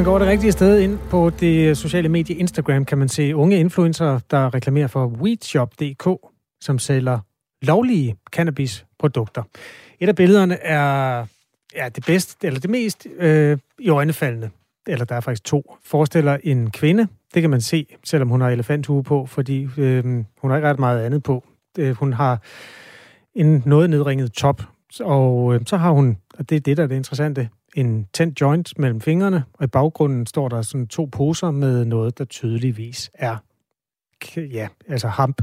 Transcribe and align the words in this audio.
Man 0.00 0.04
går 0.04 0.18
det 0.18 0.28
rigtige 0.28 0.52
sted 0.52 0.80
ind 0.80 0.98
på 1.10 1.30
det 1.30 1.68
øh, 1.68 1.76
sociale 1.76 2.08
medie 2.08 2.36
Instagram, 2.36 2.84
kan 2.84 2.98
man 2.98 3.08
se 3.08 3.36
unge 3.36 3.56
influencer, 3.56 4.18
der 4.30 4.54
reklamerer 4.54 4.86
for 4.86 5.06
weedshop.dk, 5.06 6.08
som 6.60 6.78
sælger 6.78 7.18
lovlige 7.62 8.16
cannabisprodukter. 8.32 9.42
Et 9.98 10.08
af 10.08 10.16
billederne 10.16 10.54
er 10.54 11.24
ja, 11.76 11.88
det 11.88 12.04
bedste, 12.06 12.46
eller 12.46 12.60
det 12.60 12.70
mest 12.70 13.06
øh, 13.16 13.58
i 13.78 13.88
øjnefaldende, 13.88 14.50
eller 14.86 15.04
der 15.04 15.14
er 15.14 15.20
faktisk 15.20 15.44
to, 15.44 15.76
forestiller 15.84 16.38
en 16.44 16.70
kvinde. 16.70 17.08
Det 17.34 17.42
kan 17.42 17.50
man 17.50 17.60
se, 17.60 17.86
selvom 18.04 18.28
hun 18.28 18.40
har 18.40 18.50
elefanthue 18.50 19.02
på, 19.02 19.26
fordi 19.26 19.68
øh, 19.76 20.04
hun 20.04 20.50
har 20.50 20.56
ikke 20.56 20.68
ret 20.68 20.78
meget 20.78 21.04
andet 21.04 21.22
på. 21.22 21.44
Øh, 21.78 21.96
hun 21.96 22.12
har 22.12 22.42
en 23.34 23.62
noget 23.66 23.90
nedringet 23.90 24.32
top, 24.32 24.62
og 25.00 25.54
øh, 25.54 25.60
så 25.66 25.76
har 25.76 25.90
hun, 25.90 26.16
og 26.38 26.50
det 26.50 26.56
er 26.56 26.60
det, 26.60 26.76
der 26.76 26.82
er 26.82 26.86
det 26.86 26.96
interessante, 26.96 27.48
en 27.76 28.08
tændt 28.12 28.40
joint 28.40 28.78
mellem 28.78 29.00
fingrene, 29.00 29.44
og 29.52 29.64
i 29.64 29.66
baggrunden 29.66 30.26
står 30.26 30.48
der 30.48 30.62
sådan 30.62 30.86
to 30.86 31.04
poser 31.04 31.50
med 31.50 31.84
noget, 31.84 32.18
der 32.18 32.24
tydeligvis 32.24 33.10
er 33.14 33.36
ja, 34.36 34.68
altså 34.88 35.08
hamp 35.08 35.42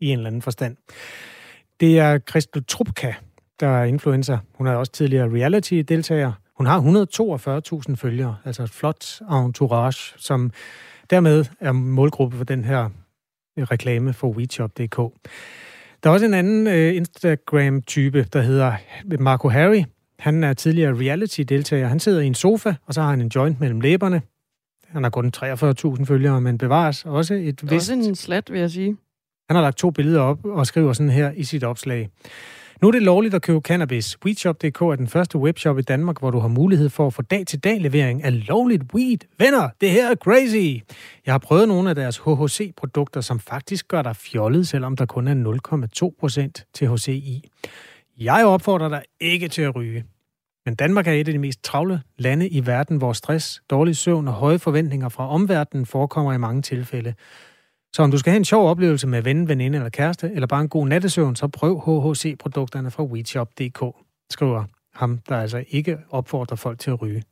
i 0.00 0.06
en 0.06 0.18
eller 0.18 0.26
anden 0.26 0.42
forstand. 0.42 0.76
Det 1.80 1.98
er 1.98 2.18
Christel 2.18 2.64
Trupka, 2.64 3.12
der 3.60 3.68
er 3.68 3.84
influencer. 3.84 4.38
Hun 4.54 4.66
er 4.66 4.74
også 4.74 4.92
tidligere 4.92 5.28
reality-deltager. 5.28 6.32
Hun 6.54 6.66
har 6.66 6.80
142.000 7.88 7.94
følgere, 7.94 8.36
altså 8.44 8.62
et 8.62 8.70
flot 8.70 9.20
entourage, 9.32 10.14
som 10.16 10.50
dermed 11.10 11.44
er 11.60 11.72
målgruppe 11.72 12.36
for 12.36 12.44
den 12.44 12.64
her 12.64 12.88
reklame 13.58 14.12
for 14.12 14.28
WeChop.dk. 14.28 14.96
Der 16.02 16.10
er 16.10 16.14
også 16.14 16.26
en 16.26 16.34
anden 16.34 16.66
øh, 16.66 16.96
Instagram-type, 16.96 18.22
der 18.32 18.40
hedder 18.40 18.76
Marco 19.18 19.48
Harry. 19.48 19.84
Han 20.18 20.44
er 20.44 20.52
tidligere 20.52 20.94
reality-deltager. 20.94 21.88
Han 21.88 22.00
sidder 22.00 22.20
i 22.20 22.26
en 22.26 22.34
sofa, 22.34 22.74
og 22.86 22.94
så 22.94 23.00
har 23.00 23.10
han 23.10 23.20
en 23.20 23.30
joint 23.34 23.60
mellem 23.60 23.80
læberne. 23.80 24.22
Han 24.86 25.02
har 25.02 25.10
kun 25.10 25.32
43.000 25.36 26.04
følgere, 26.04 26.40
men 26.40 26.58
bevares 26.58 27.04
også 27.04 27.34
et 27.34 27.62
vist... 27.62 27.72
Også 27.72 27.92
en 27.92 28.14
slat, 28.14 28.52
vil 28.52 28.60
jeg 28.60 28.70
sige. 28.70 28.96
Han 29.48 29.54
har 29.56 29.62
lagt 29.62 29.78
to 29.78 29.90
billeder 29.90 30.20
op 30.20 30.44
og 30.44 30.66
skriver 30.66 30.92
sådan 30.92 31.10
her 31.10 31.32
i 31.32 31.44
sit 31.44 31.64
opslag. 31.64 32.08
Nu 32.82 32.88
er 32.88 32.92
det 32.92 33.02
lovligt 33.02 33.34
at 33.34 33.42
købe 33.42 33.60
cannabis. 33.60 34.18
Weedshop.dk 34.24 34.80
er 34.80 34.94
den 34.96 35.08
første 35.08 35.38
webshop 35.38 35.78
i 35.78 35.82
Danmark, 35.82 36.18
hvor 36.18 36.30
du 36.30 36.38
har 36.38 36.48
mulighed 36.48 36.88
for 36.88 37.06
at 37.06 37.14
få 37.14 37.22
dag-til-dag 37.22 37.80
levering 37.80 38.24
af 38.24 38.48
lovligt 38.48 38.82
weed. 38.94 39.18
Venner, 39.38 39.68
det 39.80 39.90
her 39.90 40.10
er 40.10 40.14
crazy! 40.14 40.82
Jeg 41.26 41.34
har 41.34 41.38
prøvet 41.38 41.68
nogle 41.68 41.88
af 41.88 41.94
deres 41.94 42.18
HHC-produkter, 42.18 43.20
som 43.20 43.38
faktisk 43.40 43.88
gør 43.88 44.02
dig 44.02 44.16
fjollet, 44.16 44.68
selvom 44.68 44.96
der 44.96 45.06
kun 45.06 45.28
er 45.28 45.34
0,2% 46.54 46.64
THC 46.74 47.08
i. 47.08 47.50
Jeg 48.20 48.46
opfordrer 48.46 48.88
dig 48.88 49.02
ikke 49.20 49.48
til 49.48 49.62
at 49.62 49.76
ryge. 49.76 50.04
Men 50.66 50.74
Danmark 50.74 51.06
er 51.06 51.12
et 51.12 51.28
af 51.28 51.32
de 51.32 51.38
mest 51.38 51.64
travle 51.64 52.02
lande 52.16 52.48
i 52.48 52.66
verden, 52.66 52.96
hvor 52.96 53.12
stress, 53.12 53.62
dårlig 53.70 53.96
søvn 53.96 54.28
og 54.28 54.34
høje 54.34 54.58
forventninger 54.58 55.08
fra 55.08 55.28
omverdenen 55.28 55.86
forekommer 55.86 56.32
i 56.32 56.38
mange 56.38 56.62
tilfælde. 56.62 57.14
Så 57.92 58.02
om 58.02 58.10
du 58.10 58.18
skal 58.18 58.30
have 58.30 58.36
en 58.36 58.44
sjov 58.44 58.70
oplevelse 58.70 59.06
med 59.06 59.22
ven, 59.22 59.48
veninde 59.48 59.78
eller 59.78 59.90
kæreste, 59.90 60.30
eller 60.34 60.46
bare 60.46 60.60
en 60.60 60.68
god 60.68 60.86
nattesøvn, 60.86 61.36
så 61.36 61.48
prøv 61.48 61.80
HHC-produkterne 61.80 62.90
fra 62.90 63.04
WeShop.dk, 63.04 63.96
skriver 64.30 64.64
ham, 64.94 65.18
der 65.28 65.36
altså 65.36 65.64
ikke 65.68 65.98
opfordrer 66.10 66.56
folk 66.56 66.78
til 66.78 66.90
at 66.90 67.02
ryge. 67.02 67.22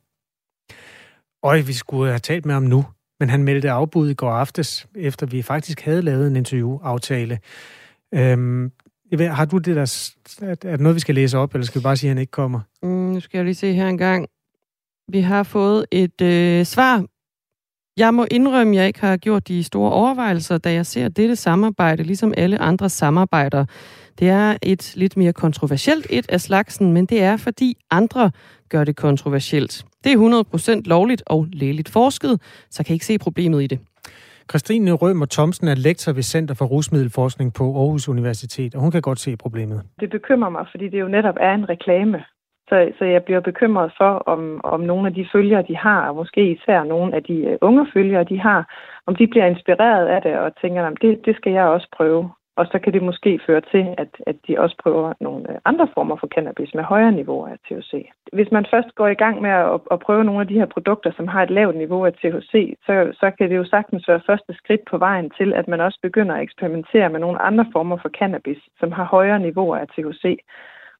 Øj, 1.43 1.61
vi 1.61 1.73
skulle 1.73 2.09
have 2.09 2.19
talt 2.19 2.45
med 2.45 2.53
ham 2.53 2.63
nu, 2.63 2.85
men 3.19 3.29
han 3.29 3.43
meldte 3.43 3.71
afbud 3.71 4.09
i 4.09 4.13
går 4.13 4.31
aftes, 4.31 4.87
efter 4.95 5.25
vi 5.25 5.41
faktisk 5.41 5.81
havde 5.81 6.01
lavet 6.01 6.27
en 6.27 6.35
interviewaftale. 6.35 7.39
Øhm, 8.13 8.71
har 9.19 9.45
du 9.45 9.57
det 9.57 9.75
der... 9.75 10.11
Er 10.41 10.55
det 10.55 10.79
noget, 10.79 10.95
vi 10.95 10.99
skal 10.99 11.15
læse 11.15 11.37
op, 11.37 11.55
eller 11.55 11.65
skal 11.65 11.81
vi 11.81 11.83
bare 11.83 11.97
sige, 11.97 12.09
at 12.09 12.15
han 12.15 12.21
ikke 12.21 12.31
kommer? 12.31 12.59
Mm, 12.83 12.89
nu 12.89 13.19
skal 13.19 13.37
jeg 13.37 13.45
lige 13.45 13.55
se 13.55 13.73
her 13.73 13.87
en 13.87 13.97
gang. 13.97 14.27
Vi 15.11 15.21
har 15.21 15.43
fået 15.43 15.85
et 15.91 16.21
øh, 16.21 16.65
svar 16.65 17.03
jeg 17.97 18.13
må 18.13 18.25
indrømme, 18.31 18.73
at 18.73 18.79
jeg 18.79 18.87
ikke 18.87 19.01
har 19.01 19.17
gjort 19.17 19.47
de 19.47 19.63
store 19.63 19.91
overvejelser, 19.91 20.57
da 20.57 20.73
jeg 20.73 20.85
ser 20.85 21.09
dette 21.09 21.35
samarbejde, 21.35 22.03
ligesom 22.03 22.33
alle 22.37 22.61
andre 22.61 22.89
samarbejder. 22.89 23.65
Det 24.19 24.29
er 24.29 24.57
et 24.61 24.91
lidt 24.95 25.17
mere 25.17 25.33
kontroversielt 25.33 26.07
et 26.09 26.25
af 26.29 26.41
slagsen, 26.41 26.93
men 26.93 27.05
det 27.05 27.21
er, 27.21 27.37
fordi 27.37 27.77
andre 27.91 28.31
gør 28.69 28.83
det 28.83 28.95
kontroversielt. 28.95 29.85
Det 30.03 30.11
er 30.11 30.43
100% 30.77 30.81
lovligt 30.85 31.23
og 31.25 31.47
lægeligt 31.53 31.89
forsket, 31.89 32.41
så 32.71 32.83
kan 32.83 32.89
jeg 32.89 32.95
ikke 32.95 33.05
se 33.05 33.17
problemet 33.17 33.63
i 33.63 33.67
det. 33.67 33.79
Christine 34.51 34.91
Rømer 34.93 35.25
Thomsen 35.25 35.67
er 35.67 35.75
lektor 35.75 36.11
ved 36.13 36.23
Center 36.23 36.55
for 36.55 36.65
Rusmiddelforskning 36.65 37.53
på 37.53 37.63
Aarhus 37.63 38.09
Universitet, 38.09 38.75
og 38.75 38.81
hun 38.81 38.91
kan 38.91 39.01
godt 39.01 39.19
se 39.19 39.37
problemet. 39.37 39.81
Det 39.99 40.09
bekymrer 40.09 40.49
mig, 40.49 40.65
fordi 40.71 40.85
det 40.89 40.99
jo 40.99 41.07
netop 41.07 41.35
er 41.39 41.53
en 41.53 41.69
reklame. 41.69 42.23
Så, 42.69 42.91
så 42.97 43.05
jeg 43.05 43.23
bliver 43.23 43.39
bekymret 43.39 43.91
for, 43.97 44.11
om, 44.33 44.61
om 44.63 44.79
nogle 44.79 45.07
af 45.07 45.13
de 45.13 45.27
følgere, 45.33 45.63
de 45.67 45.75
har, 45.77 46.07
og 46.09 46.15
måske 46.15 46.51
især 46.51 46.83
nogle 46.83 47.15
af 47.15 47.23
de 47.23 47.33
øh, 47.33 47.57
unge 47.61 47.87
følgere, 47.93 48.23
de 48.23 48.39
har, 48.39 48.73
om 49.05 49.15
de 49.15 49.27
bliver 49.27 49.45
inspireret 49.45 50.07
af 50.07 50.21
det 50.21 50.37
og 50.37 50.51
tænker, 50.61 50.85
at 50.85 50.93
det, 51.01 51.25
det 51.25 51.35
skal 51.35 51.51
jeg 51.51 51.63
også 51.63 51.87
prøve. 51.97 52.29
Og 52.59 52.65
så 52.71 52.79
kan 52.79 52.93
det 52.93 53.03
måske 53.03 53.39
føre 53.47 53.61
til, 53.71 53.83
at, 53.97 54.11
at 54.27 54.35
de 54.47 54.59
også 54.59 54.75
prøver 54.83 55.13
nogle 55.19 55.51
øh, 55.51 55.57
andre 55.65 55.87
former 55.93 56.15
for 56.15 56.27
cannabis 56.27 56.73
med 56.73 56.83
højere 56.83 57.11
niveau 57.11 57.45
af 57.45 57.57
THC. 57.65 58.09
Hvis 58.33 58.51
man 58.51 58.65
først 58.71 58.95
går 58.95 59.07
i 59.07 59.21
gang 59.23 59.41
med 59.41 59.49
at, 59.49 59.79
at 59.91 59.99
prøve 59.99 60.23
nogle 60.23 60.41
af 60.41 60.47
de 60.47 60.59
her 60.59 60.65
produkter, 60.65 61.11
som 61.17 61.27
har 61.27 61.43
et 61.43 61.49
lavt 61.49 61.75
niveau 61.75 62.05
af 62.05 62.13
THC, 62.13 62.53
så, 62.85 62.93
så 63.19 63.31
kan 63.37 63.49
det 63.49 63.57
jo 63.57 63.65
sagtens 63.65 64.07
være 64.07 64.27
første 64.29 64.53
skridt 64.53 64.81
på 64.91 64.97
vejen 64.97 65.29
til, 65.37 65.53
at 65.53 65.67
man 65.67 65.81
også 65.81 65.99
begynder 66.01 66.35
at 66.35 66.41
eksperimentere 66.41 67.09
med 67.09 67.19
nogle 67.19 67.41
andre 67.41 67.65
former 67.73 67.97
for 68.01 68.09
cannabis, 68.09 68.61
som 68.79 68.91
har 68.91 69.03
højere 69.05 69.39
niveauer 69.39 69.77
af 69.77 69.87
THC. 69.87 70.37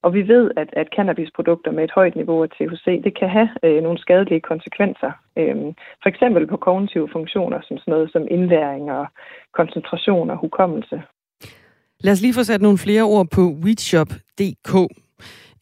Og 0.02 0.14
vi 0.14 0.28
ved, 0.28 0.50
at, 0.56 0.68
at 0.72 0.88
cannabisprodukter 0.96 1.70
med 1.70 1.84
et 1.84 1.90
højt 1.94 2.16
niveau 2.16 2.42
af 2.42 2.50
THC, 2.50 3.02
det 3.04 3.18
kan 3.18 3.28
have 3.28 3.48
øh, 3.62 3.82
nogle 3.82 3.98
skadelige 3.98 4.40
konsekvenser. 4.40 5.12
Øhm, 5.36 5.74
for 6.02 6.08
eksempel 6.08 6.46
på 6.46 6.56
kognitive 6.56 7.08
funktioner, 7.12 7.60
som 7.60 7.78
sådan 7.78 7.92
noget 7.92 8.12
som 8.12 8.26
indlæring 8.30 8.92
og 8.92 9.06
koncentration 9.52 10.30
og 10.30 10.36
hukommelse. 10.36 11.02
Lad 12.00 12.12
os 12.12 12.20
lige 12.20 12.34
få 12.34 12.44
sat 12.44 12.62
nogle 12.62 12.78
flere 12.78 13.02
ord 13.02 13.30
på 13.30 13.56
weedshop.dk. 13.64 14.74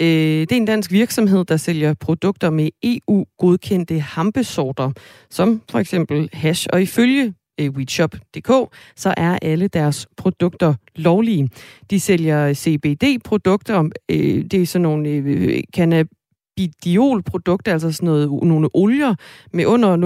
Øh, 0.02 0.06
det 0.40 0.52
er 0.52 0.56
en 0.56 0.64
dansk 0.64 0.92
virksomhed, 0.92 1.44
der 1.44 1.56
sælger 1.56 1.94
produkter 1.94 2.50
med 2.50 2.68
EU-godkendte 2.82 4.00
hampesorter, 4.00 4.92
som 5.30 5.62
for 5.70 5.78
eksempel 5.78 6.30
hash. 6.32 6.66
Og 6.72 6.82
ifølge 6.82 7.34
Øh, 7.60 7.70
WeShop.dk, 7.70 8.76
så 8.96 9.14
er 9.16 9.38
alle 9.42 9.68
deres 9.68 10.06
produkter 10.16 10.74
lovlige. 10.96 11.48
De 11.90 12.00
sælger 12.00 12.54
CBD-produkter, 12.54 13.88
øh, 14.08 14.44
det 14.44 14.54
er 14.54 14.66
sådan 14.66 14.82
nogle 14.82 15.08
øh, 15.08 15.62
cannabidiol-produkter, 15.76 17.72
altså 17.72 17.92
sådan 17.92 18.06
noget, 18.06 18.30
nogle 18.42 18.68
olier 18.74 19.14
med 19.52 19.66
under 19.66 19.96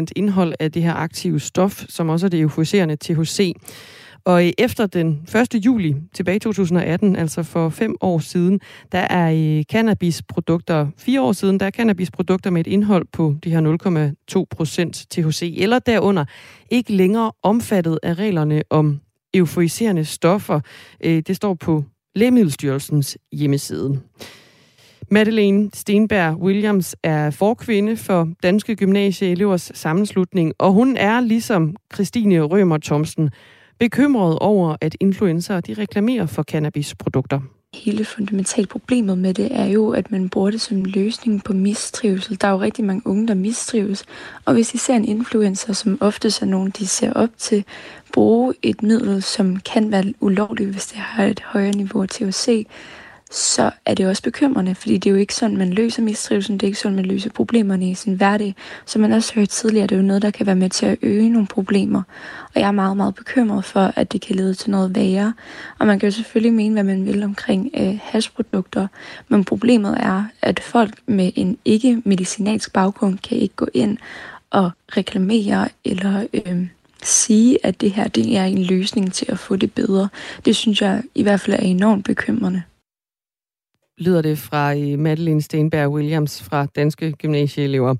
0,2% 0.00 0.06
indhold 0.16 0.54
af 0.60 0.72
det 0.72 0.82
her 0.82 0.94
aktive 0.94 1.40
stof, 1.40 1.84
som 1.88 2.08
også 2.08 2.26
er 2.26 2.30
det 2.30 2.40
euforiserende 2.40 2.96
THC. 2.96 3.54
Og 4.24 4.52
efter 4.58 4.86
den 4.86 5.26
1. 5.54 5.64
juli 5.64 5.96
tilbage 6.14 6.36
i 6.36 6.38
2018, 6.38 7.16
altså 7.16 7.42
for 7.42 7.68
fem 7.68 7.96
år 8.00 8.18
siden, 8.18 8.60
der 8.92 8.98
er 8.98 9.32
øh, 9.58 9.64
cannabisprodukter, 9.64 10.86
fire 10.96 11.22
år 11.22 11.32
siden, 11.32 11.60
der 11.60 11.66
er 11.66 11.70
cannabisprodukter 11.70 12.50
med 12.50 12.60
et 12.60 12.66
indhold 12.66 13.06
på 13.12 13.34
de 13.44 13.50
her 13.50 14.12
0,2 14.38 14.44
procent 14.50 15.06
THC 15.10 15.54
eller 15.58 15.78
derunder, 15.78 16.24
ikke 16.70 16.92
længere 16.92 17.32
omfattet 17.42 17.98
af 18.02 18.14
reglerne 18.14 18.62
om 18.70 19.00
euforiserende 19.34 20.04
stoffer. 20.04 20.60
Øh, 21.04 21.22
det 21.26 21.36
står 21.36 21.54
på 21.54 21.84
Lægemiddelstyrelsens 22.14 23.18
hjemmeside. 23.32 24.00
Madeleine 25.10 25.70
Stenberg 25.74 26.36
Williams 26.36 26.96
er 27.02 27.30
forkvinde 27.30 27.96
for 27.96 28.28
Danske 28.42 28.76
Gymnasieelevers 28.76 29.72
Sammenslutning, 29.74 30.52
og 30.58 30.72
hun 30.72 30.96
er 30.96 31.20
ligesom 31.20 31.76
Christine 31.94 32.42
Rømer 32.42 32.78
Thomsen 32.78 33.30
bekymret 33.78 34.38
over, 34.38 34.76
at 34.80 34.96
influencer 35.00 35.60
de 35.60 35.74
reklamerer 35.74 36.26
for 36.26 36.42
cannabisprodukter. 36.42 37.40
Hele 37.74 38.04
fundamentalt 38.04 38.68
problemet 38.68 39.18
med 39.18 39.34
det 39.34 39.48
er 39.50 39.64
jo, 39.64 39.90
at 39.90 40.10
man 40.10 40.28
bruger 40.28 40.50
det 40.50 40.60
som 40.60 40.76
en 40.76 40.86
løsning 40.86 41.44
på 41.44 41.52
mistrivsel. 41.52 42.40
Der 42.40 42.48
er 42.48 42.52
jo 42.52 42.60
rigtig 42.60 42.84
mange 42.84 43.02
unge, 43.04 43.28
der 43.28 43.34
mistrives. 43.34 44.04
Og 44.44 44.54
hvis 44.54 44.74
I 44.74 44.78
ser 44.78 44.94
en 44.94 45.04
influencer, 45.04 45.72
som 45.72 45.98
ofte 46.00 46.28
er 46.28 46.44
nogen, 46.44 46.70
de 46.70 46.86
ser 46.86 47.12
op 47.12 47.28
til, 47.38 47.64
bruge 48.12 48.54
et 48.62 48.82
middel, 48.82 49.22
som 49.22 49.56
kan 49.56 49.90
være 49.90 50.14
ulovligt, 50.20 50.70
hvis 50.70 50.86
det 50.86 50.98
har 50.98 51.24
et 51.24 51.40
højere 51.40 51.72
niveau 51.72 52.02
af 52.02 52.08
THC, 52.08 52.66
så 53.30 53.70
er 53.86 53.94
det 53.94 54.06
også 54.06 54.22
bekymrende, 54.22 54.74
fordi 54.74 54.98
det 54.98 55.10
er 55.10 55.14
jo 55.14 55.16
ikke 55.16 55.34
sådan, 55.34 55.56
man 55.56 55.70
løser 55.70 56.02
mistrivelsen, 56.02 56.54
det 56.54 56.62
er 56.62 56.68
ikke 56.68 56.78
sådan, 56.78 56.96
man 56.96 57.06
løser 57.06 57.30
problemerne 57.30 57.90
i 57.90 57.94
sin 57.94 58.14
hverdag. 58.14 58.54
Som 58.86 59.02
man 59.02 59.12
også 59.12 59.34
hørt 59.34 59.48
tidligere, 59.48 59.86
det 59.86 59.94
er 59.94 60.00
jo 60.00 60.06
noget, 60.06 60.22
der 60.22 60.30
kan 60.30 60.46
være 60.46 60.56
med 60.56 60.70
til 60.70 60.86
at 60.86 60.98
øge 61.02 61.28
nogle 61.28 61.46
problemer. 61.46 62.02
Og 62.54 62.60
jeg 62.60 62.68
er 62.68 62.72
meget, 62.72 62.96
meget 62.96 63.14
bekymret 63.14 63.64
for, 63.64 63.92
at 63.96 64.12
det 64.12 64.20
kan 64.20 64.36
lede 64.36 64.54
til 64.54 64.70
noget 64.70 64.94
værre. 64.94 65.34
Og 65.78 65.86
man 65.86 65.98
kan 65.98 66.06
jo 66.06 66.14
selvfølgelig 66.14 66.52
mene, 66.52 66.72
hvad 66.72 66.84
man 66.84 67.06
vil 67.06 67.22
omkring 67.22 67.70
øh, 67.76 67.98
hashprodukter, 68.02 68.86
men 69.28 69.44
problemet 69.44 69.96
er, 70.00 70.24
at 70.42 70.60
folk 70.60 70.94
med 71.06 71.32
en 71.34 71.58
ikke-medicinalsk 71.64 72.72
baggrund 72.72 73.18
kan 73.18 73.38
ikke 73.38 73.56
gå 73.56 73.66
ind 73.74 73.98
og 74.50 74.70
reklamere 74.96 75.68
eller 75.84 76.26
øh, 76.34 76.66
sige, 77.02 77.66
at 77.66 77.80
det 77.80 77.90
her 77.90 78.08
det 78.08 78.36
er 78.36 78.44
en 78.44 78.62
løsning 78.62 79.12
til 79.12 79.26
at 79.28 79.38
få 79.38 79.56
det 79.56 79.72
bedre. 79.72 80.08
Det 80.44 80.56
synes 80.56 80.82
jeg 80.82 81.02
i 81.14 81.22
hvert 81.22 81.40
fald 81.40 81.56
er 81.56 81.62
enormt 81.62 82.04
bekymrende 82.04 82.62
lyder 83.98 84.22
det 84.22 84.38
fra 84.38 84.74
øh, 84.74 84.98
Madeline 84.98 85.42
Stenberg 85.42 85.90
Williams 85.90 86.42
fra 86.42 86.66
Danske 86.76 87.12
Gymnasieelever. 87.12 87.94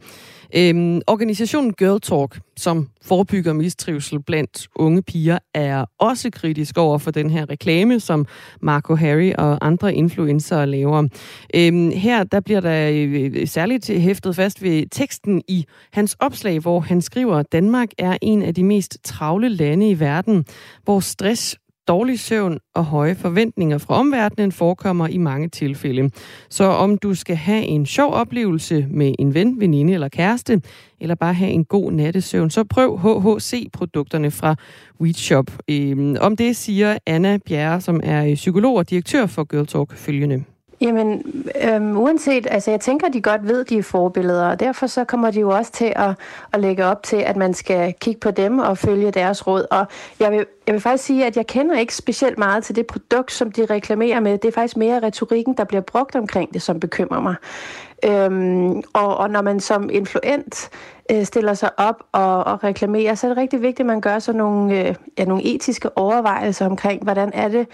Øhm, 0.56 1.00
organisationen 1.06 1.72
Girl 1.72 2.00
Talk, 2.00 2.40
som 2.56 2.88
forebygger 3.02 3.52
mistrivsel 3.52 4.22
blandt 4.22 4.68
unge 4.76 5.02
piger, 5.02 5.38
er 5.54 5.84
også 5.98 6.30
kritisk 6.30 6.78
over 6.78 6.98
for 6.98 7.10
den 7.10 7.30
her 7.30 7.50
reklame, 7.50 8.00
som 8.00 8.26
Marco 8.62 8.94
Harry 8.94 9.32
og 9.38 9.66
andre 9.66 9.94
influencer 9.94 10.64
laver. 10.64 11.08
Øhm, 11.54 11.90
her 11.90 12.24
der 12.24 12.40
bliver 12.40 12.60
der 12.60 12.90
øh, 12.92 13.46
særligt 13.46 13.88
hæftet 13.88 14.36
fast 14.36 14.62
ved 14.62 14.86
teksten 14.90 15.42
i 15.48 15.64
hans 15.92 16.16
opslag, 16.20 16.58
hvor 16.58 16.80
han 16.80 17.02
skriver, 17.02 17.36
at 17.36 17.52
Danmark 17.52 17.88
er 17.98 18.16
en 18.22 18.42
af 18.42 18.54
de 18.54 18.64
mest 18.64 18.98
travle 19.04 19.48
lande 19.48 19.90
i 19.90 20.00
verden, 20.00 20.44
hvor 20.84 21.00
stress 21.00 21.56
dårlig 21.88 22.20
søvn 22.20 22.58
og 22.74 22.84
høje 22.84 23.14
forventninger 23.14 23.78
fra 23.78 23.94
omverdenen 23.94 24.52
forekommer 24.52 25.06
i 25.06 25.18
mange 25.18 25.48
tilfælde. 25.48 26.10
Så 26.50 26.64
om 26.64 26.98
du 26.98 27.14
skal 27.14 27.36
have 27.36 27.62
en 27.62 27.86
sjov 27.86 28.12
oplevelse 28.12 28.86
med 28.90 29.14
en 29.18 29.34
ven, 29.34 29.60
veninde 29.60 29.94
eller 29.94 30.08
kæreste, 30.08 30.62
eller 31.00 31.14
bare 31.14 31.34
have 31.34 31.50
en 31.50 31.64
god 31.64 31.92
nattesøvn, 31.92 32.50
så 32.50 32.64
prøv 32.64 32.98
HHC-produkterne 32.98 34.30
fra 34.30 34.54
WeedShop. 35.00 35.46
Øhm, 35.70 36.16
om 36.20 36.36
det 36.36 36.56
siger 36.56 36.98
Anna 37.06 37.38
Bjerre, 37.46 37.80
som 37.80 38.00
er 38.02 38.34
psykolog 38.34 38.76
og 38.76 38.90
direktør 38.90 39.26
for 39.26 39.44
Girl 39.44 39.66
Talk, 39.66 39.96
følgende. 39.96 40.44
Jamen, 40.80 41.42
øhm, 41.64 41.96
uanset, 41.96 42.46
altså 42.50 42.70
jeg 42.70 42.80
tænker, 42.80 43.06
at 43.06 43.12
de 43.12 43.20
godt 43.20 43.48
ved, 43.48 43.60
at 43.60 43.70
de 43.70 43.78
er 43.78 43.82
forbilleder, 43.82 44.46
og 44.46 44.60
derfor 44.60 44.86
så 44.86 45.04
kommer 45.04 45.30
de 45.30 45.40
jo 45.40 45.50
også 45.50 45.72
til 45.72 45.92
at, 45.96 46.10
at 46.52 46.60
lægge 46.60 46.84
op 46.84 47.02
til, 47.02 47.16
at 47.16 47.36
man 47.36 47.54
skal 47.54 47.94
kigge 48.00 48.20
på 48.20 48.30
dem 48.30 48.58
og 48.58 48.78
følge 48.78 49.10
deres 49.10 49.46
råd. 49.46 49.66
Og 49.70 49.86
jeg 50.20 50.32
vil, 50.32 50.46
jeg 50.68 50.74
vil 50.74 50.80
faktisk 50.82 51.04
sige, 51.04 51.26
at 51.26 51.36
jeg 51.36 51.46
kender 51.46 51.78
ikke 51.78 51.94
specielt 51.94 52.38
meget 52.38 52.64
til 52.64 52.76
det 52.76 52.86
produkt, 52.86 53.32
som 53.32 53.52
de 53.52 53.66
reklamerer 53.66 54.20
med. 54.20 54.38
Det 54.38 54.48
er 54.48 54.52
faktisk 54.52 54.76
mere 54.76 55.02
retorikken, 55.02 55.56
der 55.56 55.64
bliver 55.64 55.80
brugt 55.80 56.16
omkring 56.16 56.54
det, 56.54 56.62
som 56.62 56.80
bekymrer 56.80 57.20
mig. 57.20 57.34
Øhm, 58.04 58.82
og, 58.92 59.16
og 59.16 59.30
når 59.30 59.42
man 59.42 59.60
som 59.60 59.90
influent 59.92 60.70
øh, 61.12 61.24
stiller 61.24 61.54
sig 61.54 61.70
op 61.76 61.94
og, 62.12 62.44
og 62.44 62.64
reklamerer, 62.64 63.14
så 63.14 63.26
er 63.26 63.30
det 63.30 63.38
rigtig 63.38 63.62
vigtigt, 63.62 63.80
at 63.80 63.86
man 63.86 64.00
gør 64.00 64.18
sig 64.18 64.34
nogle, 64.34 64.88
øh, 64.88 64.94
ja, 65.18 65.24
nogle 65.24 65.44
etiske 65.54 65.98
overvejelser 65.98 66.66
omkring, 66.66 67.02
hvordan 67.02 67.30
er, 67.34 67.48
det, 67.48 67.66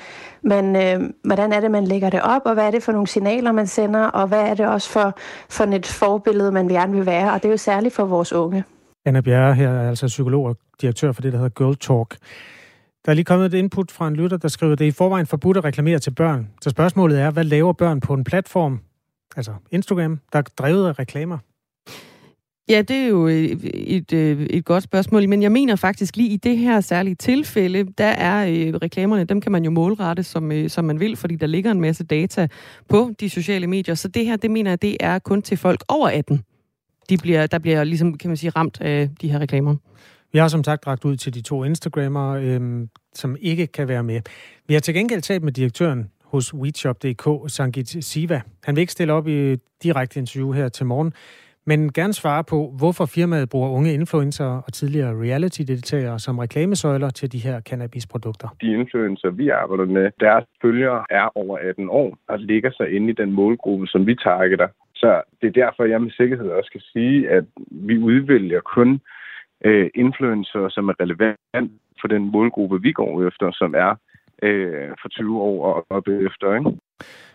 man, 0.43 0.76
øh, 0.76 1.11
hvordan 1.25 1.52
er 1.52 1.61
det, 1.61 1.70
man 1.70 1.85
lægger 1.85 2.11
det 2.11 2.23
op, 2.23 2.43
og 2.44 2.55
hvad 2.55 2.67
er 2.67 2.70
det 2.70 2.82
for 2.82 2.93
nogle 2.93 3.06
signaler, 3.06 3.52
man 3.52 3.67
sender, 3.67 4.05
og 4.05 4.29
hvad 4.29 4.43
er 4.43 4.55
det 4.55 4.67
også 4.67 4.90
for, 4.90 5.19
for 5.50 5.64
et 5.64 5.87
forbillede, 5.87 6.52
man 6.52 6.69
gerne 6.69 6.93
vil 6.93 7.06
være. 7.06 7.32
Og 7.32 7.43
det 7.43 7.49
er 7.49 7.52
jo 7.52 7.56
særligt 7.56 7.94
for 7.94 8.05
vores 8.05 8.32
unge. 8.32 8.64
Anna 9.06 9.20
Bjerre 9.20 9.55
her 9.55 9.70
er 9.70 9.88
altså 9.88 10.06
psykolog 10.06 10.47
og 10.47 10.56
direktør 10.81 11.12
for 11.12 11.23
det, 11.23 11.32
der 11.32 11.38
hedder 11.38 11.64
Girl 11.64 11.76
Talk. 11.76 12.17
Der 13.04 13.10
er 13.10 13.14
lige 13.14 13.24
kommet 13.24 13.54
et 13.54 13.58
input 13.58 13.90
fra 13.90 14.08
en 14.08 14.16
lytter, 14.16 14.36
der 14.36 14.48
skriver, 14.48 14.74
det 14.74 14.84
er 14.84 14.88
i 14.88 14.90
forvejen 14.90 15.26
forbudt 15.26 15.56
at 15.56 15.64
reklamere 15.64 15.98
til 15.98 16.10
børn. 16.10 16.48
Så 16.62 16.70
spørgsmålet 16.70 17.20
er, 17.20 17.30
hvad 17.30 17.44
laver 17.44 17.72
børn 17.72 18.00
på 18.00 18.14
en 18.14 18.24
platform, 18.24 18.80
altså 19.36 19.52
Instagram, 19.70 20.20
der 20.32 20.38
er 20.38 20.42
drevet 20.42 20.88
af 20.88 20.98
reklamer? 20.98 21.38
Ja, 22.68 22.82
det 22.82 22.96
er 22.96 23.06
jo 23.06 23.28
øh, 23.28 23.34
et, 23.34 24.12
et, 24.12 24.46
et 24.50 24.64
godt 24.64 24.84
spørgsmål, 24.84 25.28
men 25.28 25.42
jeg 25.42 25.52
mener 25.52 25.76
faktisk 25.76 26.16
lige 26.16 26.28
i 26.28 26.36
det 26.36 26.58
her 26.58 26.80
særlige 26.80 27.14
tilfælde, 27.14 27.84
der 27.98 28.04
er 28.04 28.46
øh, 28.46 28.74
reklamerne, 28.74 29.24
dem 29.24 29.40
kan 29.40 29.52
man 29.52 29.64
jo 29.64 29.70
målrette, 29.70 30.22
som, 30.22 30.52
øh, 30.52 30.70
som 30.70 30.84
man 30.84 31.00
vil, 31.00 31.16
fordi 31.16 31.36
der 31.36 31.46
ligger 31.46 31.70
en 31.70 31.80
masse 31.80 32.04
data 32.04 32.48
på 32.88 33.10
de 33.20 33.30
sociale 33.30 33.66
medier. 33.66 33.94
Så 33.94 34.08
det 34.08 34.26
her, 34.26 34.36
det 34.36 34.50
mener 34.50 34.70
jeg, 34.70 34.82
det 34.82 34.96
er 35.00 35.18
kun 35.18 35.42
til 35.42 35.56
folk 35.56 35.84
over 35.88 36.08
18. 36.08 36.42
De 37.08 37.16
bliver, 37.16 37.46
der 37.46 37.58
bliver 37.58 37.84
ligesom, 37.84 38.18
kan 38.18 38.30
man 38.30 38.36
sige, 38.36 38.50
ramt 38.50 38.80
af 38.80 39.10
de 39.20 39.28
her 39.28 39.38
reklamer. 39.38 39.76
Vi 40.34 40.38
har 40.38 40.48
som 40.48 40.64
sagt 40.64 40.86
ragt 40.86 41.04
ud 41.04 41.16
til 41.16 41.34
de 41.34 41.42
to 41.42 41.64
Instagrammer, 41.64 42.28
øhm, 42.32 42.88
som 43.12 43.36
ikke 43.40 43.66
kan 43.66 43.88
være 43.88 44.02
med. 44.02 44.20
Vi 44.69 44.75
har 44.75 44.81
til 44.81 44.94
gengæld 44.94 45.20
talt 45.20 45.42
med 45.42 45.52
direktøren 45.52 46.10
hos 46.25 46.54
WeShop.dk, 46.54 47.50
Sangit 47.50 48.04
Siva. 48.04 48.40
Han 48.64 48.76
vil 48.76 48.81
ikke 48.81 48.92
stille 48.92 49.12
op 49.12 49.28
i 49.28 49.56
direkte 49.82 50.20
interview 50.20 50.52
her 50.52 50.69
til 50.69 50.86
morgen, 50.86 51.12
men 51.66 51.92
gerne 51.92 52.12
svare 52.12 52.44
på, 52.44 52.75
hvorfor 52.78 53.06
firmaet 53.06 53.48
bruger 53.48 53.70
unge 53.70 53.92
influencer 53.92 54.62
og 54.66 54.72
tidligere 54.72 55.12
reality-deltagere 55.25 56.19
som 56.19 56.38
reklamesøjler 56.38 57.10
til 57.10 57.32
de 57.32 57.38
her 57.38 57.60
cannabisprodukter. 57.60 58.48
De 58.60 58.72
influencer, 58.72 59.30
vi 59.30 59.48
arbejder 59.48 59.84
med, 59.84 60.10
deres 60.20 60.44
følgere 60.62 61.04
er 61.10 61.28
over 61.34 61.58
18 61.58 61.88
år 61.90 62.19
og 62.28 62.38
ligger 62.38 62.70
sig 62.76 62.96
inde 62.96 63.10
i 63.10 63.14
den 63.22 63.32
målgruppe, 63.32 63.87
som 63.87 64.06
vi 64.06 64.14
targeter. 64.14 64.69
Så 64.94 65.22
det 65.40 65.46
er 65.46 65.62
derfor, 65.62 65.84
jeg 65.84 66.02
med 66.02 66.10
sikkerhed 66.10 66.48
også 66.48 66.70
kan 66.72 66.80
sige, 66.80 67.28
at 67.30 67.44
vi 67.70 67.98
udvælger 67.98 68.60
kun 68.60 69.00
øh, 69.64 69.90
influencer, 69.94 70.69
som 70.69 70.88
er 70.88 71.00
relevant 71.00 71.70
for 72.00 72.08
den 72.08 72.31
målgruppe, 72.32 72.82
vi 72.82 72.93
går 72.93 73.28
efter, 73.28 73.50
som 73.52 73.75
er 73.75 73.94
øh, 74.43 74.90
for 75.02 75.08
20 75.08 75.40
år 75.40 75.75
og 75.75 75.87
op 75.90 76.08
efter. 76.08 76.55
Ikke? 76.55 76.70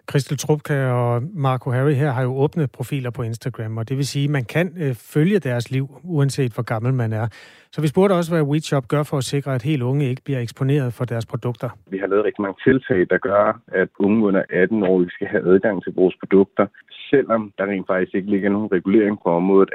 Christel 0.09 0.37
Trupka 0.37 0.91
og 0.91 1.23
Marco 1.33 1.71
Harry 1.71 1.93
her 1.93 2.11
har 2.11 2.23
jo 2.23 2.37
åbne 2.37 2.67
profiler 2.67 3.11
på 3.11 3.23
Instagram, 3.23 3.77
og 3.77 3.89
det 3.89 3.97
vil 3.97 4.07
sige, 4.07 4.23
at 4.25 4.29
man 4.29 4.45
kan 4.45 4.67
øh, 4.83 4.95
følge 4.95 5.39
deres 5.39 5.71
liv, 5.71 5.85
uanset 6.03 6.51
hvor 6.53 6.63
gammel 6.63 6.93
man 6.93 7.13
er. 7.13 7.27
Så 7.71 7.81
vi 7.81 7.87
spurgte 7.87 8.13
også, 8.13 8.31
hvad 8.33 8.43
WeShop 8.43 8.87
gør 8.87 9.03
for 9.03 9.17
at 9.17 9.23
sikre, 9.23 9.55
at 9.55 9.63
helt 9.63 9.81
unge 9.81 10.09
ikke 10.09 10.21
bliver 10.25 10.39
eksponeret 10.39 10.93
for 10.93 11.05
deres 11.05 11.25
produkter. 11.25 11.69
Vi 11.87 11.97
har 11.97 12.07
lavet 12.07 12.25
rigtig 12.25 12.41
mange 12.41 12.59
tiltag, 12.63 13.07
der 13.09 13.17
gør, 13.17 13.61
at 13.67 13.89
unge 13.99 14.25
under 14.25 14.43
18 14.49 14.83
år 14.83 15.05
skal 15.09 15.27
have 15.27 15.53
adgang 15.53 15.83
til 15.83 15.93
vores 15.95 16.15
produkter, 16.21 16.65
selvom 17.09 17.53
der 17.57 17.65
rent 17.65 17.87
faktisk 17.87 18.15
ikke 18.15 18.29
ligger 18.29 18.49
nogen 18.49 18.71
regulering 18.71 19.17
på 19.23 19.29
området, 19.29 19.69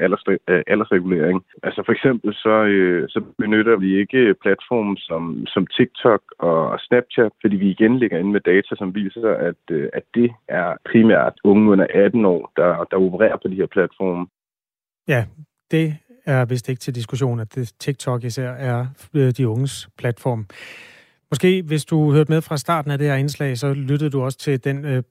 øh, 0.49 0.63
aldersregulering. 0.67 1.45
Altså 1.63 1.83
for 1.87 1.93
eksempel 1.93 2.35
så, 2.35 2.57
øh, 2.75 3.09
så 3.09 3.21
benytter 3.39 3.77
vi 3.77 3.99
ikke 4.01 4.35
platforme 4.43 4.97
som, 4.97 5.47
som 5.47 5.67
TikTok 5.67 6.23
og 6.39 6.81
Snapchat, 6.81 7.33
fordi 7.41 7.57
vi 7.57 7.69
igen 7.71 7.99
ligger 7.99 8.19
inde 8.19 8.33
med 8.33 8.41
data, 8.41 8.75
som 8.77 8.95
viser, 8.95 9.31
at, 9.51 9.63
øh, 9.75 9.89
at 9.93 10.03
det 10.15 10.31
er 10.49 10.77
primært 10.91 11.35
unge 11.45 11.71
under 11.71 11.87
18 11.95 12.25
år, 12.25 12.53
der, 12.57 12.85
der 12.91 12.97
opererer 12.97 13.37
på 13.43 13.49
de 13.49 13.55
her 13.55 13.67
platforme. 13.67 14.27
Ja, 15.09 15.25
det 15.71 15.97
er 16.27 16.45
vist 16.45 16.69
ikke 16.69 16.81
til 16.81 16.95
diskussion, 16.95 17.41
at 17.41 17.55
det 17.55 17.73
TikTok 17.79 18.25
især 18.25 18.51
er 18.51 18.87
øh, 19.15 19.31
de 19.37 19.49
unges 19.49 19.89
platform. 19.99 20.47
Måske, 21.31 21.63
hvis 21.63 21.85
du 21.85 22.13
hørte 22.13 22.33
med 22.33 22.43
fra 22.43 22.57
starten 22.57 22.91
af 22.91 22.99
det 22.99 23.07
her 23.07 23.15
indslag, 23.15 23.59
så 23.59 23.73
lyttede 23.73 24.11
du 24.11 24.23
også 24.23 24.39
til 24.39 24.65
den 24.65 24.85
øh, 24.85 25.03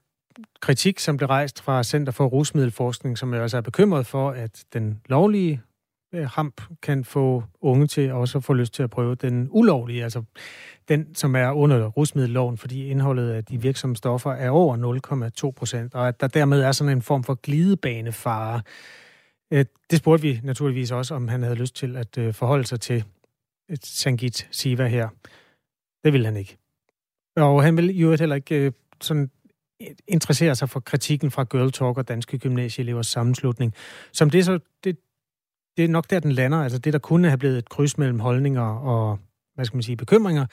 kritik, 0.62 1.00
som 1.00 1.18
blev 1.18 1.28
rejst 1.28 1.64
fra 1.64 1.84
Center 1.84 2.12
for 2.12 2.26
Rusmiddelforskning, 2.26 3.18
som 3.18 3.34
jo 3.34 3.42
altså 3.42 3.58
er 3.58 3.62
bekymret 3.62 4.06
for, 4.06 4.30
at 4.30 4.64
den 4.74 5.02
lovlige 5.10 5.62
øh, 6.14 6.30
hamp 6.30 6.62
kan 6.82 7.06
få 7.06 7.44
unge 7.62 7.88
til 7.88 8.12
også 8.12 8.38
at 8.38 8.44
få 8.44 8.54
lyst 8.54 8.74
til 8.74 8.84
at 8.84 8.90
prøve 8.90 9.16
den 9.16 9.48
ulovlige, 9.52 10.04
altså 10.04 10.24
den, 10.88 11.16
som 11.16 11.36
er 11.36 11.52
under 11.52 11.88
rusmiddelloven, 11.88 12.58
fordi 12.58 12.88
indholdet 12.88 13.30
af 13.32 13.46
de 13.46 13.62
virksomme 13.62 13.96
stoffer 13.96 14.32
er 14.32 14.50
over 14.50 15.32
0,2 15.46 15.52
procent, 15.52 15.96
og 15.96 16.08
at 16.08 16.22
der 16.22 16.28
dermed 16.28 16.62
er 16.62 16.72
sådan 16.72 16.98
en 16.98 17.02
form 17.02 17.24
for 17.24 17.34
glidebanefare. 17.34 18.62
Øh, 19.54 19.66
det 19.90 20.00
spurgte 20.00 20.22
vi 20.22 20.40
naturligvis 20.44 20.92
også, 20.92 21.16
om 21.16 21.28
han 21.28 21.44
havde 21.44 21.56
lyst 21.56 21.76
til 21.76 21.98
at 21.98 22.18
øh, 22.18 22.34
forholde 22.34 22.66
sig 22.66 22.82
til 22.82 23.04
et 23.70 23.86
Sangit 23.86 24.48
Siva 24.52 24.88
her. 24.88 25.10
Det 26.04 26.14
ville 26.14 26.26
han 26.26 26.38
ikke. 26.38 26.58
Og 27.36 27.64
han 27.64 27.78
ville 27.78 27.92
jo 27.94 28.16
heller 28.16 28.36
ikke 28.36 28.56
øh, 28.56 28.72
sådan 29.02 29.30
interessere 30.08 30.56
sig 30.56 30.70
for 30.70 30.80
kritikken 30.80 31.32
fra 31.32 31.44
Girl 31.44 31.72
Talk 31.72 31.98
og 31.98 32.08
Danske 32.08 32.38
Gymnasieelevers 32.38 33.08
Sammenslutning. 33.08 33.74
Som 34.12 34.30
det, 34.30 34.46
så, 34.46 34.60
det, 34.84 34.98
det 35.78 35.86
er 35.86 35.90
nok 35.90 36.10
der, 36.10 36.20
den 36.20 36.32
lander. 36.32 36.58
Altså 36.58 36.78
det, 36.78 36.94
der 36.94 37.00
kunne 37.00 37.28
have 37.28 37.38
blevet 37.38 37.58
et 37.58 37.70
kryds 37.70 37.98
mellem 37.98 38.20
holdninger 38.20 38.62
og, 38.62 39.20
hvad 39.56 39.66
skal 39.66 39.78
man 39.78 39.84
sige, 39.84 39.96
bekymringer, 39.96 40.46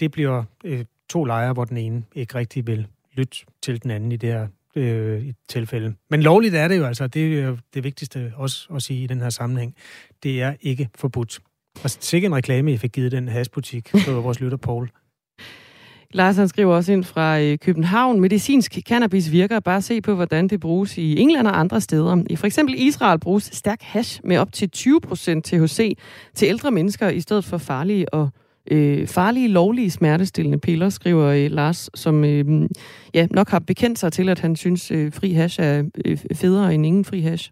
det 0.00 0.10
bliver 0.10 0.44
øh, 0.64 0.84
to 1.08 1.24
lejre, 1.24 1.52
hvor 1.52 1.64
den 1.64 1.76
ene 1.76 2.04
ikke 2.14 2.34
rigtig 2.34 2.66
vil 2.66 2.86
lytte 3.12 3.36
til 3.62 3.82
den 3.82 3.90
anden 3.90 4.12
i 4.12 4.16
det 4.16 4.28
her 4.28 4.48
øh, 4.76 5.22
i 5.26 5.34
tilfælde. 5.48 5.94
Men 6.10 6.22
lovligt 6.22 6.54
er 6.54 6.68
det 6.68 6.78
jo 6.78 6.84
altså, 6.84 7.06
det 7.06 7.40
er 7.40 7.56
det 7.74 7.84
vigtigste 7.84 8.32
også 8.36 8.68
at 8.74 8.82
sige 8.82 9.04
i 9.04 9.06
den 9.06 9.20
her 9.20 9.30
sammenhæng. 9.30 9.74
Det 10.22 10.42
er 10.42 10.54
ikke 10.60 10.88
forbudt. 10.94 11.40
Og 11.84 11.90
sikkert 11.90 12.30
en 12.30 12.36
reklame, 12.36 12.70
jeg 12.70 12.80
fik 12.80 12.92
givet 12.92 13.12
den 13.12 13.28
hasbutik, 13.28 13.90
på 14.06 14.20
vores 14.20 14.40
lytter 14.40 14.56
Paul. 14.56 14.90
Lars 16.14 16.36
han 16.36 16.48
skriver 16.48 16.74
også 16.74 16.92
ind 16.92 17.04
fra 17.04 17.40
øh, 17.40 17.58
København. 17.58 18.20
Medicinsk 18.20 18.78
cannabis 18.88 19.32
virker. 19.32 19.60
Bare 19.60 19.82
se 19.82 20.00
på, 20.00 20.14
hvordan 20.14 20.48
det 20.48 20.60
bruges 20.60 20.98
i 20.98 21.18
England 21.18 21.46
og 21.46 21.60
andre 21.60 21.80
steder. 21.80 22.22
I 22.30 22.36
for 22.36 22.46
eksempel 22.46 22.74
Israel 22.78 23.18
bruges 23.18 23.50
stærk 23.52 23.82
hash 23.82 24.20
med 24.24 24.38
op 24.38 24.52
til 24.52 24.70
20% 24.76 25.40
THC 25.40 25.98
til 26.34 26.48
ældre 26.48 26.70
mennesker, 26.70 27.08
i 27.08 27.20
stedet 27.20 27.44
for 27.44 27.58
farlige 27.58 28.14
og 28.14 28.28
øh, 28.70 29.06
farlige, 29.06 29.48
lovlige 29.48 29.90
smertestillende 29.90 30.58
piller, 30.58 30.88
skriver 30.88 31.26
øh, 31.26 31.50
Lars, 31.50 31.90
som 31.94 32.24
øh, 32.24 32.68
ja, 33.14 33.26
nok 33.30 33.48
har 33.48 33.58
bekendt 33.58 33.98
sig 33.98 34.12
til, 34.12 34.28
at 34.28 34.40
han 34.40 34.56
synes, 34.56 34.90
øh, 34.90 35.12
fri 35.12 35.32
hash 35.32 35.60
er 35.60 35.84
øh, 36.04 36.18
federe 36.34 36.74
end 36.74 36.86
ingen 36.86 37.04
fri 37.04 37.20
hash. 37.20 37.50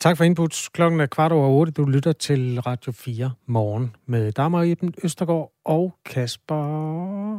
Tak 0.00 0.16
for 0.16 0.24
input. 0.24 0.68
Klokken 0.72 1.00
er 1.00 1.06
kvart 1.06 1.32
over 1.32 1.48
otte. 1.48 1.72
Du 1.72 1.84
lytter 1.84 2.12
til 2.12 2.60
Radio 2.60 2.92
4 2.92 3.30
morgen 3.46 3.96
med 4.06 4.32
Dagmar 4.32 4.62
Iben 4.62 4.94
Østergaard 5.04 5.52
og 5.64 5.94
Kasper... 6.06 7.36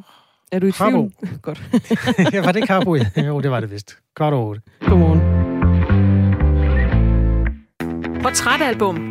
Er 0.52 0.60
du 0.60 0.68
i 0.68 0.72
tvivl? 0.72 1.12
Godt. 1.42 1.62
ja, 2.34 2.42
var 2.46 2.52
det 2.52 2.68
Karbo? 2.68 2.96
Jo, 3.28 3.42
det 3.42 3.52
var 3.52 3.60
det 3.60 3.72
vist. 3.72 3.98
Kvart 4.16 4.34
over 4.34 4.46
otte. 4.46 4.62
Godmorgen. 4.80 5.22
Portrætalbum. 8.22 9.11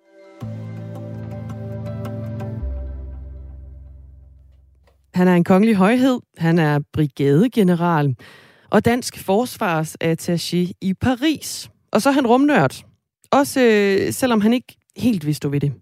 Han 5.13 5.27
er 5.27 5.35
en 5.35 5.43
kongelig 5.43 5.75
højhed, 5.75 6.19
han 6.37 6.59
er 6.59 6.79
brigadegeneral 6.93 8.15
og 8.69 8.85
dansk 8.85 9.29
forsvarsattaché 9.29 10.71
i 10.81 10.93
Paris. 11.01 11.69
Og 11.91 12.01
så 12.01 12.09
er 12.09 12.13
han 12.13 12.27
rumnørd. 12.27 12.85
Også 13.31 13.61
øh, 13.61 14.13
selvom 14.13 14.41
han 14.41 14.53
ikke 14.53 14.77
helt 14.97 15.25
vil 15.25 15.35
stå 15.35 15.49
ved 15.49 15.59
det. 15.59 15.73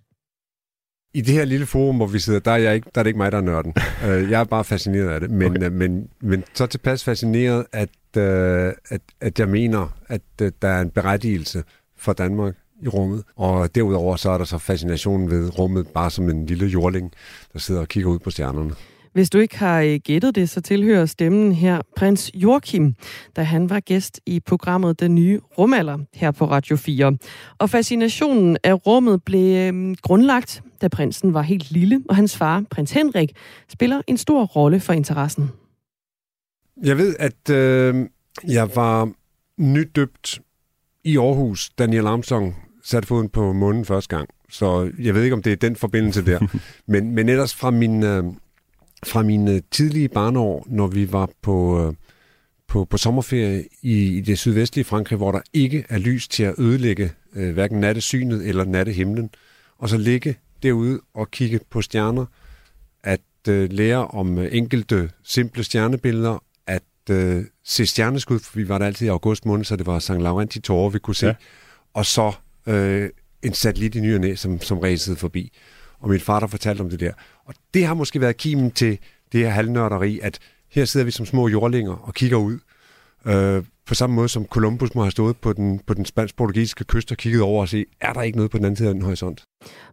I 1.13 1.21
det 1.21 1.33
her 1.33 1.45
lille 1.45 1.65
forum, 1.65 1.95
hvor 1.95 2.05
vi 2.05 2.19
sidder, 2.19 2.39
der 2.39 2.51
er, 2.51 2.57
jeg 2.57 2.75
ikke, 2.75 2.89
der 2.95 3.01
er 3.01 3.03
det 3.03 3.09
ikke 3.09 3.17
mig, 3.17 3.31
der 3.31 3.37
er 3.37 3.41
nørden. 3.41 3.73
uh, 4.03 4.31
jeg 4.31 4.39
er 4.39 4.43
bare 4.43 4.63
fascineret 4.63 5.09
af 5.09 5.19
det. 5.19 5.31
Men, 5.31 5.57
okay. 5.57 5.67
uh, 5.67 5.73
men, 5.73 6.09
men 6.21 6.43
så 6.53 6.65
tilpas 6.65 7.03
fascineret, 7.03 7.65
at, 7.71 7.89
uh, 8.17 8.73
at, 8.89 9.01
at 9.21 9.39
jeg 9.39 9.49
mener, 9.49 9.97
at 10.07 10.21
uh, 10.41 10.47
der 10.61 10.67
er 10.67 10.81
en 10.81 10.89
berettigelse 10.89 11.63
for 11.97 12.13
Danmark 12.13 12.55
i 12.81 12.87
rummet. 12.87 13.23
Og 13.35 13.75
derudover 13.75 14.15
så 14.15 14.29
er 14.29 14.37
der 14.37 14.45
så 14.45 14.57
fascinationen 14.57 15.31
ved 15.31 15.59
rummet 15.59 15.87
bare 15.87 16.11
som 16.11 16.29
en 16.29 16.45
lille 16.45 16.67
jordling, 16.67 17.11
der 17.53 17.59
sidder 17.59 17.81
og 17.81 17.87
kigger 17.87 18.09
ud 18.09 18.19
på 18.19 18.29
stjernerne. 18.29 18.73
Hvis 19.13 19.29
du 19.29 19.37
ikke 19.37 19.57
har 19.57 19.81
øh, 19.81 19.99
gættet 20.03 20.35
det, 20.35 20.49
så 20.49 20.61
tilhører 20.61 21.05
stemmen 21.05 21.51
her 21.51 21.81
prins 21.95 22.31
Joachim, 22.33 22.95
da 23.35 23.43
han 23.43 23.69
var 23.69 23.79
gæst 23.79 24.19
i 24.25 24.39
programmet 24.39 24.99
Den 24.99 25.15
Nye 25.15 25.39
Rumalder 25.57 25.97
her 26.13 26.31
på 26.31 26.45
Radio 26.45 26.75
4. 26.75 27.17
Og 27.57 27.69
fascinationen 27.69 28.57
af 28.63 28.87
rummet 28.87 29.23
blev 29.23 29.73
øh, 29.73 29.95
grundlagt, 30.01 30.63
da 30.81 30.87
prinsen 30.87 31.33
var 31.33 31.41
helt 31.41 31.71
lille, 31.71 32.03
og 32.09 32.15
hans 32.15 32.37
far, 32.37 32.63
prins 32.69 32.91
Henrik, 32.91 33.31
spiller 33.69 34.01
en 34.07 34.17
stor 34.17 34.45
rolle 34.45 34.79
for 34.79 34.93
interessen. 34.93 35.49
Jeg 36.83 36.97
ved, 36.97 37.15
at 37.19 37.49
øh, 37.49 37.95
jeg 38.47 38.75
var 38.75 39.11
nydøbt 39.57 40.41
i 41.03 41.17
Aarhus, 41.17 41.69
Daniel 41.69 42.07
Armstrong 42.07 42.55
satte 42.83 43.07
foden 43.07 43.29
på 43.29 43.53
månen 43.53 43.85
første 43.85 44.15
gang. 44.15 44.29
Så 44.49 44.91
jeg 44.99 45.15
ved 45.15 45.23
ikke, 45.23 45.33
om 45.33 45.41
det 45.41 45.51
er 45.51 45.55
den 45.55 45.75
forbindelse 45.75 46.25
der. 46.25 46.39
men, 46.87 47.11
men 47.11 47.29
ellers 47.29 47.55
fra 47.55 47.71
min, 47.71 48.03
øh, 48.03 48.23
fra 49.05 49.21
mine 49.23 49.61
tidlige 49.71 50.09
barneår, 50.09 50.67
når 50.69 50.87
vi 50.87 51.11
var 51.11 51.29
på, 51.41 51.87
øh, 51.87 51.93
på, 52.67 52.85
på 52.85 52.97
sommerferie 52.97 53.63
i, 53.81 54.17
i 54.17 54.21
det 54.21 54.39
sydvestlige 54.39 54.85
Frankrig, 54.85 55.17
hvor 55.17 55.31
der 55.31 55.41
ikke 55.53 55.85
er 55.89 55.97
lys 55.97 56.27
til 56.27 56.43
at 56.43 56.55
ødelægge 56.57 57.11
øh, 57.35 57.53
hverken 57.53 57.79
nattesynet 57.79 58.47
eller 58.47 58.65
nattehimlen, 58.65 59.29
og 59.77 59.89
så 59.89 59.97
ligge 59.97 60.35
derude 60.63 60.99
og 61.13 61.31
kigge 61.31 61.59
på 61.69 61.81
stjerner, 61.81 62.25
at 63.03 63.21
øh, 63.49 63.71
lære 63.71 64.07
om 64.07 64.37
øh, 64.37 64.49
enkelte 64.51 65.11
simple 65.23 65.63
stjernebilleder, 65.63 66.43
at 66.67 66.83
øh, 67.09 67.45
se 67.63 67.85
stjerneskud, 67.85 68.39
for 68.39 68.55
vi 68.55 68.69
var 68.69 68.77
der 68.77 68.85
altid 68.85 69.05
i 69.05 69.09
august 69.09 69.45
måned, 69.45 69.65
så 69.65 69.75
det 69.75 69.85
var 69.85 69.99
St. 69.99 70.09
Laurent 70.09 70.55
i 70.55 70.61
tårer, 70.61 70.89
vi 70.89 70.99
kunne 70.99 71.15
se, 71.15 71.27
ja. 71.27 71.33
og 71.93 72.05
så 72.05 72.33
øh, 72.67 73.09
en 73.41 73.53
satellit 73.53 73.95
i 73.95 73.99
ny 73.99 74.15
næ, 74.15 74.35
som, 74.35 74.61
som 74.61 74.79
ræsede 74.79 75.15
forbi. 75.15 75.51
Og 75.99 76.09
min 76.09 76.19
far, 76.19 76.39
der 76.39 76.47
fortalte 76.47 76.81
om 76.81 76.89
det 76.89 76.99
der. 76.99 77.13
Og 77.49 77.55
det 77.73 77.85
har 77.85 77.93
måske 77.93 78.21
været 78.21 78.37
kimen 78.37 78.71
til 78.71 78.99
det 79.31 79.39
her 79.41 79.49
halvnørderi, 79.49 80.19
at 80.23 80.39
her 80.71 80.85
sidder 80.85 81.05
vi 81.05 81.11
som 81.11 81.25
små 81.25 81.47
jordlinger 81.47 81.93
og 81.93 82.13
kigger 82.13 82.37
ud. 82.37 82.59
Øh, 83.25 83.63
på 83.85 83.95
samme 83.95 84.15
måde 84.15 84.29
som 84.29 84.45
Columbus 84.45 84.95
må 84.95 85.01
have 85.01 85.11
stået 85.11 85.37
på 85.37 85.53
den, 85.53 85.79
på 85.87 85.93
den 85.93 86.05
spansk-portugisiske 86.05 86.83
kyst 86.83 87.11
og 87.11 87.17
kigget 87.17 87.41
over 87.41 87.61
og 87.61 87.69
se, 87.69 87.85
er 88.01 88.13
der 88.13 88.21
ikke 88.21 88.37
noget 88.37 88.51
på 88.51 88.57
den 88.57 88.65
anden 88.65 88.75
side 88.75 88.87
af 88.87 88.93
den 88.93 89.03
horisont? 89.03 89.43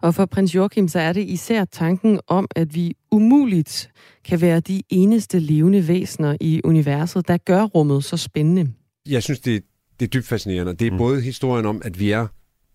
Og 0.01 0.15
for 0.15 0.27
prins 0.27 0.55
Joachim, 0.55 0.89
så 0.89 0.99
er 0.99 1.13
det 1.13 1.21
især 1.29 1.65
tanken 1.65 2.21
om, 2.27 2.49
at 2.57 2.75
vi 2.75 2.95
umuligt 3.11 3.91
kan 4.25 4.41
være 4.41 4.61
de 4.61 4.83
eneste 4.89 5.39
levende 5.39 5.89
væsener 5.89 6.37
i 6.41 6.61
universet, 6.65 7.29
der 7.29 7.37
gør 7.37 7.63
rummet 7.63 8.05
så 8.05 8.17
spændende. 8.17 8.73
Jeg 9.09 9.23
synes, 9.23 9.41
det, 9.41 9.63
det 10.01 10.07
er 10.07 10.11
dybt 10.11 10.27
fascinerende. 10.27 10.75
Det 10.75 10.87
er 10.87 10.91
mm. 10.91 10.99
både 10.99 11.21
historien 11.21 11.67
om, 11.67 11.83
at 11.85 12.01
vi 12.01 12.11
er 12.11 12.27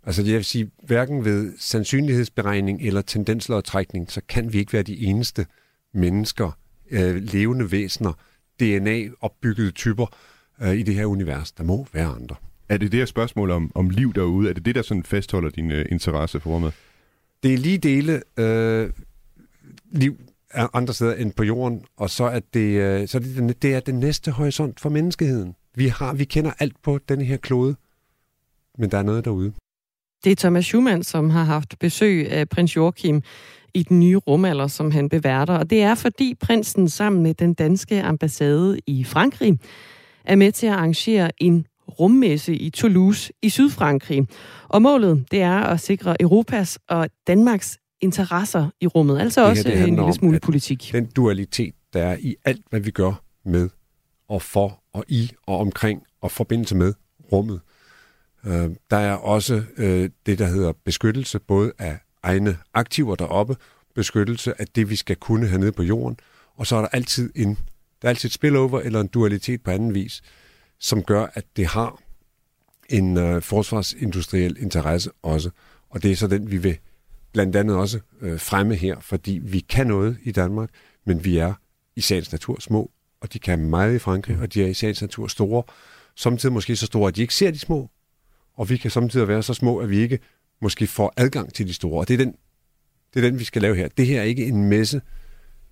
Altså 0.03 0.23
jeg 0.23 0.33
vil 0.33 0.45
sige, 0.45 0.71
hverken 0.83 1.25
ved 1.25 1.53
sandsynlighedsberegning 1.57 2.81
eller 2.81 3.01
tendenslodtrækning, 3.01 4.11
så 4.11 4.21
kan 4.29 4.53
vi 4.53 4.57
ikke 4.57 4.73
være 4.73 4.83
de 4.83 4.99
eneste 4.99 5.45
mennesker, 5.93 6.57
øh, 6.91 7.15
levende 7.15 7.71
væsener, 7.71 8.13
DNA-opbyggede 8.59 9.71
typer 9.71 10.15
øh, 10.61 10.73
i 10.73 10.83
det 10.83 10.95
her 10.95 11.05
univers. 11.05 11.51
Der 11.51 11.63
må 11.63 11.87
være 11.93 12.07
andre. 12.07 12.35
Er 12.69 12.77
det 12.77 12.91
det 12.91 12.97
her 12.97 13.05
spørgsmål 13.05 13.51
om, 13.51 13.71
om 13.75 13.89
liv 13.89 14.13
derude? 14.13 14.49
Er 14.49 14.53
det 14.53 14.65
det, 14.65 14.75
der 14.75 14.81
sådan 14.81 15.03
fastholder 15.03 15.49
din 15.49 15.71
øh, 15.71 15.85
interesse 15.91 16.39
for 16.39 16.49
rummet? 16.49 16.73
Det 17.43 17.53
er 17.53 17.57
lige 17.57 17.77
dele 17.77 18.21
øh, 18.37 18.89
liv 19.91 20.17
andre 20.53 20.93
steder 20.93 21.13
end 21.13 21.31
på 21.31 21.43
jorden, 21.43 21.85
og 21.97 22.09
så 22.09 22.23
er 22.23 22.39
det, 22.53 22.59
øh, 22.59 23.07
så 23.07 23.17
er 23.17 23.21
det, 23.21 23.61
det 23.61 23.75
er 23.75 23.79
den 23.79 23.99
næste 23.99 24.31
horisont 24.31 24.79
for 24.79 24.89
menneskeheden. 24.89 25.55
Vi, 25.75 25.87
har, 25.87 26.13
vi 26.13 26.25
kender 26.25 26.51
alt 26.59 26.81
på 26.83 26.99
denne 27.09 27.23
her 27.23 27.37
klode, 27.37 27.75
men 28.77 28.91
der 28.91 28.97
er 28.97 29.03
noget 29.03 29.25
derude. 29.25 29.53
Det 30.23 30.31
er 30.31 30.35
Thomas 30.35 30.65
Schumann, 30.65 31.03
som 31.03 31.29
har 31.29 31.43
haft 31.43 31.75
besøg 31.79 32.31
af 32.31 32.49
prins 32.49 32.75
Joachim 32.75 33.21
i 33.73 33.83
den 33.83 33.99
nye 33.99 34.17
rumalder, 34.17 34.67
som 34.67 34.91
han 34.91 35.09
beværter. 35.09 35.53
Og 35.53 35.69
det 35.69 35.81
er, 35.81 35.95
fordi 35.95 36.35
prinsen 36.39 36.89
sammen 36.89 37.23
med 37.23 37.33
den 37.33 37.53
danske 37.53 38.01
ambassade 38.01 38.79
i 38.87 39.03
Frankrig 39.03 39.59
er 40.25 40.35
med 40.35 40.51
til 40.51 40.67
at 40.67 40.73
arrangere 40.73 41.31
en 41.37 41.65
rummesse 41.99 42.55
i 42.55 42.69
Toulouse 42.69 43.33
i 43.41 43.49
Sydfrankrig. 43.49 44.27
Og 44.69 44.81
målet, 44.81 45.25
det 45.31 45.41
er 45.41 45.57
at 45.57 45.79
sikre 45.79 46.21
Europas 46.21 46.79
og 46.89 47.09
Danmarks 47.27 47.77
interesser 48.01 48.69
i 48.81 48.87
rummet. 48.87 49.19
Altså 49.19 49.41
det 49.41 49.49
også 49.49 49.69
her, 49.69 49.85
en 49.85 49.95
lille 49.95 50.13
smule 50.13 50.39
politik. 50.39 50.89
Den 50.93 51.05
dualitet, 51.05 51.73
der 51.93 52.03
er 52.03 52.17
i 52.19 52.35
alt, 52.45 52.61
hvad 52.69 52.79
vi 52.79 52.91
gør 52.91 53.23
med 53.45 53.69
og 54.29 54.41
for 54.41 54.83
og 54.93 55.03
i 55.07 55.31
og 55.47 55.57
omkring 55.57 56.03
og 56.21 56.31
forbindelse 56.31 56.75
med 56.75 56.93
rummet, 57.31 57.59
Øh, 58.45 58.69
der 58.91 58.97
er 58.97 59.13
også 59.13 59.63
øh, 59.77 60.09
det, 60.25 60.39
der 60.39 60.45
hedder 60.45 60.73
beskyttelse, 60.85 61.39
både 61.39 61.73
af 61.79 61.99
egne 62.23 62.57
aktiver 62.73 63.15
deroppe, 63.15 63.55
beskyttelse 63.95 64.61
af 64.61 64.67
det, 64.67 64.89
vi 64.89 64.95
skal 64.95 65.15
kunne 65.15 65.47
hernede 65.47 65.71
på 65.71 65.83
jorden, 65.83 66.17
og 66.55 66.67
så 66.67 66.75
er 66.75 66.81
der 66.81 66.87
altid 66.87 67.31
en 67.35 67.57
der 68.01 68.07
er 68.07 68.09
altid 68.09 68.29
et 68.29 68.33
spillover 68.33 68.79
eller 68.79 69.01
en 69.01 69.07
dualitet 69.07 69.63
på 69.63 69.71
anden 69.71 69.93
vis, 69.93 70.21
som 70.79 71.03
gør, 71.03 71.27
at 71.33 71.45
det 71.55 71.65
har 71.65 72.01
en 72.89 73.17
øh, 73.17 73.41
forsvarsindustriel 73.41 74.57
interesse 74.59 75.11
også. 75.23 75.49
Og 75.89 76.03
det 76.03 76.11
er 76.11 76.15
så 76.15 76.27
den, 76.27 76.51
vi 76.51 76.57
vil 76.57 76.77
blandt 77.31 77.55
andet 77.55 77.75
også 77.75 77.99
øh, 78.21 78.39
fremme 78.39 78.75
her, 78.75 78.99
fordi 78.99 79.39
vi 79.43 79.59
kan 79.59 79.87
noget 79.87 80.17
i 80.23 80.31
Danmark, 80.31 80.69
men 81.05 81.25
vi 81.25 81.37
er 81.37 81.53
i 81.95 82.01
sagens 82.01 82.31
natur 82.31 82.59
små, 82.59 82.91
og 83.21 83.33
de 83.33 83.39
kan 83.39 83.69
meget 83.69 83.95
i 83.95 83.99
Frankrig, 83.99 84.37
og 84.39 84.53
de 84.53 84.63
er 84.63 84.67
i 84.67 84.73
sagens 84.73 85.01
natur 85.01 85.27
store. 85.27 85.63
Samtidig 86.15 86.53
måske 86.53 86.75
så 86.75 86.85
store, 86.85 87.07
at 87.07 87.15
de 87.15 87.21
ikke 87.21 87.35
ser 87.35 87.51
de 87.51 87.59
små, 87.59 87.89
og 88.57 88.69
vi 88.69 88.77
kan 88.77 88.91
samtidig 88.91 89.27
være 89.27 89.43
så 89.43 89.53
små, 89.53 89.77
at 89.77 89.89
vi 89.89 89.97
ikke 89.97 90.19
måske 90.61 90.87
får 90.87 91.13
adgang 91.17 91.53
til 91.53 91.67
de 91.67 91.73
store. 91.73 91.99
Og 91.99 92.07
det 92.07 92.13
er 92.13 92.17
den, 92.17 92.35
det 93.13 93.25
er 93.25 93.29
den 93.29 93.39
vi 93.39 93.43
skal 93.43 93.61
lave 93.61 93.75
her. 93.75 93.87
Det 93.97 94.07
her 94.07 94.19
er 94.19 94.23
ikke 94.23 94.45
en 94.45 94.63
messe, 94.65 95.01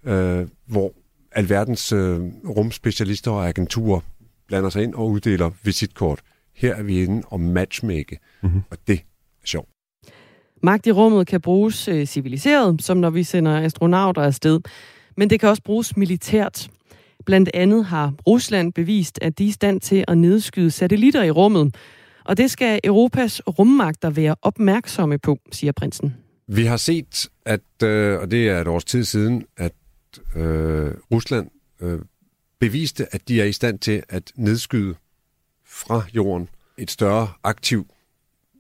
øh, 0.03 0.48
hvor 0.65 0.93
alverdens 1.31 1.91
øh, 1.91 2.19
rumspecialister 2.48 3.31
og 3.31 3.48
agenturer 3.48 4.00
blander 4.48 4.69
sig 4.69 4.83
ind 4.83 4.93
og 4.93 5.09
uddeler 5.09 5.51
visitkort. 5.63 6.19
Her 6.55 6.75
er 6.75 6.83
vi 6.83 7.03
inde 7.03 7.21
og 7.27 7.39
matchmake, 7.39 8.19
mm-hmm. 8.41 8.62
og 8.69 8.77
det 8.88 8.95
er 8.95 9.45
sjovt. 9.45 9.69
Magt 10.63 10.88
i 10.88 10.91
rummet 10.91 11.27
kan 11.27 11.41
bruges 11.41 11.88
øh, 11.88 12.05
civiliseret, 12.05 12.83
som 12.83 12.98
når 12.98 13.09
vi 13.09 13.24
sender 13.24 13.62
astronauter 13.62 14.21
afsted, 14.21 14.59
men 15.17 15.29
det 15.29 15.39
kan 15.39 15.50
også 15.50 15.63
bruges 15.63 15.98
militært. 15.98 16.69
Blandt 17.25 17.50
andet 17.53 17.86
har 17.86 18.13
Rusland 18.27 18.74
bevist, 18.74 19.19
at 19.21 19.38
de 19.38 19.43
er 19.43 19.48
i 19.48 19.51
stand 19.51 19.81
til 19.81 20.05
at 20.07 20.17
nedskyde 20.17 20.71
satellitter 20.71 21.24
i 21.24 21.31
rummet, 21.31 21.75
og 22.25 22.38
det 22.38 22.51
skal 22.51 22.79
Europas 22.83 23.41
rummagter 23.47 24.09
være 24.09 24.35
opmærksomme 24.41 25.17
på, 25.17 25.39
siger 25.51 25.71
prinsen. 25.71 26.15
Vi 26.47 26.65
har 26.65 26.77
set, 26.77 27.29
at, 27.45 27.83
øh, 27.83 28.19
og 28.19 28.31
det 28.31 28.49
er 28.49 28.61
et 28.61 28.67
års 28.67 28.85
tid 28.85 29.03
siden, 29.03 29.45
at 29.57 29.73
øh, 30.35 30.91
Rusland 31.11 31.49
øh, 31.81 31.99
beviste, 32.59 33.15
at 33.15 33.27
de 33.27 33.41
er 33.41 33.45
i 33.45 33.51
stand 33.51 33.79
til 33.79 34.03
at 34.09 34.31
nedskyde 34.35 34.95
fra 35.65 36.03
jorden 36.13 36.49
et 36.77 36.91
større 36.91 37.27
aktiv, 37.43 37.88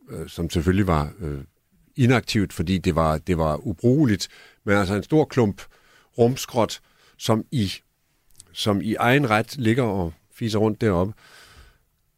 øh, 0.09 0.29
som 0.29 0.49
selvfølgelig 0.49 0.87
var 0.87 1.11
øh, 1.19 1.39
inaktivt, 1.95 2.53
fordi 2.53 2.77
det 2.77 2.95
var, 2.95 3.17
det 3.17 3.37
var 3.37 3.67
ubrugeligt, 3.67 4.27
men 4.65 4.77
altså 4.77 4.95
en 4.95 5.03
stor 5.03 5.25
klump 5.25 5.61
rumskrot, 6.17 6.79
som 7.17 7.45
i, 7.51 7.71
som 8.51 8.81
i 8.81 8.95
egen 8.95 9.29
ret 9.29 9.57
ligger 9.57 9.83
og 9.83 10.13
fiser 10.33 10.59
rundt 10.59 10.81
deroppe, 10.81 11.13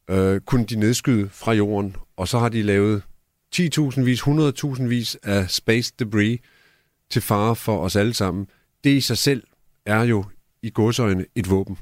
øh, 0.09 0.41
kunne 0.41 0.65
de 0.65 0.75
nedskyde 0.75 1.29
fra 1.29 1.53
jorden, 1.53 1.95
og 2.17 2.27
så 2.27 2.39
har 2.39 2.49
de 2.49 2.61
lavet 2.61 3.03
10.000 3.55 4.01
vis, 4.01 4.21
100.000 4.21 4.83
vis 4.83 5.17
af 5.23 5.49
space 5.49 5.93
debris 5.99 6.39
til 7.09 7.21
fare 7.21 7.55
for 7.55 7.79
os 7.79 7.95
alle 7.95 8.13
sammen. 8.13 8.47
Det 8.83 8.89
i 8.89 9.01
sig 9.01 9.17
selv 9.17 9.43
er 9.85 10.03
jo 10.03 10.25
i 10.61 10.69
godsøjne 10.69 11.25
et 11.35 11.49
våben. 11.49 11.77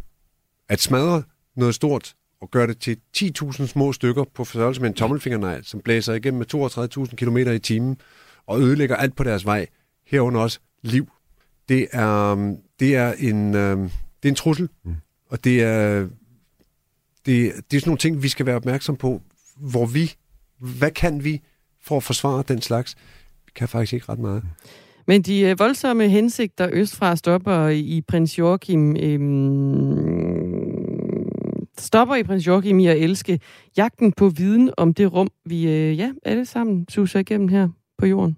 At 0.69 0.81
smadre 0.81 1.23
noget 1.55 1.75
stort 1.75 2.15
og 2.41 2.51
gør 2.51 2.65
det 2.65 2.77
til 2.77 2.97
10.000 3.17 3.67
små 3.67 3.93
stykker 3.93 4.23
på 4.33 4.45
størrelse 4.45 4.81
med 4.81 4.89
en 4.89 4.95
tommelfingernegl, 4.95 5.65
som 5.65 5.79
blæser 5.79 6.13
igennem 6.13 6.37
med 6.37 7.07
32.000 7.09 7.15
km 7.15 7.37
i 7.37 7.59
timen 7.59 7.97
og 8.45 8.61
ødelægger 8.61 8.95
alt 8.95 9.15
på 9.15 9.23
deres 9.23 9.45
vej, 9.45 9.67
herunder 10.05 10.41
også 10.41 10.59
liv. 10.81 11.11
Det 11.69 11.87
er, 11.91 12.35
det 12.79 12.95
er, 12.95 13.13
en, 13.13 13.55
øh, 13.55 13.77
det 14.23 14.25
er 14.25 14.29
en 14.29 14.35
trussel, 14.35 14.69
mm. 14.83 14.95
og 15.29 15.43
det 15.43 15.63
er, 15.63 16.07
det, 17.25 17.53
det 17.71 17.77
er 17.77 17.81
sådan 17.81 17.89
nogle 17.89 17.97
ting, 17.97 18.23
vi 18.23 18.27
skal 18.27 18.45
være 18.45 18.55
opmærksom 18.55 18.95
på, 18.95 19.21
hvor 19.57 19.85
vi, 19.85 20.13
hvad 20.57 20.91
kan 20.91 21.23
vi 21.23 21.41
for 21.81 21.97
at 21.97 22.03
forsvare 22.03 22.43
den 22.47 22.61
slags? 22.61 22.95
Vi 23.45 23.51
kan 23.55 23.67
faktisk 23.67 23.93
ikke 23.93 24.05
ret 24.09 24.19
meget. 24.19 24.43
Men 25.07 25.21
de 25.21 25.41
øh, 25.41 25.59
voldsomme 25.59 26.09
hensigter 26.09 26.69
østfra 26.73 27.15
stopper 27.15 27.67
i 27.67 28.01
prins 28.07 28.39
Joachim 28.39 28.95
øhm, 28.95 30.19
stopper 31.77 32.15
i 32.15 32.23
prins 32.23 32.47
Joachim 32.47 32.79
i 32.79 32.87
at 32.87 32.97
elske 32.97 33.39
jagten 33.77 34.11
på 34.11 34.29
viden 34.29 34.71
om 34.77 34.93
det 34.93 35.13
rum, 35.13 35.29
vi 35.45 35.67
øh, 35.67 35.97
ja, 35.97 36.11
alle 36.25 36.45
sammen 36.45 36.85
suser 36.89 37.19
igennem 37.19 37.47
her 37.47 37.69
på 37.97 38.05
jorden. 38.05 38.37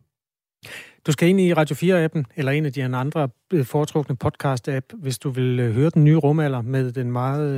Du 1.05 1.11
skal 1.11 1.29
ind 1.29 1.41
i 1.41 1.53
Radio 1.53 1.75
4-appen, 1.75 2.23
eller 2.35 2.51
en 2.51 2.65
af 2.65 2.73
de 2.73 2.83
andre 2.83 3.29
øh, 3.53 3.65
foretrukne 3.65 4.17
podcast-app, 4.23 4.85
hvis 4.97 5.19
du 5.19 5.29
vil 5.29 5.59
øh, 5.59 5.73
høre 5.73 5.89
den 5.89 6.03
nye 6.03 6.15
rumalder 6.15 6.61
med 6.61 6.91
den 6.91 7.11
meget 7.11 7.49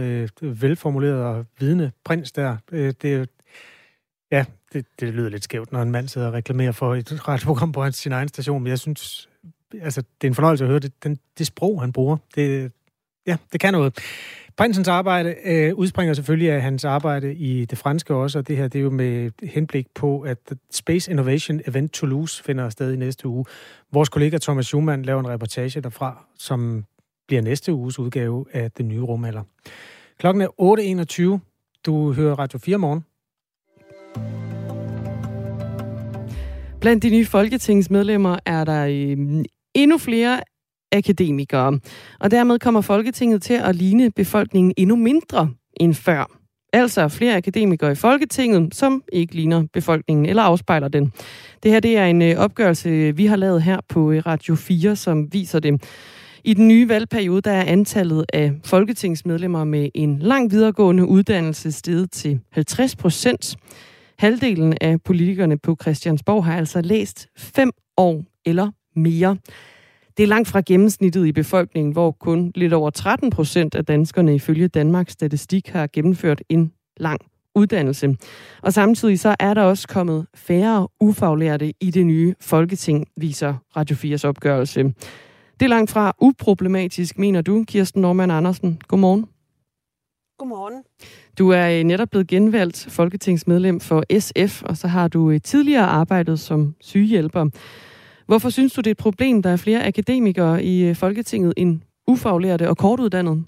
øh, 0.42 0.62
velformulerede 0.62 1.26
og 1.26 1.46
vidende 1.60 1.92
prins 2.04 2.32
der. 2.32 2.58
Øh, 2.72 2.94
det, 3.02 3.30
ja, 4.32 4.46
det, 4.74 4.86
det 5.00 5.14
lyder 5.14 5.30
lidt 5.30 5.44
skævt, 5.44 5.72
når 5.72 5.82
en 5.82 5.92
mand 5.92 6.08
sidder 6.08 6.28
og 6.28 6.34
reklamerer 6.34 6.72
for 6.72 6.96
et 6.96 7.28
radioprogram 7.28 7.72
på 7.72 7.92
sin 7.92 8.12
egen 8.12 8.28
station, 8.28 8.64
men 8.64 8.70
jeg 8.70 8.80
synes, 8.80 9.30
altså, 9.82 10.02
det 10.02 10.28
er 10.28 10.32
en 10.32 10.36
fornøjelse 10.36 10.64
at 10.64 10.70
høre 10.70 10.80
det, 10.80 11.04
den, 11.04 11.20
det 11.38 11.48
sprog, 11.48 11.82
han 11.82 11.94
bruger. 11.94 12.18
Det, 12.36 12.72
ja, 13.27 13.38
det 13.51 13.60
kan 13.60 13.74
noget. 13.74 14.00
Prinsens 14.58 14.88
arbejde 14.88 15.36
øh, 15.46 15.75
udspringer 15.75 16.13
selvfølgelig 16.13 16.51
af 16.51 16.62
hans 16.62 16.86
arbejde 16.86 17.36
i 17.36 17.65
det 17.65 17.77
franske 17.77 18.15
også, 18.15 18.39
og 18.39 18.48
det 18.48 18.58
her 18.58 18.68
det 18.68 18.80
er 18.80 18.84
jo 18.84 18.89
med 18.89 19.32
henblik 19.44 19.88
på, 19.96 20.22
at 20.22 20.38
Space 20.72 21.12
Innovation 21.12 21.62
Event 21.68 21.94
Toulouse 21.94 22.44
finder 22.44 22.70
sted 22.70 22.94
i 22.94 22.96
næste 22.96 23.27
uge. 23.27 23.46
Vores 23.92 24.10
kollega 24.10 24.38
Thomas 24.38 24.65
Schumann 24.65 25.03
laver 25.06 25.20
en 25.20 25.30
reportage 25.30 25.82
derfra, 25.82 26.25
som 26.38 26.86
bliver 27.27 27.42
næste 27.42 27.74
uges 27.74 28.00
udgave 28.00 28.46
af 28.53 28.72
den 28.72 28.88
nye 28.88 29.01
rumalder. 29.01 29.44
Klokken 30.20 30.42
er 30.42 30.48
8.21. 31.38 31.80
Du 31.86 32.13
hører 32.13 32.36
Radio 32.36 32.60
4 32.60 32.77
morgen. 32.77 33.03
Blandt 36.82 37.03
de 37.03 37.10
nye 37.10 37.25
folketingsmedlemmer 37.25 38.38
er 38.46 38.63
der 38.63 38.86
øh, 38.86 39.44
endnu 39.74 39.98
flere 39.98 40.42
akademikere. 40.94 41.80
Og 42.20 42.32
dermed 42.32 42.60
kommer 42.60 42.82
Folketinget 42.82 43.42
til 43.42 43.54
at 43.54 43.76
ligne 43.76 44.12
befolkningen 44.12 44.74
endnu 44.78 44.96
mindre 44.96 45.50
end 45.80 45.94
før. 45.94 46.40
Altså 46.74 47.08
flere 47.08 47.36
akademikere 47.36 47.92
i 47.92 47.96
Folketinget, 47.96 48.76
som 48.76 49.04
ikke 49.14 49.36
ligner 49.36 49.64
befolkningen 49.74 50.26
eller 50.26 50.44
afspejler 50.44 50.88
den. 50.88 51.12
Det 51.64 51.72
her 51.72 51.80
det 51.80 51.98
er 51.98 52.06
en 52.06 52.22
øh, 52.22 52.38
opgørelse, 52.38 53.16
vi 53.16 53.26
har 53.26 53.36
lavet 53.36 53.62
her 53.62 53.80
på 53.90 54.12
øh, 54.12 54.24
Radio 54.26 54.56
4, 54.56 54.96
som 54.96 55.34
viser 55.34 55.60
det. 55.60 55.84
I 56.44 56.54
den 56.54 56.68
nye 56.68 56.90
valgperiode 56.90 57.42
der 57.42 57.52
er 57.52 57.64
antallet 57.64 58.26
af 58.34 58.52
folketingsmedlemmer 58.66 59.64
med 59.64 59.90
en 59.94 60.20
lang 60.20 60.52
videregående 60.52 61.06
uddannelse 61.06 61.72
steget 61.72 62.12
til 62.12 62.40
50 62.52 62.96
procent. 62.96 63.56
Halvdelen 64.20 64.78
af 64.82 65.02
politikerne 65.02 65.58
på 65.58 65.78
Christiansborg 65.82 66.46
har 66.46 66.58
altså 66.58 66.82
læst 66.82 67.28
fem 67.38 67.72
år 67.98 68.24
eller 68.46 68.72
mere. 68.96 69.38
Det 70.17 70.24
er 70.24 70.27
langt 70.27 70.48
fra 70.48 70.62
gennemsnittet 70.65 71.25
i 71.25 71.32
befolkningen, 71.32 71.93
hvor 71.93 72.12
kun 72.12 72.51
lidt 72.55 72.74
over 72.74 72.90
13 72.90 73.29
procent 73.29 73.75
af 73.75 73.85
danskerne 73.85 74.35
ifølge 74.35 74.68
Danmarks 74.68 75.14
Statistik 75.14 75.70
har 75.70 75.90
gennemført 75.94 76.44
en 76.50 76.74
lang 76.98 77.22
uddannelse. 77.55 78.16
Og 78.61 78.74
samtidig 78.74 79.20
så 79.20 79.35
er 79.40 79.53
der 79.53 79.61
også 79.61 79.88
kommet 79.88 80.27
færre 80.35 80.88
ufaglærte 81.00 81.74
i 81.79 81.92
det 81.92 82.05
nye 82.05 82.35
Folketing, 82.42 83.07
viser 83.18 83.55
Radio 83.75 83.96
4's 83.96 84.27
opgørelse. 84.27 84.83
Det 85.59 85.66
er 85.66 85.68
langt 85.68 85.92
fra 85.92 86.14
uproblematisk, 86.22 87.18
mener 87.18 87.42
du, 87.42 87.64
Kirsten 87.68 88.01
Norman 88.01 88.31
Andersen. 88.31 88.81
Godmorgen. 88.88 89.25
Godmorgen. 90.38 90.83
Du 91.40 91.50
er 91.50 91.79
øh, 91.79 91.83
netop 91.83 92.09
blevet 92.09 92.27
genvalgt 92.27 92.88
folketingsmedlem 92.90 93.79
for 93.79 94.20
SF, 94.20 94.64
og 94.64 94.77
så 94.77 94.88
har 94.88 95.07
du 95.07 95.31
øh, 95.31 95.42
tidligere 95.42 95.85
arbejdet 95.85 96.40
som 96.40 96.75
sygehjælper. 96.81 97.50
Hvorfor 98.25 98.50
synes 98.50 98.74
du, 98.74 98.81
det 98.81 98.88
er 98.88 98.92
et 98.92 98.98
problem, 98.98 99.42
der 99.42 99.50
er 99.50 99.57
flere 99.57 99.86
akademikere 99.86 100.64
i 100.64 100.83
øh, 100.83 100.96
Folketinget 100.96 101.53
end 101.57 101.81
ufaglærte 102.07 102.70
og 102.70 102.77
kortuddannede? 102.77 103.44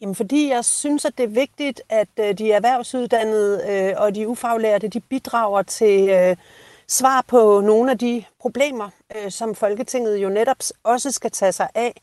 Jamen, 0.00 0.14
fordi 0.14 0.48
jeg 0.48 0.64
synes, 0.64 1.04
at 1.04 1.18
det 1.18 1.24
er 1.24 1.28
vigtigt, 1.28 1.82
at 1.88 2.08
øh, 2.20 2.38
de 2.38 2.52
erhvervsuddannede 2.52 3.62
øh, 3.68 3.94
og 3.96 4.14
de 4.14 4.28
ufaglærte, 4.28 4.88
de 4.88 5.00
bidrager 5.00 5.62
til 5.62 6.36
svar 6.88 7.24
på 7.28 7.60
nogle 7.60 7.90
af 7.90 7.98
de 7.98 8.24
problemer, 8.40 8.88
som 9.28 9.54
Folketinget 9.54 10.16
jo 10.16 10.28
netop 10.28 10.56
også 10.84 11.10
skal 11.10 11.30
tage 11.30 11.52
sig 11.52 11.68
af. 11.74 12.00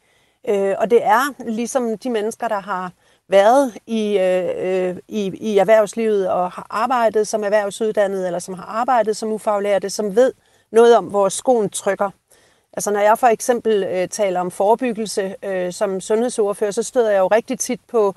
Og 0.78 0.92
det 0.92 1.04
er 1.04 1.50
ligesom 1.52 1.98
de 1.98 2.10
mennesker, 2.10 2.48
der 2.48 2.60
har 2.60 2.92
været 3.32 3.78
i, 3.88 4.18
øh, 4.18 4.98
i, 5.08 5.32
i 5.52 5.58
erhvervslivet 5.58 6.30
og 6.30 6.52
har 6.52 6.68
arbejdet 6.70 7.28
som 7.28 7.44
erhvervsuddannede 7.44 8.26
eller 8.26 8.40
som 8.40 8.54
har 8.54 8.64
arbejdet 8.64 9.18
som 9.18 9.32
ufaglærte, 9.32 9.90
som 9.90 10.16
ved, 10.16 10.34
noget 10.72 10.98
om, 10.98 11.06
hvor 11.06 11.30
skoen 11.30 11.70
trykker. 11.70 12.10
Altså 12.74 12.92
når 12.92 13.00
jeg 13.00 13.20
for 13.20 13.28
eksempel 13.28 13.84
øh, 13.84 14.08
taler 14.08 14.40
om 14.40 14.52
forebyggelse 14.52 15.36
øh, 15.44 15.74
som 15.74 16.02
sundhedsordfører, 16.02 16.72
så 16.72 16.84
støder 16.84 17.12
jeg 17.12 17.20
jo 17.20 17.28
rigtig 17.28 17.60
tit 17.60 17.80
på 17.88 18.16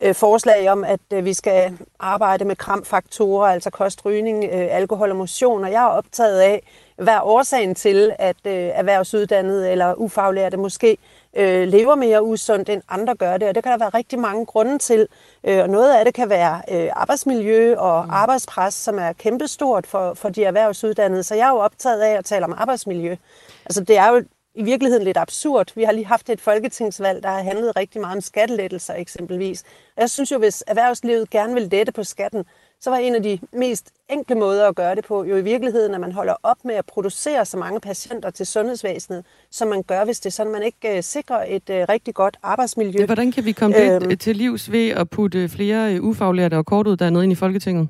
øh, 0.00 0.14
forslag 0.14 0.70
om, 0.70 0.84
at 0.84 1.00
øh, 1.12 1.24
vi 1.24 1.32
skal 1.32 1.78
arbejde 2.00 2.44
med 2.44 2.56
kramfaktorer, 2.56 3.46
altså 3.48 3.70
kost, 3.70 4.04
rygning, 4.04 4.44
øh, 4.44 4.68
alkohol 4.70 5.10
og 5.10 5.16
motion. 5.16 5.64
Og 5.64 5.72
jeg 5.72 5.82
er 5.82 5.88
optaget 5.88 6.40
af, 6.40 6.62
hvad 6.96 7.14
er 7.14 7.20
årsagen 7.20 7.74
til, 7.74 8.12
at 8.18 8.36
øh, 8.46 8.52
erhvervsuddannede 8.52 9.70
eller 9.70 9.94
ufaglærte 9.94 10.56
måske 10.56 10.98
øh, 11.36 11.68
lever 11.68 11.94
mere 11.94 12.24
usundt, 12.24 12.68
end 12.68 12.82
andre 12.88 13.14
gør 13.14 13.36
det. 13.36 13.48
Og 13.48 13.54
det 13.54 13.62
kan 13.62 13.72
der 13.72 13.78
være 13.78 13.88
rigtig 13.88 14.18
mange 14.18 14.46
grunde 14.46 14.78
til. 14.78 15.08
Øh, 15.44 15.58
og 15.58 15.70
noget 15.70 15.94
af 15.94 16.04
det 16.04 16.14
kan 16.14 16.28
være 16.28 16.62
øh, 16.70 16.90
arbejdsmiljø 16.92 17.76
og 17.76 18.04
mm. 18.04 18.10
arbejdspres, 18.10 18.74
som 18.74 18.98
er 18.98 19.12
kæmpestort 19.12 19.86
for, 19.86 20.14
for 20.14 20.28
de 20.28 20.44
erhvervsuddannede. 20.44 21.22
Så 21.22 21.34
jeg 21.34 21.46
er 21.46 21.50
jo 21.50 21.58
optaget 21.58 22.00
af 22.00 22.18
at 22.18 22.24
tale 22.24 22.44
om 22.44 22.54
arbejdsmiljø. 22.56 23.16
Altså 23.64 23.84
det 23.84 23.96
er 23.96 24.08
jo 24.10 24.22
i 24.54 24.62
virkeligheden 24.62 25.04
lidt 25.04 25.16
absurd. 25.16 25.72
Vi 25.74 25.84
har 25.84 25.92
lige 25.92 26.06
haft 26.06 26.30
et 26.30 26.40
folketingsvalg, 26.40 27.22
der 27.22 27.28
har 27.28 27.42
handlet 27.42 27.76
rigtig 27.76 28.00
meget 28.00 28.16
om 28.16 28.20
skattelettelser 28.20 28.94
eksempelvis. 28.94 29.62
Og 29.96 30.00
jeg 30.00 30.10
synes 30.10 30.32
jo, 30.32 30.38
hvis 30.38 30.64
erhvervslivet 30.66 31.30
gerne 31.30 31.54
vil 31.54 31.62
lette 31.62 31.92
på 31.92 32.04
skatten, 32.04 32.44
så 32.84 32.90
var 32.90 32.96
en 32.96 33.14
af 33.14 33.22
de 33.22 33.38
mest 33.52 33.90
enkle 34.10 34.34
måder 34.34 34.68
at 34.68 34.76
gøre 34.76 34.94
det 34.94 35.04
på 35.04 35.24
jo 35.24 35.36
i 35.36 35.42
virkeligheden, 35.42 35.94
at 35.94 36.00
man 36.00 36.12
holder 36.12 36.34
op 36.42 36.64
med 36.64 36.74
at 36.74 36.86
producere 36.86 37.44
så 37.44 37.56
mange 37.56 37.80
patienter 37.80 38.30
til 38.30 38.46
sundhedsvæsenet, 38.46 39.24
som 39.50 39.68
man 39.68 39.82
gør, 39.82 40.04
hvis 40.04 40.20
det 40.20 40.26
er 40.26 40.32
sådan, 40.32 40.52
man 40.52 40.62
ikke 40.62 40.94
uh, 40.96 41.04
sikrer 41.04 41.44
et 41.48 41.70
uh, 41.70 41.76
rigtig 41.76 42.14
godt 42.14 42.36
arbejdsmiljø. 42.42 43.06
Hvordan 43.06 43.32
kan 43.32 43.44
vi 43.44 43.52
komme 43.52 43.94
øhm, 43.94 44.08
det 44.08 44.20
til 44.20 44.36
livs 44.36 44.72
ved 44.72 44.88
at 44.88 45.10
putte 45.10 45.48
flere 45.48 46.00
uh, 46.00 46.08
ufaglærte 46.08 46.56
og 46.56 46.66
kortuddannede 46.66 47.24
ind 47.24 47.32
i 47.32 47.36
Folketinget? 47.36 47.88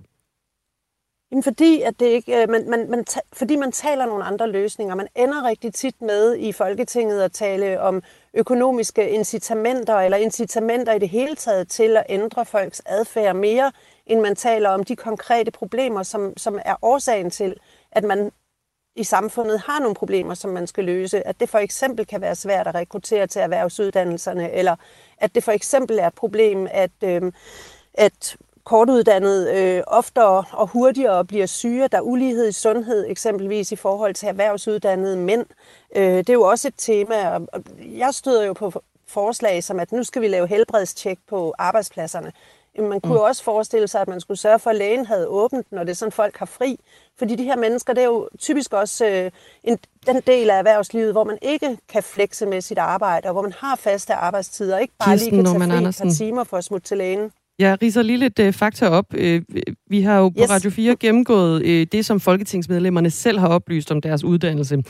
Jamen 1.31 1.43
fordi, 1.43 1.81
at 1.81 2.01
det 2.01 2.07
ikke, 2.07 2.47
man, 2.49 2.71
man, 2.71 2.91
man, 2.91 3.05
fordi 3.33 3.57
man 3.57 3.73
taler 3.73 4.07
nogle 4.07 4.25
andre 4.25 4.51
løsninger. 4.51 4.95
Man 4.95 5.07
ender 5.17 5.49
rigtig 5.49 5.75
tit 5.75 6.03
med 6.03 6.37
i 6.37 6.53
Folketinget 6.53 7.23
at 7.23 7.33
tale 7.33 7.81
om 7.81 8.03
økonomiske 8.35 9.11
incitamenter, 9.11 9.97
eller 9.97 10.19
incitamenter 10.19 10.93
i 10.93 10.99
det 10.99 11.09
hele 11.09 11.35
taget 11.35 11.69
til 11.69 11.97
at 11.97 12.05
ændre 12.09 12.47
folks 12.47 12.83
adfærd 12.87 13.37
mere, 13.37 13.73
end 14.07 14.21
man 14.21 14.37
taler 14.37 14.69
om 14.69 14.85
de 14.85 14.97
konkrete 14.97 15.51
problemer, 15.51 16.03
som, 16.03 16.37
som 16.37 16.59
er 16.65 16.75
årsagen 16.83 17.31
til, 17.31 17.55
at 17.93 18.05
man 18.05 18.31
i 18.97 19.05
samfundet 19.05 19.61
har 19.61 19.81
nogle 19.81 19.95
problemer, 19.95 20.35
som 20.35 20.51
man 20.51 20.67
skal 20.67 20.85
løse. 20.85 21.27
At 21.27 21.41
det 21.41 21.49
for 21.49 21.59
eksempel 21.59 22.07
kan 22.07 22.21
være 22.21 22.35
svært 22.35 22.67
at 22.67 22.75
rekruttere 22.75 23.27
til 23.27 23.41
erhvervsuddannelserne, 23.41 24.53
eller 24.53 24.77
at 25.19 25.35
det 25.35 25.45
for 25.45 25.53
eksempel 25.53 25.99
er 25.99 26.07
et 26.07 26.15
problem, 26.15 26.69
at, 26.71 26.91
øh, 27.05 27.33
at 27.95 28.37
kortuddannede 28.65 29.61
øh, 29.61 29.83
oftere 29.87 30.45
og 30.53 30.67
hurtigere 30.67 31.25
bliver 31.25 31.47
syge. 31.47 31.89
Der 31.89 31.99
er 31.99 32.03
ulighed 32.03 32.49
i 32.49 32.53
sundhed, 32.53 33.07
eksempelvis 33.09 33.73
i 33.73 33.77
forhold 33.77 34.15
til 34.15 34.29
erhvervsuddannede 34.29 35.17
mænd. 35.17 35.47
Øh, 35.97 36.17
det 36.17 36.29
er 36.29 36.35
jo 36.35 36.43
også 36.43 36.69
et 36.69 36.75
tema, 36.77 37.31
og 37.31 37.63
jeg 37.79 38.15
støder 38.15 38.45
jo 38.45 38.53
på 38.53 38.83
forslag 39.07 39.65
som, 39.65 39.81
at 39.81 39.93
nu 39.93 40.05
skal 40.05 40.23
vi 40.23 40.29
lave 40.29 40.47
helbredstjek 40.47 41.19
på 41.29 41.55
arbejdspladserne. 41.59 42.33
Man 42.79 43.01
kunne 43.01 43.13
mm. 43.13 43.19
jo 43.19 43.23
også 43.23 43.43
forestille 43.43 43.89
sig, 43.89 44.01
at 44.01 44.09
man 44.09 44.21
skulle 44.21 44.39
sørge 44.39 44.59
for, 44.59 44.71
at 44.71 44.77
lægen 44.77 45.07
havde 45.07 45.27
åbent, 45.29 45.73
når 45.73 45.85
det 45.85 45.91
er 45.91 45.95
sådan, 45.95 46.13
folk 46.13 46.37
har 46.37 46.47
fri. 46.47 46.81
Fordi 47.19 47.37
de 47.37 47.45
her 47.45 47.57
mennesker, 47.57 47.93
det 47.93 48.03
er 48.03 48.07
jo 48.07 48.29
typisk 48.39 48.73
også 48.73 49.07
øh, 49.07 49.31
en, 49.65 49.79
den 50.07 50.21
del 50.27 50.51
af 50.51 50.59
erhvervslivet, 50.59 51.13
hvor 51.13 51.25
man 51.25 51.39
ikke 51.43 51.79
kan 51.89 52.03
flekse 52.03 52.47
med 52.47 52.61
sit 52.61 52.79
arbejde, 52.79 53.29
og 53.29 53.33
hvor 53.33 53.43
man 53.43 53.53
har 53.53 53.77
faste 53.77 54.15
arbejdstider, 54.15 54.79
ikke 54.79 54.95
bare 54.99 55.11
Kirsten 55.11 55.31
lige 55.31 55.45
kan 55.45 55.45
tage 55.45 55.71
fri 55.71 55.85
et 55.89 55.97
par 55.99 56.11
timer 56.11 56.45
for 56.45 56.57
at 56.57 56.65
smutte 56.65 56.89
til 56.89 56.99
lægen. 56.99 57.33
Jeg 57.59 57.83
riser 57.83 58.03
lige 58.03 58.19
lidt 58.19 58.39
uh, 58.39 58.53
fakta 58.53 58.89
op. 58.89 59.15
Uh, 59.15 59.41
vi 59.91 60.01
har 60.01 60.19
jo 60.19 60.29
på 60.29 60.41
Yes. 60.43 60.51
Radio 60.51 60.71
4 60.71 60.97
gennemgået 61.01 61.63
uh, 61.63 61.87
det, 61.93 62.05
som 62.05 62.21
folketingsmedlemmerne 62.21 63.11
selv 63.11 63.39
har 63.39 63.49
oplyst 63.49 63.91
om 63.93 64.01
deres 64.01 64.25
uddannelse. 64.25 64.83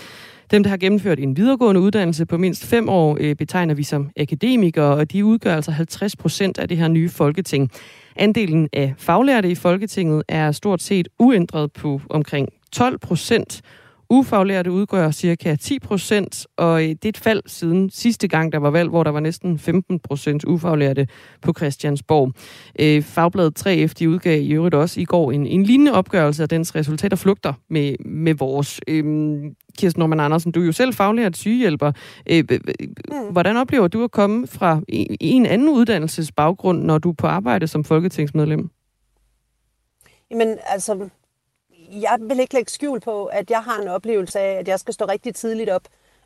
Dem, 0.51 0.63
der 0.63 0.71
har 0.71 0.77
gennemført 0.77 1.19
en 1.19 1.37
videregående 1.37 1.81
uddannelse 1.81 2.27
på 2.27 2.39
mindst 2.39 2.67
fem 2.67 2.89
år, 2.89 3.19
uh, 3.21 3.33
betegner 3.39 3.75
vi 3.75 3.83
som 3.83 4.11
akademikere, 4.17 4.95
og 4.95 5.13
de 5.13 5.25
udgør 5.25 5.55
altså 5.57 5.71
50 5.71 6.17
procent 6.17 6.59
af 6.59 6.69
det 6.69 6.77
her 6.77 6.89
nye 6.89 7.09
folketing. 7.09 7.71
Andelen 8.17 8.69
af 8.73 8.95
faglærte 8.99 9.51
i 9.51 9.55
Folketinget 9.55 10.23
er 10.29 10.53
stort 10.53 10.83
set 10.83 11.09
uændret 11.19 11.73
på 11.73 12.01
omkring 12.11 12.49
12 12.73 12.99
procent. 12.99 13.63
Ufaglærte 14.11 14.71
udgør 14.73 15.11
cirka 15.11 15.57
10 15.57 15.79
procent, 15.79 16.47
og 16.57 16.83
øh, 16.83 16.89
det 16.89 17.05
er 17.05 17.09
et 17.09 17.19
fald 17.19 17.43
siden 17.47 17.91
sidste 17.91 18.29
gang, 18.29 18.53
der 18.53 18.59
var 18.59 18.71
valg, 18.71 18.89
hvor 18.89 19.05
der 19.05 19.11
var 19.11 19.21
næsten 19.21 19.59
15 19.59 19.99
procent 19.99 20.45
ufaglærte 20.45 21.07
på 21.43 21.53
Christiansborg. 21.57 22.33
Øh, 22.81 23.03
Fagbladet 23.03 23.67
3F 23.67 23.93
de 23.99 24.11
udgav 24.11 24.43
i 24.43 24.53
øvrigt 24.53 24.75
også 24.75 25.01
i 25.01 25.05
går 25.05 25.33
en, 25.33 25.47
en 25.47 25.63
lignende 25.63 25.93
opgørelse 25.93 26.43
af 26.43 26.49
dens 26.49 26.75
resultater 26.75 27.17
flugter 27.17 27.53
med, 27.71 27.95
med 28.05 28.35
vores. 28.35 28.81
Øhm, 28.89 29.55
Kirsten 29.79 30.01
Norman 30.01 30.21
Andersen, 30.21 30.53
du 30.53 30.61
er 30.61 30.67
jo 30.67 30.73
selv 30.73 30.95
faglært 30.95 31.37
sygehjælper. 31.37 31.93
Øh, 32.31 32.45
øh, 32.51 32.61
hvordan 33.31 33.57
oplever 33.57 33.89
du 33.89 34.05
at 34.05 34.11
komme 34.11 34.47
fra 34.47 34.81
i 34.89 35.17
en 35.21 35.47
anden 35.47 35.69
uddannelsesbaggrund, 35.69 36.83
når 36.83 36.99
du 36.99 37.11
er 37.11 37.15
på 37.15 37.27
arbejde 37.27 37.67
som 37.67 37.85
folketingsmedlem? 37.85 38.71
Jamen, 40.31 40.59
altså, 40.67 41.09
jeg 41.93 42.17
vil 42.21 42.41
ikke 42.41 42.55
lægge 42.55 42.71
skjul 42.71 43.01
på, 43.01 43.25
at 43.25 43.51
jeg 43.51 43.63
har 43.63 43.83
en 43.83 43.89
oplevelse 43.89 44.41
af, 44.41 44.59
at 44.59 44.69
jeg 44.69 44.81
skal 44.81 44.95
stå 44.95 45.05
rigtig 45.05 45.35
tidligt 45.35 45.71
op, 45.71 45.83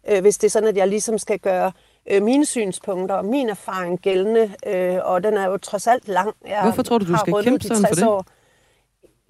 øh, 0.09 0.21
hvis 0.21 0.39
det 0.39 0.47
er 0.47 0.51
sådan, 0.51 0.69
at 0.69 0.77
jeg 0.77 0.89
ligesom 0.89 1.19
skal 1.19 1.39
gøre 1.39 1.73
øh, 2.11 2.23
mine 2.23 2.47
synspunkter 2.47 3.15
og 3.15 3.25
min 3.25 3.49
erfaring 3.49 4.01
gældende, 4.01 4.55
øh, 4.67 4.99
og 5.05 5.23
den 5.23 5.37
er 5.37 5.47
jo 5.47 5.57
trods 5.57 5.87
alt 5.87 6.09
lang. 6.09 6.35
Jeg 6.47 6.63
Hvorfor 6.63 6.83
tror 6.83 6.99
du, 6.99 7.13
du 7.13 7.17
skal 7.19 7.45
kæmpe 7.45 7.65
sådan 7.65 7.83
for 7.83 7.87
60 7.87 7.99
det? 7.99 8.09
År. 8.09 8.25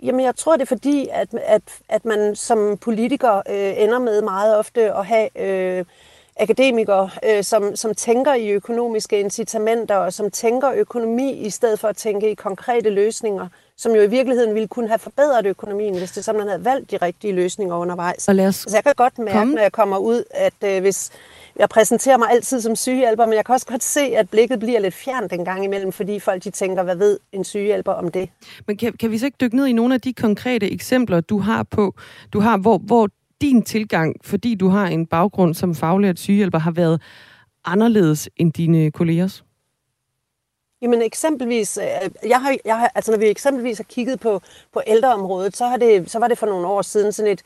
Jamen, 0.02 0.20
jeg 0.24 0.36
tror, 0.36 0.52
det 0.52 0.62
er 0.62 0.66
fordi, 0.66 1.08
at, 1.12 1.34
at, 1.34 1.62
at 1.88 2.04
man 2.04 2.36
som 2.36 2.78
politiker 2.80 3.42
øh, 3.48 3.82
ender 3.82 3.98
med 3.98 4.22
meget 4.22 4.56
ofte 4.56 4.94
at 4.94 5.06
have 5.06 5.40
øh, 5.40 5.84
akademikere, 6.40 7.10
øh, 7.24 7.44
som, 7.44 7.76
som 7.76 7.94
tænker 7.94 8.34
i 8.34 8.50
økonomiske 8.50 9.20
incitamenter, 9.20 9.96
og 9.96 10.12
som 10.12 10.30
tænker 10.30 10.72
økonomi 10.72 11.32
i 11.32 11.50
stedet 11.50 11.80
for 11.80 11.88
at 11.88 11.96
tænke 11.96 12.30
i 12.30 12.34
konkrete 12.34 12.90
løsninger, 12.90 13.48
som 13.78 13.92
jo 13.92 14.02
i 14.02 14.06
virkeligheden 14.10 14.54
ville 14.54 14.68
kunne 14.68 14.88
have 14.88 14.98
forbedret 14.98 15.46
økonomien, 15.46 15.98
hvis 15.98 16.10
det 16.12 16.24
sådan, 16.24 16.38
man 16.38 16.48
havde 16.48 16.64
valgt 16.64 16.90
de 16.90 16.96
rigtige 16.96 17.32
løsninger 17.32 17.76
undervejs. 17.76 18.28
Og 18.28 18.34
lad 18.34 18.46
os 18.46 18.54
Så 18.56 18.76
jeg 18.76 18.84
kan 18.84 18.92
godt 18.96 19.18
mærke, 19.18 19.32
komme- 19.38 19.54
når 19.54 19.62
jeg 19.62 19.72
kommer 19.72 19.98
ud, 19.98 20.24
at 20.30 20.54
øh, 20.64 20.80
hvis 20.80 21.10
jeg 21.58 21.68
præsenterer 21.68 22.16
mig 22.16 22.28
altid 22.30 22.60
som 22.60 22.76
sygehjælper, 22.76 23.26
men 23.26 23.34
jeg 23.34 23.44
kan 23.44 23.52
også 23.52 23.66
godt 23.66 23.84
se, 23.84 24.00
at 24.00 24.30
blikket 24.30 24.58
bliver 24.58 24.80
lidt 24.80 24.94
fjernt 24.94 25.32
en 25.32 25.44
gang 25.44 25.64
imellem, 25.64 25.92
fordi 25.92 26.20
folk 26.20 26.44
de 26.44 26.50
tænker, 26.50 26.82
hvad 26.82 26.96
ved 26.96 27.18
en 27.32 27.44
sygehjælper 27.44 27.92
om 27.92 28.10
det? 28.10 28.28
Men 28.66 28.76
kan, 28.76 28.92
kan 28.92 29.10
vi 29.10 29.18
så 29.18 29.26
ikke 29.26 29.36
dykke 29.40 29.56
ned 29.56 29.66
i 29.66 29.72
nogle 29.72 29.94
af 29.94 30.00
de 30.00 30.12
konkrete 30.12 30.72
eksempler, 30.72 31.20
du 31.20 31.38
har 31.38 31.62
på, 31.62 31.94
du 32.32 32.40
har, 32.40 32.56
hvor, 32.58 32.78
hvor 32.78 33.08
din 33.40 33.62
tilgang, 33.62 34.16
fordi 34.24 34.54
du 34.54 34.68
har 34.68 34.86
en 34.86 35.06
baggrund 35.06 35.54
som 35.54 35.74
faglært 35.74 36.18
sygehjælper, 36.18 36.58
har 36.58 36.70
været 36.70 37.00
anderledes 37.64 38.28
end 38.36 38.52
dine 38.52 38.90
kollegers? 38.90 39.44
Jamen 40.82 41.02
eksempelvis, 41.02 41.78
øh, 41.78 42.28
jeg 42.28 42.40
har, 42.40 42.56
jeg 42.64 42.78
har, 42.78 42.92
altså 42.94 43.10
når 43.10 43.18
vi 43.18 43.28
eksempelvis 43.28 43.78
har 43.78 43.84
kigget 43.84 44.20
på, 44.20 44.40
på 44.72 44.82
ældreområdet, 44.86 45.56
så, 45.56 45.66
har 45.66 45.76
det, 45.76 46.10
så 46.10 46.18
var 46.18 46.28
det 46.28 46.38
for 46.38 46.46
nogle 46.46 46.66
år 46.66 46.82
siden 46.82 47.12
sådan 47.12 47.32
et 47.32 47.42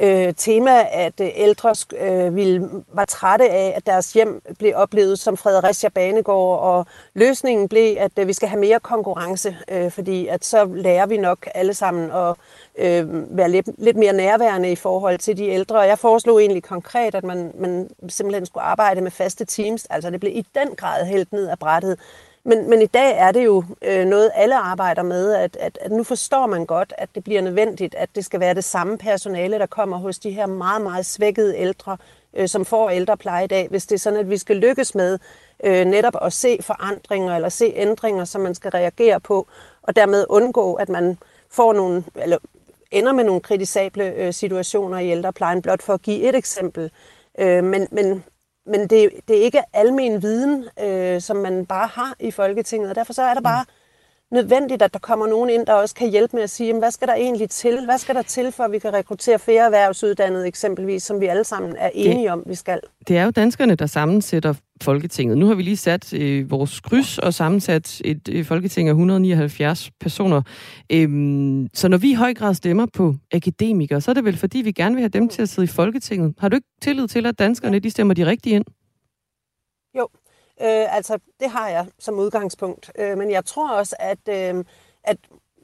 øh, 0.00 0.34
tema, 0.36 0.86
at 0.92 1.20
øh, 1.20 1.28
ældre 1.34 1.74
øh, 1.98 2.36
ville, 2.36 2.70
var 2.92 3.04
trætte 3.04 3.50
af, 3.50 3.72
at 3.76 3.86
deres 3.86 4.12
hjem 4.12 4.42
blev 4.58 4.72
oplevet 4.76 5.18
som 5.18 5.36
Fredericia 5.36 5.88
Banegård, 5.88 6.60
og 6.60 6.86
løsningen 7.14 7.68
blev, 7.68 7.96
at 7.98 8.12
øh, 8.18 8.28
vi 8.28 8.32
skal 8.32 8.48
have 8.48 8.60
mere 8.60 8.80
konkurrence, 8.80 9.56
øh, 9.68 9.90
fordi 9.90 10.26
at 10.26 10.44
så 10.44 10.64
lærer 10.64 11.06
vi 11.06 11.16
nok 11.16 11.48
alle 11.54 11.74
sammen 11.74 12.10
at 12.10 12.34
øh, 12.78 13.36
være 13.36 13.50
lidt, 13.50 13.68
lidt 13.78 13.96
mere 13.96 14.12
nærværende 14.12 14.72
i 14.72 14.76
forhold 14.76 15.18
til 15.18 15.36
de 15.36 15.48
ældre. 15.48 15.78
Og 15.78 15.86
jeg 15.86 15.98
foreslog 15.98 16.40
egentlig 16.40 16.62
konkret, 16.62 17.14
at 17.14 17.24
man, 17.24 17.52
man 17.58 17.90
simpelthen 18.08 18.46
skulle 18.46 18.64
arbejde 18.64 19.00
med 19.00 19.10
faste 19.10 19.44
teams, 19.44 19.86
altså 19.90 20.10
det 20.10 20.20
blev 20.20 20.36
i 20.36 20.46
den 20.54 20.74
grad 20.76 21.04
helt 21.04 21.32
ned 21.32 21.48
af 21.48 21.58
brættet. 21.58 21.98
Men, 22.44 22.70
men 22.70 22.82
i 22.82 22.86
dag 22.86 23.18
er 23.18 23.32
det 23.32 23.44
jo 23.44 23.64
øh, 23.82 24.04
noget, 24.04 24.30
alle 24.34 24.56
arbejder 24.56 25.02
med, 25.02 25.32
at, 25.32 25.56
at, 25.56 25.78
at 25.80 25.92
nu 25.92 26.04
forstår 26.04 26.46
man 26.46 26.66
godt, 26.66 26.92
at 26.98 27.08
det 27.14 27.24
bliver 27.24 27.40
nødvendigt, 27.40 27.94
at 27.94 28.08
det 28.14 28.24
skal 28.24 28.40
være 28.40 28.54
det 28.54 28.64
samme 28.64 28.98
personale, 28.98 29.58
der 29.58 29.66
kommer 29.66 29.96
hos 29.98 30.18
de 30.18 30.30
her 30.30 30.46
meget, 30.46 30.82
meget 30.82 31.06
svækkede 31.06 31.56
ældre, 31.56 31.96
øh, 32.34 32.48
som 32.48 32.64
får 32.64 32.90
ældrepleje 32.90 33.44
i 33.44 33.46
dag, 33.46 33.68
hvis 33.68 33.86
det 33.86 33.94
er 33.94 33.98
sådan, 33.98 34.18
at 34.18 34.30
vi 34.30 34.38
skal 34.38 34.56
lykkes 34.56 34.94
med 34.94 35.18
øh, 35.64 35.84
netop 35.84 36.14
at 36.22 36.32
se 36.32 36.58
forandringer 36.60 37.36
eller 37.36 37.48
se 37.48 37.72
ændringer, 37.76 38.24
som 38.24 38.40
man 38.40 38.54
skal 38.54 38.70
reagere 38.70 39.20
på, 39.20 39.48
og 39.82 39.96
dermed 39.96 40.26
undgå, 40.28 40.74
at 40.74 40.88
man 40.88 41.18
får 41.50 41.72
nogle, 41.72 42.04
eller 42.16 42.38
ender 42.90 43.12
med 43.12 43.24
nogle 43.24 43.40
kritisable 43.40 44.04
øh, 44.04 44.32
situationer 44.32 44.98
i 44.98 45.10
ældreplejen, 45.10 45.62
blot 45.62 45.82
for 45.82 45.94
at 45.94 46.02
give 46.02 46.28
et 46.28 46.34
eksempel. 46.34 46.90
Øh, 47.38 47.64
men, 47.64 47.88
men 47.90 48.24
men 48.66 48.80
det, 48.80 49.10
det 49.28 49.38
er 49.38 49.42
ikke 49.42 49.62
almen 49.72 50.22
viden, 50.22 50.64
øh, 50.84 51.20
som 51.20 51.36
man 51.36 51.66
bare 51.66 51.86
har 51.86 52.14
i 52.20 52.30
Folketinget, 52.30 52.90
og 52.90 52.94
derfor 52.94 53.12
så 53.12 53.22
er 53.22 53.34
det 53.34 53.42
bare 53.42 53.64
nødvendigt, 54.30 54.82
at 54.82 54.92
der 54.92 54.98
kommer 54.98 55.26
nogen 55.26 55.50
ind, 55.50 55.66
der 55.66 55.72
også 55.72 55.94
kan 55.94 56.10
hjælpe 56.10 56.36
med 56.36 56.42
at 56.42 56.50
sige, 56.50 56.66
jamen, 56.66 56.80
hvad 56.80 56.90
skal 56.90 57.08
der 57.08 57.14
egentlig 57.14 57.50
til? 57.50 57.84
Hvad 57.84 57.98
skal 57.98 58.14
der 58.14 58.22
til, 58.22 58.52
for 58.52 58.64
at 58.64 58.72
vi 58.72 58.78
kan 58.78 58.92
rekruttere 58.92 59.38
flere 59.38 59.64
erhvervsuddannede 59.64 60.46
eksempelvis, 60.46 61.02
som 61.02 61.20
vi 61.20 61.26
alle 61.26 61.44
sammen 61.44 61.76
er 61.78 61.90
enige 61.94 62.32
om, 62.32 62.42
vi 62.46 62.54
skal? 62.54 62.80
Det 63.08 63.18
er 63.18 63.24
jo 63.24 63.30
danskerne, 63.30 63.74
der 63.74 63.86
sammensætter 63.86 64.54
Folketinget. 64.82 65.38
Nu 65.38 65.46
har 65.46 65.54
vi 65.54 65.62
lige 65.62 65.76
sat 65.76 66.14
øh, 66.14 66.50
vores 66.50 66.80
kryds 66.80 67.18
og 67.18 67.34
sammensat 67.34 68.00
et 68.04 68.28
øh, 68.28 68.44
Folketing 68.44 68.88
af 68.88 68.92
179 68.92 69.90
personer. 70.00 70.42
Øhm, 70.92 71.68
så 71.74 71.88
når 71.88 71.96
vi 71.96 72.10
i 72.10 72.14
høj 72.14 72.34
grad 72.34 72.54
stemmer 72.54 72.86
på 72.86 73.14
akademikere, 73.32 74.00
så 74.00 74.10
er 74.10 74.14
det 74.14 74.24
vel 74.24 74.36
fordi, 74.36 74.58
vi 74.58 74.72
gerne 74.72 74.94
vil 74.94 75.02
have 75.02 75.08
dem 75.08 75.28
til 75.28 75.42
at 75.42 75.48
sidde 75.48 75.64
i 75.64 75.68
Folketinget. 75.68 76.34
Har 76.38 76.48
du 76.48 76.56
ikke 76.56 76.68
tillid 76.82 77.08
til, 77.08 77.26
at 77.26 77.38
danskerne 77.38 77.78
de 77.78 77.90
stemmer 77.90 78.14
de 78.14 78.26
rigtige 78.26 78.56
ind? 78.56 78.64
Jo, 79.98 80.08
øh, 80.62 80.96
altså 80.96 81.18
det 81.40 81.50
har 81.50 81.68
jeg 81.68 81.86
som 81.98 82.18
udgangspunkt. 82.18 82.92
Øh, 82.98 83.18
men 83.18 83.30
jeg 83.30 83.44
tror 83.44 83.72
også, 83.72 83.96
at, 83.98 84.28
øh, 84.28 84.64
at 85.04 85.16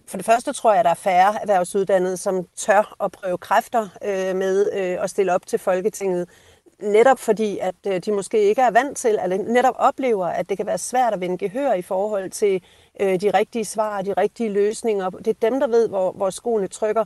for 0.09 0.17
det 0.17 0.27
første 0.27 0.53
tror 0.53 0.73
jeg, 0.73 0.79
at 0.79 0.85
der 0.85 0.91
er 0.91 0.95
færre 0.95 1.43
erhvervsuddannede, 1.43 2.17
som 2.17 2.47
tør 2.57 2.97
at 3.05 3.13
prøve 3.13 3.39
kræfter 3.39 3.89
øh, 4.05 4.37
med 4.37 4.71
øh, 4.73 5.05
at 5.05 5.11
stille 5.11 5.35
op 5.35 5.47
til 5.47 5.59
Folketinget. 5.59 6.29
Netop 6.83 7.19
fordi, 7.19 7.59
at 7.59 7.75
øh, 7.87 8.01
de 8.01 8.13
måske 8.13 8.43
ikke 8.43 8.63
er 8.63 8.71
vant 8.71 8.97
til, 8.97 9.19
eller 9.23 9.37
netop 9.37 9.75
oplever, 9.79 10.27
at 10.27 10.49
det 10.49 10.57
kan 10.57 10.67
være 10.67 10.79
svært 10.79 11.13
at 11.13 11.21
vinde 11.21 11.39
gehør 11.39 11.73
i 11.73 11.83
forhold 11.83 12.31
til 12.31 12.63
øh, 13.01 13.21
de 13.21 13.31
rigtige 13.31 13.65
svar, 13.65 14.03
de 14.03 14.13
rigtige 14.13 14.51
løsninger. 14.51 15.11
Det 15.11 15.29
er 15.29 15.51
dem, 15.51 15.61
der 15.61 15.67
ved, 15.67 15.89
hvor, 15.89 16.13
hvor 16.13 16.31
skoene 16.31 16.67
trykker. 16.67 17.05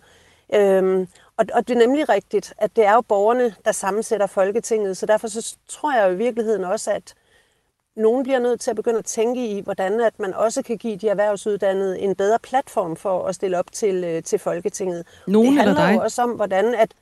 Øhm, 0.55 1.09
og, 1.37 1.47
og 1.55 1.69
det 1.69 1.75
er 1.75 1.79
nemlig 1.79 2.09
rigtigt, 2.09 2.55
at 2.59 2.77
det 2.77 2.85
er 2.85 2.93
jo 2.95 3.01
borgerne, 3.01 3.55
der 3.65 3.73
sammensætter 3.73 4.27
Folketinget, 4.27 4.97
så 4.97 5.07
derfor 5.07 5.29
så 5.29 5.57
tror 5.69 5.97
jeg 5.97 6.09
jo 6.09 6.15
i 6.15 6.17
virkeligheden 6.17 6.65
også, 6.65 6.91
at 6.91 7.15
nogen 7.97 8.23
bliver 8.23 8.39
nødt 8.39 8.61
til 8.61 8.71
at 8.71 8.77
begynde 8.77 8.99
at 8.99 9.05
tænke 9.05 9.47
i, 9.47 9.61
hvordan 9.61 10.01
at 10.01 10.19
man 10.19 10.35
også 10.35 10.63
kan 10.63 10.79
give 10.79 10.97
de 10.97 11.09
erhvervsuddannede 11.09 12.01
en 12.01 12.15
bedre 12.15 12.39
platform 12.39 12.97
for 12.97 13.27
at 13.27 13.35
stille 13.35 13.59
op 13.59 13.73
til, 13.73 14.05
øh, 14.05 14.23
til 14.23 14.39
Folketinget. 14.39 15.07
Nogen 15.27 15.47
det 15.47 15.61
eller 15.61 15.65
handler 15.65 15.87
dig? 15.87 15.95
jo 15.95 16.03
også 16.03 16.23
om, 16.23 16.31
hvordan 16.31 16.75
at 16.75 16.93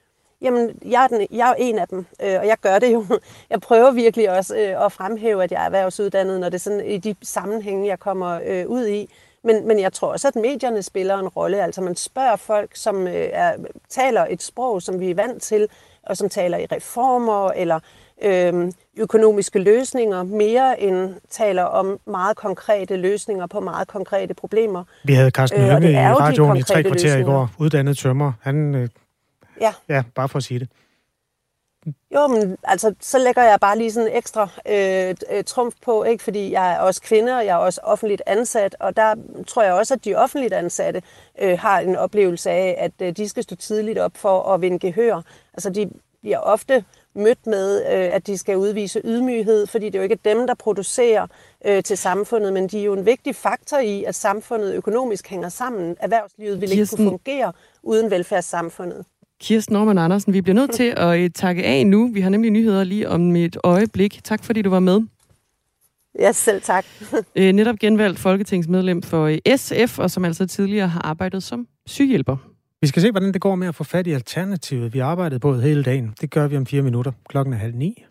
Jamen, 0.42 0.70
jeg 0.84 1.04
er, 1.04 1.08
den, 1.08 1.26
jeg 1.30 1.50
er 1.50 1.54
en 1.58 1.78
af 1.78 1.88
dem, 1.88 1.98
øh, 1.98 2.36
og 2.40 2.46
jeg 2.46 2.56
gør 2.62 2.78
det 2.78 2.92
jo. 2.92 3.04
Jeg 3.50 3.60
prøver 3.60 3.90
virkelig 3.90 4.30
også 4.30 4.56
øh, 4.56 4.84
at 4.84 4.92
fremhæve, 4.92 5.44
at 5.44 5.52
jeg 5.52 5.60
er 5.60 5.64
erhvervsuddannet, 5.64 6.40
når 6.40 6.48
det 6.48 6.54
er 6.54 6.60
sådan 6.60 6.86
i 6.86 6.98
de 6.98 7.14
sammenhænge, 7.22 7.88
jeg 7.88 7.98
kommer 7.98 8.40
øh, 8.46 8.66
ud 8.66 8.86
i. 8.86 9.10
Men, 9.44 9.68
men 9.68 9.80
jeg 9.80 9.92
tror 9.92 10.12
også, 10.12 10.28
at 10.28 10.36
medierne 10.36 10.82
spiller 10.82 11.18
en 11.18 11.28
rolle. 11.28 11.62
Altså 11.62 11.80
man 11.80 11.96
spørger 11.96 12.36
folk, 12.36 12.70
som 12.74 13.06
øh, 13.06 13.28
er, 13.32 13.52
taler 13.88 14.26
et 14.30 14.42
sprog, 14.42 14.82
som 14.82 15.00
vi 15.00 15.10
er 15.10 15.14
vant 15.14 15.42
til, 15.42 15.68
og 16.02 16.16
som 16.16 16.28
taler 16.28 16.58
i 16.58 16.66
reformer 16.72 17.50
eller 17.50 17.80
øh, 18.22 18.72
økonomiske 18.98 19.58
løsninger, 19.58 20.22
mere 20.22 20.80
end 20.80 21.14
taler 21.30 21.62
om 21.62 21.98
meget 22.06 22.36
konkrete 22.36 22.96
løsninger 22.96 23.46
på 23.46 23.60
meget 23.60 23.88
konkrete 23.88 24.34
problemer. 24.34 24.84
Vi 25.04 25.12
havde 25.14 25.30
Carsten 25.30 25.60
Øh, 25.60 25.68
Hønge 25.68 25.88
det 25.88 25.94
i 25.94 25.96
radioen 25.96 26.56
i 26.56 26.62
tre 26.62 26.82
kvarter 26.82 27.08
i 27.08 27.16
løsninger. 27.16 27.32
går, 27.32 27.50
uddannet 27.58 27.98
tømmer. 27.98 28.32
Han, 28.40 28.74
øh, 28.74 28.88
Ja. 29.60 29.74
ja, 29.88 30.02
bare 30.14 30.28
for 30.28 30.36
at 30.36 30.44
sige 30.44 30.60
det. 30.60 30.68
Jo, 32.14 32.26
men 32.26 32.56
altså, 32.64 32.94
så 33.00 33.18
lægger 33.18 33.42
jeg 33.42 33.60
bare 33.60 33.78
lige 33.78 33.92
sådan 33.92 34.10
en 34.10 34.16
ekstra 34.16 34.48
øh, 34.68 35.14
øh, 35.30 35.44
trumf 35.44 35.74
på, 35.82 36.04
ikke? 36.04 36.24
fordi 36.24 36.52
jeg 36.52 36.72
er 36.72 36.78
også 36.78 37.02
kvinde, 37.02 37.36
og 37.36 37.46
jeg 37.46 37.52
er 37.52 37.56
også 37.56 37.80
offentligt 37.84 38.22
ansat, 38.26 38.76
og 38.80 38.96
der 38.96 39.14
tror 39.46 39.62
jeg 39.62 39.72
også, 39.72 39.94
at 39.94 40.04
de 40.04 40.14
offentligt 40.14 40.52
ansatte 40.52 41.02
øh, 41.40 41.58
har 41.58 41.80
en 41.80 41.96
oplevelse 41.96 42.50
af, 42.50 42.74
at 42.78 42.92
øh, 43.06 43.16
de 43.16 43.28
skal 43.28 43.42
stå 43.42 43.56
tidligt 43.56 43.98
op 43.98 44.12
for 44.16 44.42
at 44.42 44.60
vinde 44.60 44.78
gehør. 44.78 45.22
Altså, 45.54 45.70
de 45.70 45.90
bliver 46.20 46.38
ofte 46.38 46.84
mødt 47.14 47.46
med, 47.46 47.82
øh, 47.82 48.14
at 48.14 48.26
de 48.26 48.38
skal 48.38 48.56
udvise 48.56 49.00
ydmyghed, 49.04 49.66
fordi 49.66 49.86
det 49.86 49.94
er 49.94 49.98
jo 49.98 50.02
ikke 50.02 50.18
dem, 50.24 50.46
der 50.46 50.54
producerer 50.54 51.26
øh, 51.64 51.82
til 51.82 51.98
samfundet, 51.98 52.52
men 52.52 52.68
de 52.68 52.80
er 52.80 52.84
jo 52.84 52.92
en 52.92 53.06
vigtig 53.06 53.36
faktor 53.36 53.78
i, 53.78 54.04
at 54.04 54.14
samfundet 54.14 54.74
økonomisk 54.74 55.28
hænger 55.28 55.48
sammen. 55.48 55.96
Erhvervslivet 56.00 56.60
vil 56.60 56.72
ikke 56.72 56.86
kunne 56.86 57.08
fungere 57.10 57.52
uden 57.82 58.10
velfærdssamfundet. 58.10 59.04
Kirsten 59.40 59.72
Norman 59.72 59.98
Andersen, 59.98 60.32
vi 60.32 60.40
bliver 60.40 60.54
nødt 60.54 60.72
til 60.72 60.94
at 60.96 61.18
øh, 61.18 61.30
takke 61.34 61.64
af 61.64 61.86
nu. 61.86 62.10
Vi 62.12 62.20
har 62.20 62.30
nemlig 62.30 62.50
nyheder 62.50 62.84
lige 62.84 63.08
om 63.08 63.36
et 63.36 63.56
øjeblik. 63.64 64.20
Tak 64.24 64.44
fordi 64.44 64.62
du 64.62 64.70
var 64.70 64.80
med. 64.80 65.00
Ja, 66.18 66.32
selv 66.32 66.62
tak. 66.62 66.84
øh, 67.36 67.52
netop 67.52 67.76
genvalgt 67.76 68.18
folketingsmedlem 68.18 69.02
for 69.02 69.26
øh, 69.26 69.56
SF, 69.56 69.98
og 69.98 70.10
som 70.10 70.24
altså 70.24 70.46
tidligere 70.46 70.88
har 70.88 71.00
arbejdet 71.00 71.42
som 71.42 71.66
sygehjælper. 71.86 72.36
Vi 72.80 72.86
skal 72.86 73.02
se, 73.02 73.10
hvordan 73.10 73.32
det 73.32 73.40
går 73.40 73.54
med 73.54 73.68
at 73.68 73.74
få 73.74 73.84
fat 73.84 74.06
i 74.06 74.12
alternativet. 74.12 74.94
Vi 74.94 74.98
har 74.98 75.06
arbejdet 75.06 75.40
på 75.40 75.54
det 75.54 75.62
hele 75.62 75.82
dagen. 75.82 76.14
Det 76.20 76.30
gør 76.30 76.48
vi 76.48 76.56
om 76.56 76.66
fire 76.66 76.82
minutter. 76.82 77.12
Klokken 77.28 77.54
er 77.54 77.58
halv 77.58 77.74
ni. 77.74 78.04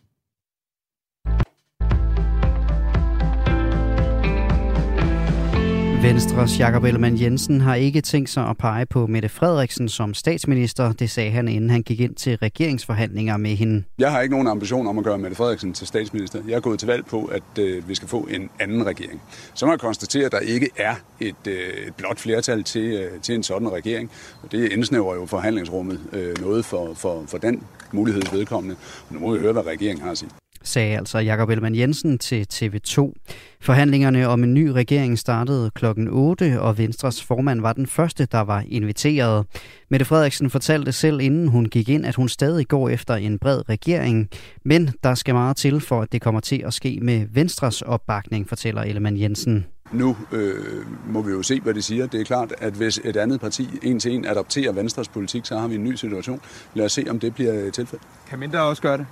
Venstres 6.01 6.59
Jakob 6.59 6.83
Ellemann 6.83 7.21
Jensen 7.21 7.61
har 7.61 7.75
ikke 7.75 8.01
tænkt 8.01 8.29
sig 8.29 8.49
at 8.49 8.57
pege 8.57 8.85
på 8.85 9.07
Mette 9.07 9.29
Frederiksen 9.29 9.89
som 9.89 10.13
statsminister. 10.13 10.91
Det 10.91 11.09
sagde 11.09 11.31
han, 11.31 11.47
inden 11.47 11.69
han 11.69 11.83
gik 11.83 11.99
ind 11.99 12.15
til 12.15 12.37
regeringsforhandlinger 12.37 13.37
med 13.37 13.49
hende. 13.55 13.83
Jeg 13.97 14.11
har 14.11 14.21
ikke 14.21 14.31
nogen 14.31 14.47
ambition 14.47 14.87
om 14.87 14.97
at 14.97 15.03
gøre 15.03 15.17
Mette 15.17 15.35
Frederiksen 15.35 15.73
til 15.73 15.87
statsminister. 15.87 16.39
Jeg 16.47 16.55
er 16.55 16.59
gået 16.59 16.79
til 16.79 16.87
valg 16.87 17.05
på, 17.05 17.25
at 17.25 17.59
øh, 17.59 17.89
vi 17.89 17.95
skal 17.95 18.07
få 18.07 18.27
en 18.31 18.49
anden 18.59 18.85
regering. 18.85 19.21
Så 19.53 19.65
må 19.65 19.71
jeg 19.71 19.79
konstatere, 19.79 20.25
at 20.25 20.31
der 20.31 20.39
ikke 20.39 20.69
er 20.77 20.95
et, 21.19 21.47
øh, 21.47 21.87
et 21.87 21.93
blot 21.97 22.19
flertal 22.19 22.63
til, 22.63 22.93
øh, 22.93 23.21
til 23.21 23.35
en 23.35 23.43
sådan 23.43 23.71
regering. 23.71 24.11
Og 24.43 24.51
det 24.51 24.71
indsnæver 24.71 25.15
jo 25.15 25.25
forhandlingsrummet 25.25 25.99
øh, 26.13 26.41
noget 26.41 26.65
for, 26.65 26.93
for, 26.93 27.23
for 27.27 27.37
den 27.37 27.63
mulighed 27.91 28.21
vedkommende. 28.31 28.75
Nu 29.09 29.19
må 29.19 29.33
vi 29.33 29.39
høre, 29.39 29.53
hvad 29.53 29.65
regeringen 29.65 30.03
har 30.03 30.11
at 30.11 30.17
sige 30.17 30.29
sagde 30.63 30.97
altså 30.97 31.19
Jakob 31.19 31.49
Ellemann 31.49 31.75
Jensen 31.75 32.17
til 32.17 32.47
TV2. 32.53 33.13
Forhandlingerne 33.61 34.27
om 34.27 34.43
en 34.43 34.53
ny 34.53 34.67
regering 34.67 35.19
startede 35.19 35.71
klokken 35.75 36.07
8, 36.07 36.61
og 36.61 36.77
Venstres 36.77 37.23
formand 37.23 37.61
var 37.61 37.73
den 37.73 37.87
første, 37.87 38.27
der 38.31 38.39
var 38.39 38.63
inviteret. 38.67 39.45
Mette 39.89 40.05
Frederiksen 40.05 40.49
fortalte 40.49 40.91
selv, 40.91 41.21
inden 41.21 41.47
hun 41.47 41.65
gik 41.65 41.89
ind, 41.89 42.05
at 42.05 42.15
hun 42.15 42.29
stadig 42.29 42.67
går 42.67 42.89
efter 42.89 43.15
en 43.15 43.39
bred 43.39 43.69
regering, 43.69 44.29
men 44.65 44.89
der 45.03 45.15
skal 45.15 45.33
meget 45.33 45.57
til 45.57 45.81
for, 45.81 46.01
at 46.01 46.11
det 46.11 46.21
kommer 46.21 46.41
til 46.41 46.63
at 46.65 46.73
ske 46.73 46.99
med 47.01 47.25
Venstres 47.31 47.81
opbakning, 47.81 48.49
fortæller 48.49 48.81
Ellemann 48.81 49.19
Jensen. 49.19 49.65
Nu 49.91 50.17
øh, 50.31 50.85
må 51.07 51.21
vi 51.21 51.31
jo 51.31 51.43
se, 51.43 51.59
hvad 51.59 51.73
de 51.73 51.81
siger. 51.81 52.07
Det 52.07 52.21
er 52.21 52.25
klart, 52.25 52.53
at 52.57 52.73
hvis 52.73 53.01
et 53.03 53.17
andet 53.17 53.39
parti 53.39 53.69
en 53.83 53.99
til 53.99 54.11
en 54.11 54.25
adopterer 54.25 54.71
Venstres 54.71 55.07
politik, 55.07 55.45
så 55.45 55.57
har 55.57 55.67
vi 55.67 55.75
en 55.75 55.83
ny 55.83 55.95
situation. 55.95 56.41
Lad 56.73 56.85
os 56.85 56.91
se, 56.91 57.05
om 57.09 57.19
det 57.19 57.33
bliver 57.33 57.71
tilfældet. 57.71 58.07
Kan 58.29 58.39
mindre 58.39 58.61
også 58.61 58.81
gøre 58.81 58.97
det? 58.97 59.05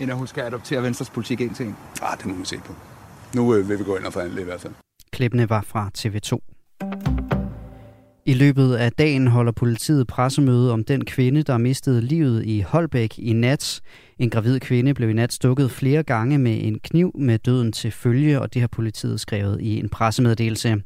End 0.00 0.10
at 0.10 0.16
hun 0.16 0.26
skal 0.26 0.42
adoptere 0.42 0.82
Venstres 0.82 1.10
politik 1.10 1.40
en 1.40 1.54
til 1.54 1.66
en? 1.66 1.76
Ah, 2.02 2.18
det 2.18 2.26
må 2.26 2.34
vi 2.34 2.44
se 2.44 2.56
på. 2.56 2.74
Nu 3.34 3.54
øh, 3.54 3.68
vil 3.68 3.78
vi 3.78 3.84
gå 3.84 3.96
ind 3.96 4.04
og 4.04 4.12
forhandle 4.12 4.40
i 4.40 4.44
hvert 4.44 4.60
fald. 4.60 4.72
Klippene 5.12 5.50
var 5.50 5.62
fra 5.62 5.90
TV2. 5.98 6.38
I 8.26 8.34
løbet 8.34 8.74
af 8.74 8.92
dagen 8.92 9.26
holder 9.26 9.52
politiet 9.52 10.06
pressemøde 10.06 10.72
om 10.72 10.84
den 10.84 11.04
kvinde, 11.04 11.42
der 11.42 11.58
mistede 11.58 12.00
livet 12.00 12.46
i 12.46 12.60
Holbæk 12.60 13.18
i 13.18 13.32
nat. 13.32 13.80
En 14.18 14.30
gravid 14.30 14.60
kvinde 14.60 14.94
blev 14.94 15.10
i 15.10 15.12
nat 15.12 15.32
stukket 15.32 15.70
flere 15.70 16.02
gange 16.02 16.38
med 16.38 16.58
en 16.64 16.78
kniv 16.78 17.12
med 17.14 17.38
døden 17.38 17.72
til 17.72 17.90
følge, 17.90 18.40
og 18.40 18.54
det 18.54 18.60
har 18.60 18.68
politiet 18.68 19.20
skrevet 19.20 19.60
i 19.60 19.78
en 19.78 19.88
pressemeddelelse. 19.88 20.82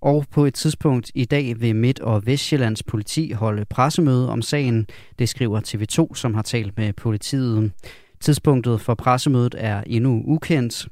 Og 0.00 0.24
på 0.30 0.44
et 0.44 0.54
tidspunkt 0.54 1.10
i 1.14 1.24
dag 1.24 1.60
vil 1.60 1.76
Midt- 1.76 2.00
og 2.00 2.26
Vestjyllands 2.26 2.82
politi 2.82 3.32
holde 3.32 3.64
pressemøde 3.64 4.30
om 4.30 4.42
sagen. 4.42 4.86
Det 5.18 5.28
skriver 5.28 5.60
TV2, 5.60 6.14
som 6.14 6.34
har 6.34 6.42
talt 6.42 6.78
med 6.78 6.92
politiet. 6.92 7.72
Tidspunktet 8.20 8.80
for 8.80 8.94
pressemødet 8.94 9.54
er 9.58 9.82
endnu 9.86 10.22
ukendt. 10.26 10.88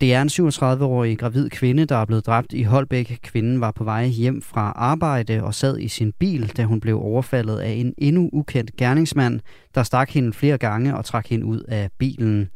Det 0.00 0.14
er 0.14 0.22
en 0.22 0.28
37-årig 0.28 1.18
gravid 1.18 1.50
kvinde, 1.50 1.84
der 1.84 1.96
er 1.96 2.04
blevet 2.04 2.26
dræbt 2.26 2.52
i 2.52 2.62
Holbæk. 2.62 3.18
Kvinden 3.22 3.60
var 3.60 3.70
på 3.70 3.84
vej 3.84 4.06
hjem 4.06 4.42
fra 4.42 4.72
arbejde 4.76 5.42
og 5.42 5.54
sad 5.54 5.78
i 5.78 5.88
sin 5.88 6.12
bil, 6.12 6.52
da 6.56 6.64
hun 6.64 6.80
blev 6.80 7.00
overfaldet 7.02 7.58
af 7.58 7.70
en 7.70 7.94
endnu 7.98 8.30
ukendt 8.32 8.76
gerningsmand, 8.76 9.40
der 9.74 9.82
stak 9.82 10.10
hende 10.10 10.32
flere 10.32 10.58
gange 10.58 10.96
og 10.96 11.04
trak 11.04 11.26
hende 11.26 11.46
ud 11.46 11.60
af 11.60 11.90
bilen. 11.98 12.48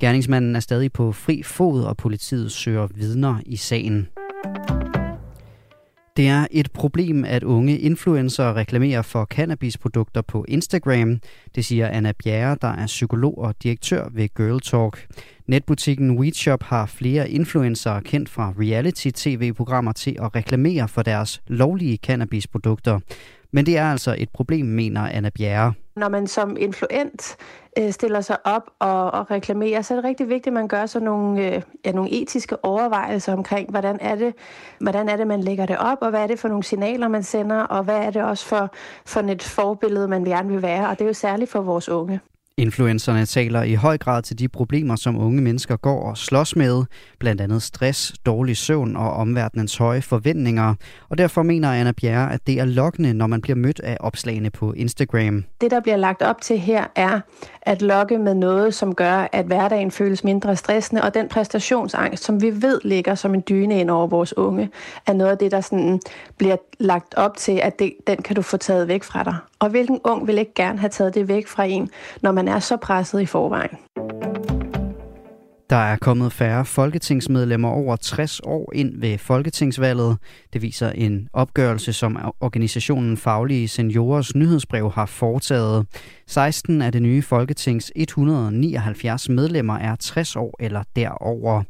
Gerningsmanden 0.00 0.56
er 0.56 0.60
stadig 0.60 0.92
på 0.92 1.12
fri 1.12 1.42
fod, 1.42 1.82
og 1.82 1.96
politiet 1.96 2.52
søger 2.52 2.86
vidner 2.94 3.36
i 3.46 3.56
sagen. 3.56 4.08
Det 6.18 6.28
er 6.28 6.46
et 6.50 6.72
problem, 6.72 7.24
at 7.24 7.42
unge 7.42 7.78
influencer 7.78 8.56
reklamerer 8.56 9.02
for 9.02 9.24
cannabisprodukter 9.24 10.22
på 10.22 10.44
Instagram. 10.48 11.20
Det 11.54 11.64
siger 11.64 11.88
Anna 11.88 12.12
Bjerre, 12.24 12.56
der 12.62 12.68
er 12.68 12.86
psykolog 12.86 13.38
og 13.38 13.54
direktør 13.62 14.08
ved 14.12 14.28
Girl 14.36 14.60
Talk. 14.60 15.06
Netbutikken 15.46 16.18
WeShop 16.18 16.62
har 16.62 16.86
flere 16.86 17.30
influencer 17.30 18.00
kendt 18.00 18.28
fra 18.28 18.54
reality-tv-programmer 18.60 19.92
til 19.92 20.16
at 20.22 20.34
reklamere 20.34 20.88
for 20.88 21.02
deres 21.02 21.42
lovlige 21.46 21.96
cannabisprodukter. 21.96 23.00
Men 23.52 23.66
det 23.66 23.76
er 23.76 23.90
altså 23.90 24.14
et 24.18 24.28
problem, 24.28 24.66
mener 24.66 25.00
Anna 25.00 25.30
Bjerre. 25.34 25.72
Når 25.98 26.08
man 26.08 26.26
som 26.26 26.56
influent 26.56 27.36
øh, 27.78 27.92
stiller 27.92 28.20
sig 28.20 28.36
op 28.44 28.70
og, 28.78 29.10
og 29.10 29.30
reklamerer, 29.30 29.82
så 29.82 29.94
er 29.94 29.96
det 29.96 30.04
rigtig 30.04 30.28
vigtigt, 30.28 30.46
at 30.46 30.52
man 30.52 30.68
gør 30.68 30.86
sådan 30.86 31.06
nogle, 31.06 31.46
øh, 31.46 31.62
ja, 31.84 31.92
nogle 31.92 32.10
etiske 32.22 32.64
overvejelser 32.64 33.32
omkring, 33.32 33.70
hvordan 33.70 33.98
er, 34.00 34.14
det, 34.14 34.34
hvordan 34.80 35.08
er 35.08 35.16
det, 35.16 35.26
man 35.26 35.40
lægger 35.40 35.66
det 35.66 35.78
op, 35.78 35.98
og 36.00 36.10
hvad 36.10 36.22
er 36.22 36.26
det 36.26 36.38
for 36.38 36.48
nogle 36.48 36.62
signaler, 36.64 37.08
man 37.08 37.22
sender, 37.22 37.60
og 37.60 37.84
hvad 37.84 37.96
er 37.96 38.10
det 38.10 38.22
også 38.22 38.46
for, 38.46 38.70
for 39.06 39.20
et 39.20 39.42
forbillede, 39.42 40.08
man 40.08 40.24
gerne 40.24 40.48
vil 40.48 40.62
være. 40.62 40.88
Og 40.88 40.98
det 40.98 41.04
er 41.04 41.08
jo 41.08 41.14
særligt 41.14 41.50
for 41.50 41.60
vores 41.60 41.88
unge. 41.88 42.20
Influencerne 42.58 43.26
taler 43.26 43.62
i 43.62 43.74
høj 43.74 43.98
grad 43.98 44.22
til 44.22 44.38
de 44.38 44.48
problemer, 44.48 44.96
som 44.96 45.18
unge 45.18 45.42
mennesker 45.42 45.76
går 45.76 46.10
og 46.10 46.18
slås 46.18 46.56
med, 46.56 46.84
blandt 47.18 47.40
andet 47.40 47.62
stress, 47.62 48.14
dårlig 48.26 48.56
søvn 48.56 48.96
og 48.96 49.12
omverdenens 49.12 49.76
høje 49.76 50.02
forventninger. 50.02 50.74
Og 51.08 51.18
derfor 51.18 51.42
mener 51.42 51.72
Anna 51.72 51.92
Bjerre, 51.92 52.32
at 52.32 52.46
det 52.46 52.60
er 52.60 52.64
lokkende, 52.64 53.14
når 53.14 53.26
man 53.26 53.40
bliver 53.40 53.56
mødt 53.56 53.80
af 53.80 53.96
opslagene 54.00 54.50
på 54.50 54.72
Instagram. 54.72 55.44
Det, 55.60 55.70
der 55.70 55.80
bliver 55.80 55.96
lagt 55.96 56.22
op 56.22 56.40
til 56.40 56.58
her, 56.58 56.84
er 56.96 57.20
at 57.62 57.82
lokke 57.82 58.18
med 58.18 58.34
noget, 58.34 58.74
som 58.74 58.94
gør, 58.94 59.28
at 59.32 59.46
hverdagen 59.46 59.90
føles 59.90 60.24
mindre 60.24 60.56
stressende, 60.56 61.02
og 61.02 61.14
den 61.14 61.28
præstationsangst, 61.28 62.24
som 62.24 62.42
vi 62.42 62.62
ved 62.62 62.80
ligger 62.84 63.14
som 63.14 63.34
en 63.34 63.42
dyne 63.48 63.80
ind 63.80 63.90
over 63.90 64.06
vores 64.06 64.36
unge, 64.36 64.70
er 65.06 65.12
noget 65.12 65.30
af 65.30 65.38
det, 65.38 65.50
der 65.50 65.60
sådan 65.60 66.00
bliver 66.38 66.56
lagt 66.78 67.14
op 67.14 67.36
til, 67.36 67.60
at 67.62 67.78
det, 67.78 67.92
den 68.06 68.16
kan 68.16 68.36
du 68.36 68.42
få 68.42 68.56
taget 68.56 68.88
væk 68.88 69.02
fra 69.02 69.24
dig. 69.24 69.36
Og 69.58 69.68
hvilken 69.68 70.00
ung 70.04 70.26
vil 70.26 70.38
ikke 70.38 70.54
gerne 70.54 70.78
have 70.78 70.90
taget 70.90 71.14
det 71.14 71.28
væk 71.28 71.46
fra 71.46 71.64
en, 71.64 71.90
når 72.22 72.32
man 72.32 72.47
er 72.48 72.58
så 72.58 72.76
presset 72.76 73.20
i 73.20 73.26
forvejen? 73.26 73.78
Der 75.70 75.76
er 75.76 75.96
kommet 75.96 76.32
færre 76.32 76.64
folketingsmedlemmer 76.64 77.68
over 77.68 77.96
60 77.96 78.40
år 78.40 78.72
ind 78.74 79.00
ved 79.00 79.18
folketingsvalget. 79.18 80.18
Det 80.52 80.62
viser 80.62 80.90
en 80.90 81.28
opgørelse, 81.32 81.92
som 81.92 82.32
organisationen 82.40 83.16
Faglige 83.16 83.68
Seniorers 83.68 84.34
nyhedsbrev 84.34 84.90
har 84.90 85.06
foretaget. 85.06 85.86
16 86.26 86.82
af 86.82 86.92
det 86.92 87.02
nye 87.02 87.22
folketings 87.22 87.92
179 87.96 89.28
medlemmer 89.28 89.78
er 89.78 89.96
60 89.96 90.36
år 90.36 90.56
eller 90.60 90.82
derover. 90.96 91.62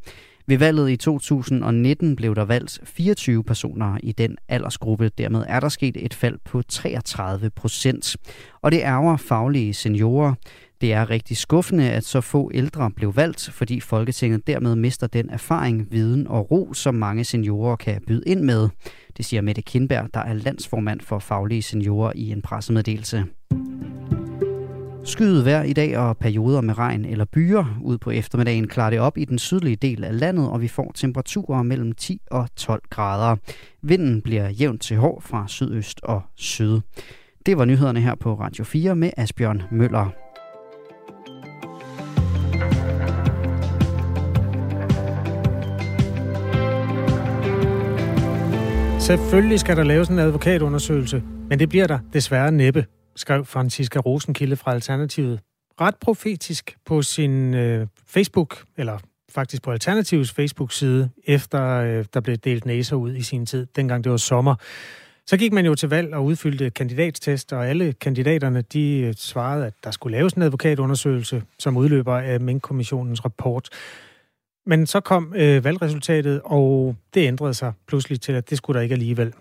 Ved 0.48 0.58
valget 0.58 0.90
i 0.90 0.96
2019 0.96 2.16
blev 2.16 2.34
der 2.34 2.44
valgt 2.44 2.80
24 2.84 3.44
personer 3.44 3.98
i 4.02 4.12
den 4.12 4.36
aldersgruppe. 4.48 5.10
Dermed 5.18 5.44
er 5.48 5.60
der 5.60 5.68
sket 5.68 5.96
et 5.96 6.14
fald 6.14 6.38
på 6.44 6.62
33 6.62 7.50
procent. 7.50 8.16
Og 8.62 8.72
det 8.72 8.80
ærger 8.80 9.16
faglige 9.16 9.74
seniorer. 9.74 10.34
Det 10.80 10.92
er 10.92 11.10
rigtig 11.10 11.36
skuffende, 11.36 11.90
at 11.90 12.04
så 12.04 12.20
få 12.20 12.50
ældre 12.54 12.90
blev 12.90 13.16
valgt, 13.16 13.50
fordi 13.52 13.80
Folketinget 13.80 14.46
dermed 14.46 14.76
mister 14.76 15.06
den 15.06 15.30
erfaring, 15.30 15.86
viden 15.90 16.26
og 16.26 16.50
ro, 16.50 16.74
som 16.74 16.94
mange 16.94 17.24
seniorer 17.24 17.76
kan 17.76 18.02
byde 18.06 18.22
ind 18.26 18.40
med. 18.40 18.68
Det 19.16 19.24
siger 19.24 19.42
Mette 19.42 19.62
Kindberg, 19.62 20.08
der 20.14 20.20
er 20.20 20.32
landsformand 20.32 21.00
for 21.00 21.18
faglige 21.18 21.62
seniorer 21.62 22.12
i 22.14 22.30
en 22.30 22.42
pressemeddelelse. 22.42 23.24
Skyet 25.04 25.44
vejr 25.44 25.62
i 25.62 25.72
dag 25.72 25.98
og 25.98 26.16
perioder 26.16 26.60
med 26.60 26.78
regn 26.78 27.04
eller 27.04 27.24
byer. 27.24 27.78
Ud 27.82 27.98
på 27.98 28.10
eftermiddagen 28.10 28.68
klarer 28.68 28.90
det 28.90 29.00
op 29.00 29.18
i 29.18 29.24
den 29.24 29.38
sydlige 29.38 29.76
del 29.76 30.04
af 30.04 30.20
landet, 30.20 30.48
og 30.48 30.60
vi 30.60 30.68
får 30.68 30.92
temperaturer 30.94 31.62
mellem 31.62 31.92
10 31.92 32.20
og 32.30 32.48
12 32.56 32.82
grader. 32.90 33.36
Vinden 33.82 34.22
bliver 34.22 34.48
jævnt 34.48 34.82
til 34.82 34.96
hård 34.96 35.22
fra 35.22 35.44
sydøst 35.48 36.00
og 36.02 36.22
syd. 36.36 36.80
Det 37.46 37.58
var 37.58 37.64
nyhederne 37.64 38.00
her 38.00 38.14
på 38.14 38.34
Radio 38.34 38.64
4 38.64 38.96
med 38.96 39.10
Asbjørn 39.16 39.62
Møller. 39.70 40.27
Selvfølgelig 49.08 49.60
skal 49.60 49.76
der 49.76 49.82
laves 49.82 50.08
en 50.08 50.18
advokatundersøgelse, 50.18 51.22
men 51.48 51.58
det 51.58 51.68
bliver 51.68 51.86
der 51.86 51.98
desværre 52.12 52.52
næppe, 52.52 52.86
skrev 53.16 53.44
Franziska 53.44 53.98
Rosenkilde 53.98 54.56
fra 54.56 54.72
Alternativet. 54.72 55.40
Ret 55.80 55.94
profetisk 56.00 56.76
på 56.86 57.02
sin 57.02 57.54
øh, 57.54 57.86
Facebook, 58.06 58.64
eller 58.76 58.98
faktisk 59.30 59.62
på 59.62 59.70
Alternativets 59.70 60.32
Facebook-side, 60.32 61.10
efter 61.24 61.62
øh, 61.64 62.04
der 62.14 62.20
blev 62.20 62.36
delt 62.36 62.66
næser 62.66 62.96
ud 62.96 63.14
i 63.14 63.22
sin 63.22 63.46
tid, 63.46 63.66
dengang 63.76 64.04
det 64.04 64.12
var 64.12 64.18
sommer. 64.18 64.54
Så 65.26 65.36
gik 65.36 65.52
man 65.52 65.66
jo 65.66 65.74
til 65.74 65.88
valg 65.88 66.14
og 66.14 66.24
udfyldte 66.24 66.70
kandidatstest, 66.70 67.52
og 67.52 67.68
alle 67.68 67.92
kandidaterne 67.92 68.62
de 68.62 69.00
øh, 69.00 69.14
svarede, 69.14 69.66
at 69.66 69.74
der 69.84 69.90
skulle 69.90 70.16
laves 70.16 70.32
en 70.32 70.42
advokatundersøgelse, 70.42 71.42
som 71.58 71.76
udløber 71.76 72.16
af 72.16 72.40
Mink-kommissionens 72.40 73.24
rapport. 73.24 73.68
Men 74.68 74.86
så 74.86 75.00
kom 75.00 75.34
øh, 75.36 75.64
valgresultatet, 75.64 76.40
og 76.44 76.96
det 77.14 77.26
ændrede 77.26 77.54
sig 77.54 77.72
pludselig 77.86 78.20
til, 78.20 78.32
at 78.32 78.50
det 78.50 78.58
skulle 78.58 78.76
der 78.76 78.82
ikke 78.82 78.92
alligevel. 78.92 79.32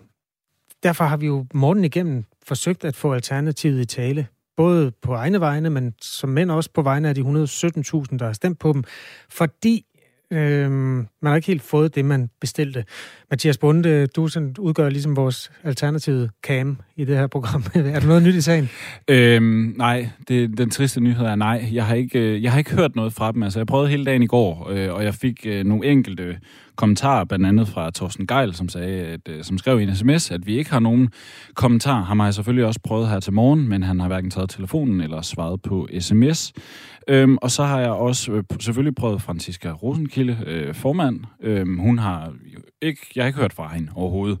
Derfor 0.82 1.04
har 1.04 1.16
vi 1.16 1.26
jo 1.26 1.46
morgen 1.54 1.84
igennem 1.84 2.24
forsøgt 2.46 2.84
at 2.84 2.96
få 2.96 3.12
alternativet 3.12 3.80
i 3.80 3.84
tale. 3.84 4.26
Både 4.56 4.90
på 4.90 5.14
egne 5.14 5.40
vegne, 5.40 5.70
men 5.70 5.94
som 6.02 6.30
mænd 6.30 6.50
også 6.50 6.70
på 6.74 6.82
vegne 6.82 7.08
af 7.08 7.14
de 7.14 7.20
117.000, 7.20 7.26
der 7.28 8.24
har 8.24 8.32
stemt 8.32 8.58
på 8.58 8.72
dem. 8.72 8.84
Fordi 9.28 9.84
Øhm, 10.32 11.06
man 11.22 11.30
har 11.30 11.36
ikke 11.36 11.46
helt 11.46 11.62
fået 11.62 11.94
det, 11.94 12.04
man 12.04 12.30
bestilte. 12.40 12.84
Mathias 13.30 13.58
Bunde, 13.58 14.06
du 14.06 14.28
sådan 14.28 14.54
udgør 14.58 14.88
ligesom 14.88 15.16
vores 15.16 15.50
alternative 15.64 16.30
cam 16.42 16.78
i 16.96 17.04
det 17.04 17.16
her 17.16 17.26
program. 17.26 17.64
er 17.74 18.00
der 18.00 18.06
noget 18.06 18.22
nyt 18.22 18.34
i 18.34 18.40
sagen? 18.40 18.68
Øhm, 19.08 19.74
nej, 19.76 20.08
det, 20.28 20.58
den 20.58 20.70
triste 20.70 21.00
nyhed 21.00 21.26
er 21.26 21.34
nej. 21.34 21.68
Jeg 21.72 21.86
har, 21.86 21.94
ikke, 21.94 22.18
øh, 22.18 22.42
jeg 22.42 22.52
har 22.52 22.58
ikke 22.58 22.74
hørt 22.74 22.96
noget 22.96 23.12
fra 23.12 23.32
dem. 23.32 23.42
Altså, 23.42 23.58
jeg 23.58 23.66
prøvede 23.66 23.88
hele 23.88 24.04
dagen 24.04 24.22
i 24.22 24.26
går, 24.26 24.68
øh, 24.70 24.94
og 24.94 25.04
jeg 25.04 25.14
fik 25.14 25.46
øh, 25.46 25.64
nogle 25.64 25.86
enkelte 25.86 26.38
kommentarer, 26.76 27.24
blandt 27.24 27.46
andet 27.46 27.68
fra 27.68 27.90
Thorsten 27.94 28.26
Geil, 28.26 28.54
som, 28.54 28.68
sagde, 28.68 29.02
at, 29.06 29.20
øh, 29.28 29.44
som 29.44 29.58
skrev 29.58 29.80
i 29.80 29.82
en 29.82 29.96
sms, 29.96 30.30
at 30.30 30.46
vi 30.46 30.58
ikke 30.58 30.70
har 30.70 30.80
nogen 30.80 31.08
kommentar. 31.54 32.02
Han 32.02 32.18
har 32.18 32.26
jeg 32.26 32.34
selvfølgelig 32.34 32.66
også 32.66 32.80
prøvet 32.84 33.08
her 33.08 33.20
til 33.20 33.32
morgen, 33.32 33.68
men 33.68 33.82
han 33.82 34.00
har 34.00 34.06
hverken 34.06 34.30
taget 34.30 34.50
telefonen 34.50 35.00
eller 35.00 35.22
svaret 35.22 35.62
på 35.62 35.88
sms. 35.98 36.52
Øhm, 37.08 37.38
og 37.42 37.50
så 37.50 37.64
har 37.64 37.80
jeg 37.80 37.90
også 37.90 38.32
øh, 38.32 38.44
selvfølgelig 38.60 38.94
prøvet 38.94 39.22
Franziska 39.22 39.70
Rosenkilde, 39.70 40.38
øh, 40.46 40.74
formand. 40.74 41.20
Øhm, 41.42 41.78
hun 41.78 41.98
har 41.98 42.32
ikke, 42.82 43.00
jeg 43.16 43.24
har 43.24 43.26
ikke 43.26 43.40
hørt 43.40 43.52
fra 43.52 43.74
hende 43.74 43.88
overhovedet. 43.94 44.38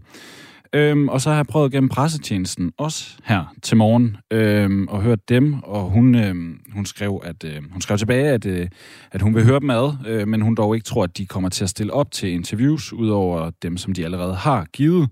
Øhm, 0.72 1.08
og 1.08 1.20
så 1.20 1.30
har 1.30 1.36
jeg 1.36 1.46
prøvet 1.46 1.72
gennem 1.72 1.88
pressetjenesten 1.88 2.72
også 2.78 3.16
her 3.24 3.54
til 3.62 3.76
morgen 3.76 4.16
øhm, 4.30 4.88
og 4.88 5.02
hørt 5.02 5.28
dem, 5.28 5.62
og 5.62 5.82
hun, 5.82 6.14
øhm, 6.14 6.60
hun 6.72 6.86
skrev 6.86 7.22
at 7.24 7.44
øh, 7.44 7.62
hun 7.72 7.80
skrev 7.80 7.98
tilbage, 7.98 8.28
at, 8.28 8.46
øh, 8.46 8.68
at 9.12 9.22
hun 9.22 9.34
vil 9.34 9.44
høre 9.44 9.60
dem 9.60 9.70
ad, 9.70 9.92
øh, 10.06 10.28
men 10.28 10.40
hun 10.40 10.54
dog 10.54 10.74
ikke 10.74 10.84
tror, 10.84 11.04
at 11.04 11.18
de 11.18 11.26
kommer 11.26 11.48
til 11.48 11.64
at 11.64 11.70
stille 11.70 11.92
op 11.92 12.10
til 12.10 12.32
interviews, 12.32 12.92
udover 12.92 13.50
dem, 13.62 13.76
som 13.76 13.92
de 13.92 14.04
allerede 14.04 14.34
har 14.34 14.64
givet. 14.72 15.08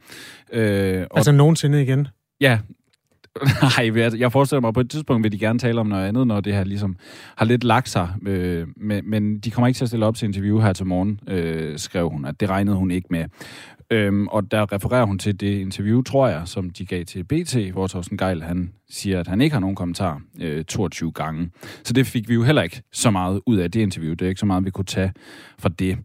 Øh, 0.52 1.06
og, 1.10 1.16
Altså 1.16 1.32
nogensinde 1.32 1.82
igen? 1.82 2.08
Ja, 2.40 2.58
Nej, 3.78 3.90
jeg- 3.96 4.18
jeg 4.18 4.32
forestiller 4.32 4.60
mig, 4.60 4.68
at 4.68 4.74
på 4.74 4.80
et 4.80 4.90
tidspunkt 4.90 5.22
vil 5.24 5.32
de 5.32 5.38
gerne 5.38 5.58
tale 5.58 5.80
om 5.80 5.86
noget 5.86 6.06
andet, 6.08 6.26
når 6.26 6.40
det 6.40 6.54
her 6.54 6.64
ligesom 6.64 6.96
har 7.36 7.44
lidt 7.46 7.64
lagt 7.64 7.88
sig. 7.88 8.08
Øh, 8.26 8.66
men, 8.76 9.10
men 9.10 9.38
de 9.38 9.50
kommer 9.50 9.66
ikke 9.68 9.78
til 9.78 9.84
at 9.84 9.88
stille 9.88 10.06
op 10.06 10.16
til 10.16 10.26
interview 10.28 10.58
her 10.60 10.72
til 10.72 10.86
morgen, 10.86 11.20
øh, 11.28 11.78
skrev 11.78 12.08
hun, 12.10 12.24
at 12.24 12.40
det 12.40 12.48
regnede 12.50 12.76
hun 12.76 12.90
ikke 12.90 13.06
med. 13.10 13.24
Øhm, 13.90 14.28
og 14.28 14.50
der 14.50 14.72
refererer 14.72 15.04
hun 15.04 15.18
til 15.18 15.40
det 15.40 15.58
interview, 15.60 16.02
tror 16.02 16.28
jeg, 16.28 16.42
som 16.44 16.70
de 16.70 16.86
gav 16.86 17.04
til 17.04 17.24
BT, 17.24 17.56
hvor 17.72 17.86
Thorsten 17.86 18.18
Geil, 18.18 18.42
han 18.42 18.70
siger, 18.90 19.20
at 19.20 19.26
han 19.26 19.40
ikke 19.40 19.54
har 19.54 19.60
nogen 19.60 19.76
kommentar 19.76 20.20
øh, 20.40 20.64
22 20.64 21.12
gange. 21.12 21.50
Så 21.84 21.92
det 21.92 22.06
fik 22.06 22.28
vi 22.28 22.34
jo 22.34 22.42
heller 22.42 22.62
ikke 22.62 22.82
så 22.92 23.10
meget 23.10 23.40
ud 23.46 23.56
af 23.56 23.70
det 23.70 23.80
interview. 23.80 24.14
Det 24.14 24.22
er 24.22 24.28
ikke 24.28 24.38
så 24.38 24.46
meget, 24.46 24.64
vi 24.64 24.70
kunne 24.70 24.84
tage 24.84 25.12
fra 25.58 25.68
det. 25.68 25.98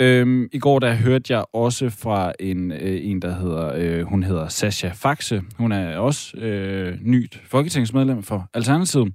Øhm, 0.00 0.48
I 0.52 0.58
går 0.58 0.78
der 0.78 0.94
hørte 0.94 1.34
jeg 1.34 1.44
også 1.52 1.90
fra 1.90 2.32
en, 2.40 2.72
øh, 2.72 3.06
en 3.06 3.22
der 3.22 3.34
hedder, 3.34 3.72
øh, 3.76 4.02
hun 4.02 4.22
hedder 4.22 4.48
Sasha 4.48 4.90
Faxe. 4.94 5.42
Hun 5.58 5.72
er 5.72 5.96
også 5.96 6.36
øh, 6.36 6.98
nyt 7.02 7.40
folketingsmedlem 7.44 8.22
for 8.22 8.50
Alternativet. 8.54 9.12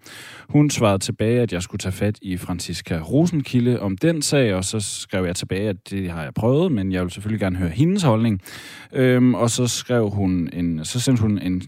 Hun 0.50 0.70
svarede 0.70 1.00
tilbage, 1.00 1.42
at 1.42 1.54
jeg 1.54 1.62
skulle 1.62 1.80
tage 1.80 1.94
fat 1.94 2.20
i 2.22 2.38
Franziska 2.38 3.00
Rosenkilde 3.00 3.80
om 3.80 3.98
den 3.98 4.22
sag, 4.22 4.54
og 4.54 4.64
så 4.66 4.80
skrev 4.80 5.26
jeg 5.26 5.36
tilbage, 5.36 5.70
at 5.70 5.90
det 5.90 6.12
har 6.12 6.24
jeg 6.24 6.34
prøvet, 6.34 6.72
men 6.72 6.92
jeg 6.92 7.04
vil 7.04 7.12
selvfølgelig 7.12 7.40
gerne 7.40 7.58
høre 7.58 7.70
hendes 7.70 8.04
holdning. 8.04 8.42
Øhm, 8.94 9.34
og 9.34 9.50
så 9.50 9.68
skrev 9.68 10.10
hun 10.10 10.50
en, 10.54 10.86
så 10.86 11.00
sendte 11.00 11.22
hun 11.22 11.40
en 11.40 11.62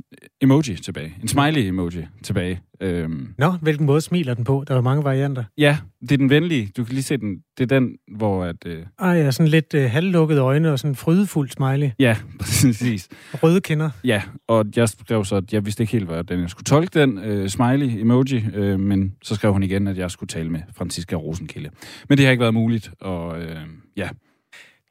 emoji 0.44 0.76
tilbage, 0.76 1.14
en 1.22 1.28
smiley 1.28 1.62
emoji 1.68 2.06
tilbage. 2.24 2.62
Øhm, 2.82 3.34
Nå, 3.38 3.52
hvilken 3.52 3.86
måde 3.86 4.02
smiler 4.02 4.34
den 4.34 4.44
på? 4.44 4.64
Der 4.68 4.76
er 4.76 4.82
mange 4.82 5.04
varianter. 5.04 5.44
ja, 5.58 5.78
det 6.02 6.12
er 6.12 6.18
den 6.18 6.30
venlige. 6.30 6.72
Du 6.78 6.84
kan 6.84 6.94
lige 6.94 7.04
se 7.04 7.18
den. 7.18 7.36
Det 7.58 7.72
er 7.72 7.80
den, 7.80 7.98
hvor 8.18 8.44
at... 8.44 8.56
Øh, 8.66 8.86
Ej, 9.00 9.10
ja, 9.10 9.32
sådan 9.32 9.48
lidt 9.48 9.74
øh, 9.74 9.92
halvlukkede 9.92 10.40
øjne 10.42 10.72
og 10.72 10.80
sådan 10.80 10.92
en 10.92 10.96
frydefuld 10.96 11.50
smiley. 11.50 11.90
ja, 12.00 12.18
præcis. 12.40 13.08
Røde 13.34 13.62
kinder. 13.62 13.90
Ja, 14.04 14.22
og 14.48 14.66
jeg 14.76 14.90
skrev 14.90 15.26
så, 15.26 15.36
at 15.36 15.54
jeg 15.54 15.66
vidste 15.66 15.84
ikke 15.84 15.92
helt, 15.94 16.06
hvordan 16.06 16.40
jeg 16.42 16.50
skulle 16.50 16.66
tolke 16.66 17.00
den 17.00 17.18
øh, 17.18 17.50
smiley-emoji, 17.50 18.44
øh, 18.54 18.80
men 18.80 19.16
så 19.24 19.36
skrev 19.36 19.54
hun 19.54 19.64
igen, 19.64 19.88
at 19.88 19.98
jeg 19.98 20.12
skulle 20.12 20.28
tale 20.28 20.50
med 20.50 20.60
Franziska 20.76 21.16
Rosenkilde. 21.16 21.70
Men 22.10 22.18
det 22.18 22.26
har 22.26 22.32
ikke 22.32 22.42
været 22.42 22.54
muligt, 22.54 22.92
og 23.02 23.42
øh, 23.42 23.58
ja. 23.98 24.10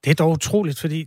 Det 0.04 0.10
er 0.10 0.14
dog 0.14 0.30
utroligt, 0.30 0.80
fordi 0.80 1.04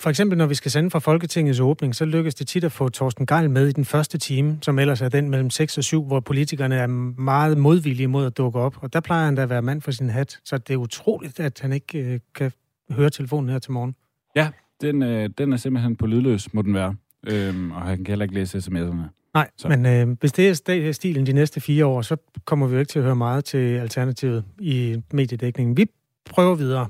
for 0.00 0.10
eksempel 0.10 0.38
når 0.38 0.46
vi 0.46 0.54
skal 0.54 0.70
sende 0.70 0.90
fra 0.90 0.98
Folketingets 0.98 1.60
åbning, 1.60 1.94
så 1.94 2.04
lykkes 2.04 2.34
det 2.34 2.46
tit 2.46 2.64
at 2.64 2.72
få 2.72 2.88
Torsten 2.88 3.26
Geil 3.26 3.50
med 3.50 3.68
i 3.68 3.72
den 3.72 3.84
første 3.84 4.18
time, 4.18 4.58
som 4.62 4.78
ellers 4.78 5.00
er 5.00 5.08
den 5.08 5.30
mellem 5.30 5.50
6 5.50 5.78
og 5.78 5.84
7, 5.84 6.04
hvor 6.04 6.20
politikerne 6.20 6.76
er 6.76 6.86
meget 6.86 7.58
modvillige 7.58 8.06
mod 8.06 8.26
at 8.26 8.36
dukke 8.36 8.58
op. 8.58 8.76
Og 8.80 8.92
der 8.92 9.00
plejer 9.00 9.24
han 9.24 9.34
da 9.34 9.42
at 9.42 9.50
være 9.50 9.62
mand 9.62 9.80
for 9.80 9.90
sin 9.90 10.10
hat. 10.10 10.38
Så 10.44 10.58
det 10.58 10.74
er 10.74 10.78
utroligt, 10.78 11.40
at 11.40 11.60
han 11.60 11.72
ikke 11.72 11.98
øh, 11.98 12.20
kan 12.34 12.52
høre 12.90 13.10
telefonen 13.10 13.50
her 13.50 13.58
til 13.58 13.72
morgen. 13.72 13.94
Ja, 14.36 14.48
den, 14.80 15.02
øh, 15.02 15.30
den 15.38 15.52
er 15.52 15.56
simpelthen 15.56 15.96
på 15.96 16.06
lydløs, 16.06 16.54
må 16.54 16.62
den 16.62 16.74
være. 16.74 16.94
Øhm, 17.26 17.70
og 17.70 17.82
han 17.82 17.96
kan 17.96 18.06
heller 18.06 18.22
ikke 18.22 18.34
læse 18.34 18.58
sms'erne. 18.58 19.30
Nej, 19.34 19.50
så. 19.56 19.68
men 19.68 19.86
øh, 19.86 20.16
hvis 20.20 20.32
det 20.32 20.68
er 20.68 20.92
stilen 20.92 21.26
de 21.26 21.32
næste 21.32 21.60
fire 21.60 21.86
år, 21.86 22.02
så 22.02 22.16
kommer 22.44 22.66
vi 22.66 22.74
jo 22.74 22.80
ikke 22.80 22.90
til 22.90 22.98
at 22.98 23.04
høre 23.04 23.16
meget 23.16 23.44
til 23.44 23.76
Alternativet 23.76 24.44
i 24.58 25.02
mediedækningen. 25.12 25.76
Vi 25.76 25.86
prøver 26.24 26.54
videre. 26.54 26.88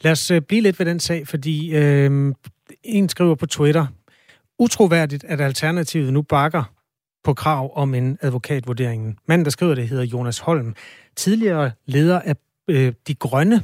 Lad 0.00 0.12
os 0.12 0.30
øh, 0.30 0.42
blive 0.42 0.62
lidt 0.62 0.78
ved 0.78 0.86
den 0.86 1.00
sag, 1.00 1.28
fordi 1.28 1.76
øh, 1.76 2.34
en 2.84 3.08
skriver 3.08 3.34
på 3.34 3.46
Twitter, 3.46 3.86
utroværdigt, 4.58 5.24
at 5.24 5.40
Alternativet 5.40 6.12
nu 6.12 6.22
bakker 6.22 6.72
på 7.24 7.34
krav 7.34 7.72
om 7.78 7.94
en 7.94 8.18
advokatvurdering. 8.20 9.18
Manden, 9.28 9.44
der 9.44 9.50
skriver 9.50 9.74
det, 9.74 9.88
hedder 9.88 10.04
Jonas 10.04 10.38
Holm. 10.38 10.74
Tidligere 11.16 11.70
leder 11.86 12.20
af 12.20 12.36
øh, 12.68 12.92
De 13.08 13.14
Grønne, 13.14 13.62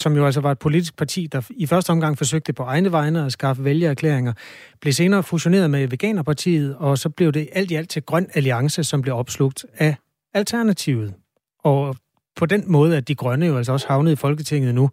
som 0.00 0.16
jo 0.16 0.26
altså 0.26 0.40
var 0.40 0.52
et 0.52 0.58
politisk 0.58 0.96
parti, 0.96 1.26
der 1.32 1.50
i 1.50 1.66
første 1.66 1.90
omgang 1.90 2.18
forsøgte 2.18 2.52
på 2.52 2.62
egne 2.62 2.92
vegne 2.92 3.24
at 3.26 3.32
skaffe 3.32 3.64
vælgererklæringer, 3.64 4.32
blev 4.80 4.92
senere 4.92 5.22
fusioneret 5.22 5.70
med 5.70 5.88
Veganerpartiet, 5.88 6.76
og 6.76 6.98
så 6.98 7.08
blev 7.08 7.32
det 7.32 7.48
alt 7.52 7.70
i 7.70 7.74
alt 7.74 7.90
til 7.90 8.02
Grøn 8.02 8.26
Alliance, 8.34 8.84
som 8.84 9.02
blev 9.02 9.14
opslugt 9.14 9.66
af 9.78 9.96
Alternativet. 10.34 11.14
Og 11.64 11.96
på 12.36 12.46
den 12.46 12.62
måde, 12.72 12.96
at 12.96 13.08
De 13.08 13.14
Grønne 13.14 13.46
jo 13.46 13.56
altså 13.56 13.72
også 13.72 13.88
havnede 13.88 14.12
i 14.12 14.16
Folketinget 14.16 14.74
nu. 14.74 14.90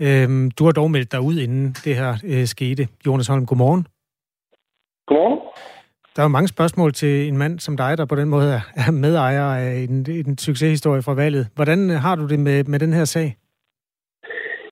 Øhm, 0.00 0.50
du 0.50 0.64
har 0.64 0.72
dog 0.72 0.90
meldt 0.90 1.12
dig 1.12 1.20
ud, 1.20 1.36
inden 1.38 1.76
det 1.84 1.96
her 1.96 2.14
øh, 2.24 2.44
skete. 2.46 2.88
Jonas 3.06 3.26
Holm, 3.28 3.46
godmorgen. 3.46 3.86
Godmorgen. 5.06 5.38
Der 6.16 6.22
er 6.22 6.26
jo 6.26 6.28
mange 6.28 6.48
spørgsmål 6.48 6.92
til 6.92 7.28
en 7.28 7.36
mand 7.38 7.58
som 7.58 7.76
dig, 7.76 7.98
der 7.98 8.04
på 8.04 8.14
den 8.16 8.28
måde 8.28 8.48
er- 8.54 8.66
er 8.86 8.90
medejer 8.90 9.44
af 9.44 9.76
en, 9.88 10.06
en 10.10 10.38
succeshistorie 10.38 11.02
fra 11.02 11.14
valget. 11.14 11.48
Hvordan 11.54 11.90
øh, 11.90 11.96
har 11.96 12.14
du 12.16 12.26
det 12.28 12.38
med, 12.40 12.64
med 12.64 12.78
den 12.78 12.92
her 12.92 13.04
sag? 13.04 13.36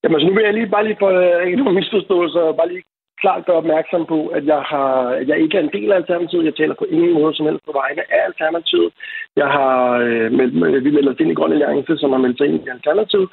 Jamen, 0.03 0.21
så 0.21 0.27
nu 0.27 0.35
vil 0.35 0.45
jeg 0.45 0.55
lige 0.55 0.71
bare 0.71 0.85
lige 0.85 0.97
for 1.03 1.11
øh, 1.41 1.47
ikke 1.47 1.59
nogen 1.59 1.75
misforståelser, 1.75 2.57
bare 2.59 2.69
lige 2.73 2.83
klart 3.25 3.47
gøre 3.49 3.63
opmærksom 3.63 4.03
på, 4.13 4.19
at 4.37 4.45
jeg, 4.53 4.61
har, 4.73 4.93
at 5.21 5.27
jeg 5.31 5.39
ikke 5.39 5.57
er 5.59 5.65
en 5.65 5.75
del 5.77 5.89
af 5.93 5.97
Alternativet. 5.97 6.49
Jeg 6.49 6.57
taler 6.57 6.75
på 6.79 6.87
ingen 6.97 7.13
måde 7.19 7.33
som 7.35 7.47
helst 7.47 7.65
på 7.67 7.75
vegne 7.83 8.03
af 8.15 8.21
Alternativet. 8.29 8.91
Jeg 9.41 9.49
har 9.57 9.75
øh, 10.07 10.29
meldt, 10.39 10.85
vi 10.87 10.91
melder 10.97 11.13
os 11.13 11.21
ind 11.23 11.31
i 11.33 11.39
Grøn 11.39 11.57
Alliance, 11.57 11.93
som 11.99 12.13
har 12.13 12.21
meldt 12.25 12.39
sig 12.39 12.47
ind 12.47 12.61
i 12.67 12.75
Alternativet. 12.77 13.29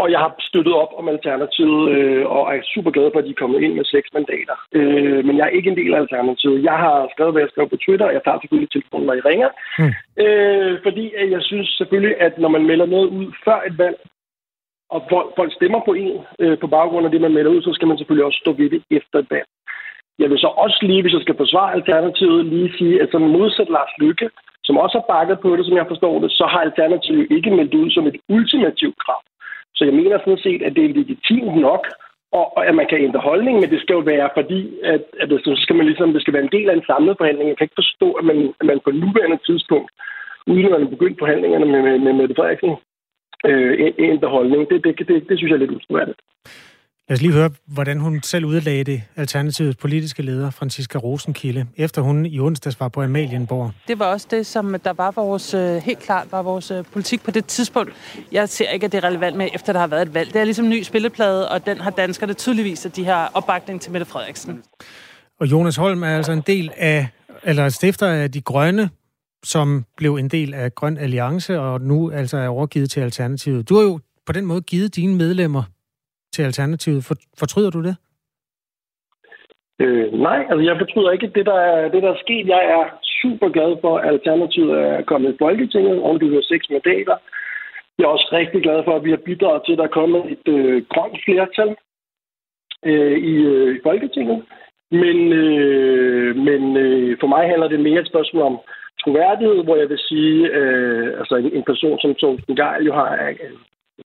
Og 0.00 0.06
jeg 0.12 0.20
har 0.24 0.30
støttet 0.48 0.74
op 0.82 0.92
om 1.00 1.08
Alternativet, 1.14 1.82
øh, 1.96 2.24
og 2.34 2.42
er 2.54 2.70
super 2.74 2.90
glad 2.96 3.08
for, 3.10 3.18
at 3.18 3.26
de 3.26 3.34
er 3.34 3.42
kommet 3.42 3.62
ind 3.62 3.74
med 3.74 3.84
seks 3.84 4.08
mandater. 4.16 4.56
Øh, 4.78 5.20
men 5.26 5.34
jeg 5.36 5.44
er 5.46 5.56
ikke 5.58 5.70
en 5.70 5.80
del 5.80 5.94
af 5.94 6.00
Alternativet. 6.00 6.64
Jeg 6.70 6.76
har 6.84 6.96
skrevet, 7.12 7.32
hvad 7.32 7.42
jeg 7.42 7.52
skrev 7.52 7.68
på 7.68 7.82
Twitter, 7.84 8.06
og 8.06 8.14
jeg 8.16 8.22
tager 8.24 8.38
selvfølgelig 8.40 8.70
telefonen, 8.70 9.06
når 9.06 9.16
I 9.20 9.26
ringer. 9.30 9.50
Mm. 9.80 9.92
Øh, 10.24 10.74
fordi 10.86 11.04
jeg 11.34 11.42
synes 11.48 11.68
selvfølgelig, 11.78 12.14
at 12.26 12.34
når 12.38 12.50
man 12.56 12.64
melder 12.70 12.86
noget 12.94 13.08
ud 13.18 13.26
før 13.44 13.58
et 13.68 13.78
valg, 13.78 13.98
og 14.94 15.00
folk, 15.10 15.28
folk 15.36 15.52
stemmer 15.54 15.80
på 15.84 15.92
en 15.92 16.18
øh, 16.38 16.58
på 16.58 16.66
baggrund 16.66 17.06
af 17.06 17.12
det, 17.12 17.20
man 17.20 17.34
melder 17.34 17.50
ud, 17.50 17.62
så 17.62 17.72
skal 17.72 17.88
man 17.88 17.98
selvfølgelig 17.98 18.26
også 18.26 18.40
stå 18.42 18.52
ved 18.52 18.70
det 18.70 18.82
efter 18.90 19.18
et 19.18 19.30
valg. 19.30 19.48
Jeg 20.18 20.30
vil 20.30 20.38
så 20.38 20.46
også 20.46 20.78
lige, 20.82 21.02
hvis 21.02 21.12
jeg 21.12 21.20
skal 21.20 21.36
forsvare 21.36 21.72
Alternativet, 21.72 22.46
lige 22.46 22.72
sige, 22.78 23.02
at 23.02 23.08
sådan 23.12 23.34
modsat 23.36 23.68
Lars 23.68 23.94
Lykke, 24.00 24.30
som 24.64 24.76
også 24.84 24.98
har 24.98 25.06
bakket 25.14 25.40
på 25.40 25.56
det, 25.56 25.66
som 25.66 25.76
jeg 25.76 25.86
forstår 25.88 26.20
det, 26.20 26.30
så 26.32 26.44
har 26.52 26.60
Alternativet 26.60 27.26
ikke 27.30 27.50
meldt 27.50 27.74
ud 27.74 27.90
som 27.90 28.06
et 28.06 28.16
ultimativt 28.28 28.98
krav. 29.04 29.22
Så 29.74 29.84
jeg 29.84 29.94
mener 29.94 30.18
sådan 30.18 30.44
set, 30.46 30.62
at 30.62 30.76
det 30.76 30.84
er 30.84 30.94
legitimt 31.00 31.56
nok, 31.56 31.84
og, 32.32 32.56
og 32.56 32.66
at 32.66 32.74
man 32.74 32.86
kan 32.90 33.02
ændre 33.06 33.20
holdning, 33.20 33.54
men 33.60 33.70
det 33.70 33.80
skal 33.80 33.94
jo 33.94 34.04
være 34.12 34.28
fordi, 34.38 34.60
at, 34.92 35.02
at 35.20 35.30
det, 35.30 35.40
så 35.44 35.52
skal 35.64 35.76
man 35.76 35.86
ligesom, 35.86 36.12
det 36.12 36.22
skal 36.22 36.34
være 36.34 36.46
en 36.46 36.56
del 36.56 36.70
af 36.70 36.74
en 36.74 36.88
samlet 36.90 37.14
forhandling. 37.18 37.48
Jeg 37.48 37.56
kan 37.56 37.64
ikke 37.64 37.82
forstå, 37.82 38.08
at 38.12 38.24
man, 38.24 38.38
at 38.60 38.66
man 38.66 38.80
på 38.84 38.90
nuværende 38.90 39.38
tidspunkt, 39.46 39.90
uden 40.46 40.64
at 40.64 40.70
man 40.70 40.82
er 40.82 40.94
begyndt 40.94 41.18
forhandlingerne 41.18 41.66
med, 41.72 41.82
med, 41.82 41.98
med 41.98 42.12
Mette 42.12 42.34
Frederiksen, 42.34 42.76
øh, 43.44 43.92
ændre 43.98 44.28
holdning. 44.28 44.68
Det, 44.70 44.84
det, 44.84 45.08
det, 45.08 45.28
det 45.28 45.38
synes 45.38 45.50
jeg 45.50 45.56
er 45.56 45.64
lidt 45.64 45.70
utroværdigt. 45.70 46.18
Lad 47.08 47.16
os 47.16 47.22
lige 47.22 47.32
høre, 47.32 47.50
hvordan 47.66 48.00
hun 48.00 48.22
selv 48.22 48.44
udlagde 48.44 48.84
det 48.84 49.02
Alternativets 49.16 49.76
politiske 49.76 50.22
leder, 50.22 50.50
Franziska 50.50 50.98
Rosenkilde, 50.98 51.66
efter 51.76 52.02
hun 52.02 52.26
i 52.26 52.40
onsdags 52.40 52.80
var 52.80 52.88
på 52.88 53.02
Amalienborg. 53.02 53.70
Det 53.88 53.98
var 53.98 54.06
også 54.06 54.26
det, 54.30 54.46
som 54.46 54.76
der 54.84 54.92
var 54.92 55.10
vores, 55.10 55.54
øh, 55.54 55.76
helt 55.76 55.98
klart 55.98 56.26
var 56.32 56.42
vores 56.42 56.70
øh, 56.70 56.84
politik 56.92 57.24
på 57.24 57.30
det 57.30 57.44
tidspunkt. 57.44 57.92
Jeg 58.32 58.48
ser 58.48 58.70
ikke, 58.70 58.86
at 58.86 58.92
det 58.92 59.04
er 59.04 59.08
relevant 59.08 59.36
med, 59.36 59.48
efter 59.54 59.72
der 59.72 59.80
har 59.80 59.86
været 59.86 60.02
et 60.02 60.14
valg. 60.14 60.32
Det 60.32 60.40
er 60.40 60.44
ligesom 60.44 60.64
en 60.64 60.70
ny 60.70 60.82
spilleplade, 60.82 61.48
og 61.48 61.66
den 61.66 61.80
har 61.80 61.90
danskerne 61.90 62.32
tydeligvis, 62.32 62.86
at 62.86 62.96
de 62.96 63.04
har 63.04 63.30
opbakning 63.34 63.80
til 63.80 63.92
Mette 63.92 64.06
Frederiksen. 64.06 64.62
Og 65.40 65.46
Jonas 65.46 65.76
Holm 65.76 66.02
er 66.02 66.16
altså 66.16 66.32
en 66.32 66.42
del 66.46 66.70
af, 66.76 67.08
eller 67.42 67.68
stifter 67.68 68.06
af 68.06 68.30
De 68.32 68.40
Grønne, 68.40 68.90
som 69.52 69.84
blev 69.96 70.12
en 70.14 70.28
del 70.28 70.54
af 70.54 70.74
Grøn 70.74 70.98
Alliance, 70.98 71.60
og 71.60 71.80
nu 71.80 72.10
altså 72.10 72.36
er 72.36 72.48
overgivet 72.48 72.90
til 72.90 73.00
Alternativet. 73.00 73.68
Du 73.68 73.74
har 73.74 73.82
jo 73.82 73.98
på 74.26 74.32
den 74.32 74.46
måde 74.46 74.62
givet 74.72 74.96
dine 74.96 75.14
medlemmer 75.16 75.62
til 76.32 76.42
Alternativet. 76.42 77.00
Fortryder 77.38 77.70
du 77.70 77.82
det? 77.82 77.96
Øh, 79.82 80.12
nej, 80.12 80.40
altså 80.50 80.64
jeg 80.68 80.76
fortryder 80.78 81.10
ikke 81.10 81.32
det, 81.36 81.46
der 81.46 81.58
er, 81.70 81.88
det, 81.92 82.02
der 82.02 82.10
er 82.12 82.22
sket. 82.24 82.46
Jeg 82.46 82.62
er 82.76 82.84
super 83.22 83.48
glad 83.48 83.76
for, 83.80 83.98
at 83.98 84.08
Alternativet 84.08 84.72
er 84.80 85.02
kommet 85.02 85.34
i 85.34 85.36
Folketinget, 85.38 86.02
og 86.02 86.20
det 86.20 86.32
har 86.32 86.42
seks 86.52 86.66
mandater. 86.70 87.16
Jeg 87.98 88.04
er 88.04 88.16
også 88.16 88.28
rigtig 88.32 88.62
glad 88.62 88.84
for, 88.84 88.96
at 88.96 89.04
vi 89.04 89.10
har 89.10 89.22
bidraget 89.28 89.62
til, 89.64 89.72
at 89.72 89.78
der 89.78 89.84
er 89.84 89.98
kommet 90.00 90.22
et 90.34 90.46
øh, 90.56 90.84
grønt 90.92 91.18
flertal 91.24 91.70
øh, 92.90 93.16
i, 93.32 93.34
øh, 93.52 93.76
i 93.76 93.78
Folketinget. 93.82 94.38
Men, 94.90 95.18
øh, 95.32 96.36
men 96.36 96.76
øh, 96.76 97.16
for 97.20 97.26
mig 97.26 97.48
handler 97.48 97.68
det 97.68 97.80
mere 97.80 98.00
et 98.00 98.08
spørgsmål 98.12 98.42
om 98.42 98.56
troværdighed, 99.02 99.64
hvor 99.64 99.76
jeg 99.76 99.88
vil 99.88 99.98
sige, 99.98 100.38
øh, 100.58 101.18
altså 101.20 101.34
en, 101.36 101.52
en 101.52 101.64
person 101.70 101.98
som 102.00 102.14
Thorsten 102.14 102.56
Geil 102.56 102.84
jo 102.88 102.92
har, 103.00 103.10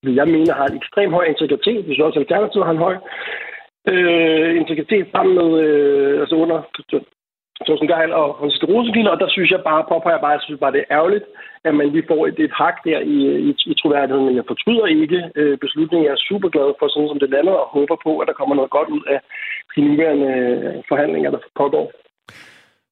øh, 0.04 0.16
jeg 0.16 0.28
mener, 0.28 0.54
har 0.54 0.68
en 0.68 0.78
ekstrem 0.78 1.12
høj 1.12 1.24
integritet, 1.24 1.84
hvis 1.86 2.00
også 2.00 2.20
Alternativet 2.20 2.66
har 2.66 2.74
en 2.74 2.86
høj 2.88 2.96
øh, 3.92 4.58
integritet 4.62 5.08
sammen 5.12 5.34
med, 5.40 5.50
øh, 5.66 6.20
altså 6.20 6.36
under 6.36 6.58
Thorsten 7.66 7.88
Geil 7.88 8.12
og 8.14 8.28
Hans 8.42 8.64
Rosenkilde, 8.70 9.12
og 9.12 9.20
der 9.20 9.30
synes 9.30 9.52
jeg 9.52 9.62
bare, 9.70 9.90
påpeger 9.92 10.16
jeg 10.16 10.22
bare, 10.22 10.38
jeg 10.38 10.46
synes 10.46 10.60
bare, 10.60 10.72
det 10.76 10.84
er 10.84 10.96
ærgerligt, 10.98 11.26
at 11.64 11.74
man 11.76 11.90
lige 11.90 12.10
får 12.12 12.28
et, 12.28 12.40
et 12.40 12.54
hak 12.62 12.78
der 12.86 13.00
i, 13.00 13.18
i, 13.50 13.52
i 13.72 13.74
troværdigheden, 13.82 14.26
men 14.26 14.36
jeg 14.36 14.44
fortryder 14.48 14.86
ikke 14.86 15.20
øh, 15.36 15.58
beslutningen. 15.58 16.06
Jeg 16.06 16.14
er 16.14 16.28
super 16.30 16.50
glad 16.50 16.70
for 16.80 16.88
sådan, 16.88 17.10
som 17.10 17.20
det 17.20 17.30
lander, 17.30 17.54
og 17.64 17.68
håber 17.78 17.98
på, 18.04 18.20
at 18.20 18.28
der 18.28 18.40
kommer 18.40 18.56
noget 18.56 18.72
godt 18.78 18.90
ud 18.90 19.04
af 19.14 19.20
de 19.76 19.82
nuværende 19.82 20.32
øh, 20.42 20.84
forhandlinger, 20.90 21.32
der 21.32 21.42
pågår. 21.62 21.92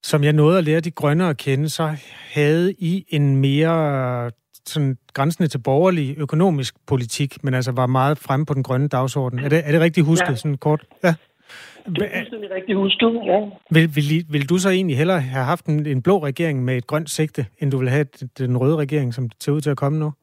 Som 0.04 0.24
jeg 0.24 0.34
nåede 0.34 0.58
at 0.58 0.64
lære 0.64 0.80
de 0.80 0.92
grønne 0.92 1.30
at 1.30 1.38
kende, 1.38 1.70
så 1.70 1.96
havde 2.34 2.74
I 2.74 3.06
en 3.10 3.36
mere 3.36 4.32
sådan 4.66 4.98
grænsende 5.14 5.48
til 5.48 5.58
borgerlig 5.58 6.16
økonomisk 6.18 6.76
politik, 6.88 7.44
men 7.44 7.54
altså 7.54 7.72
var 7.72 7.88
meget 7.88 8.18
fremme 8.18 8.46
på 8.46 8.54
den 8.54 8.64
grønne 8.64 8.88
dagsorden. 8.88 9.40
Er 9.40 9.50
det, 9.50 9.62
er 9.66 9.72
det 9.72 9.82
rigtigt 9.82 10.06
husket, 10.06 10.30
ja. 10.30 10.36
sådan 10.36 10.58
kort? 10.58 10.86
Ja. 11.04 11.14
Det 11.86 12.08
er 12.12 12.20
fuldstændig 12.20 12.52
rigtigt 12.52 12.78
husket, 12.78 13.14
ja. 13.26 13.40
Vil, 13.72 13.96
vil, 13.96 14.26
vil 14.30 14.50
du 14.50 14.58
så 14.58 14.70
egentlig 14.70 14.98
hellere 14.98 15.22
have 15.22 15.46
haft 15.46 15.66
en, 15.66 15.86
en 15.86 16.02
blå 16.02 16.24
regering 16.24 16.66
med 16.66 16.78
et 16.78 16.88
grønt 16.88 17.10
sigte, 17.10 17.46
end 17.60 17.72
du 17.72 17.78
vil 17.78 17.90
have 17.90 18.06
den 18.38 18.58
røde 18.58 18.76
regering, 18.76 19.14
som 19.14 19.30
ser 19.40 19.52
ud 19.52 19.62
til 19.62 19.70
at 19.70 19.78
komme 19.78 20.00
nu? 20.00 20.14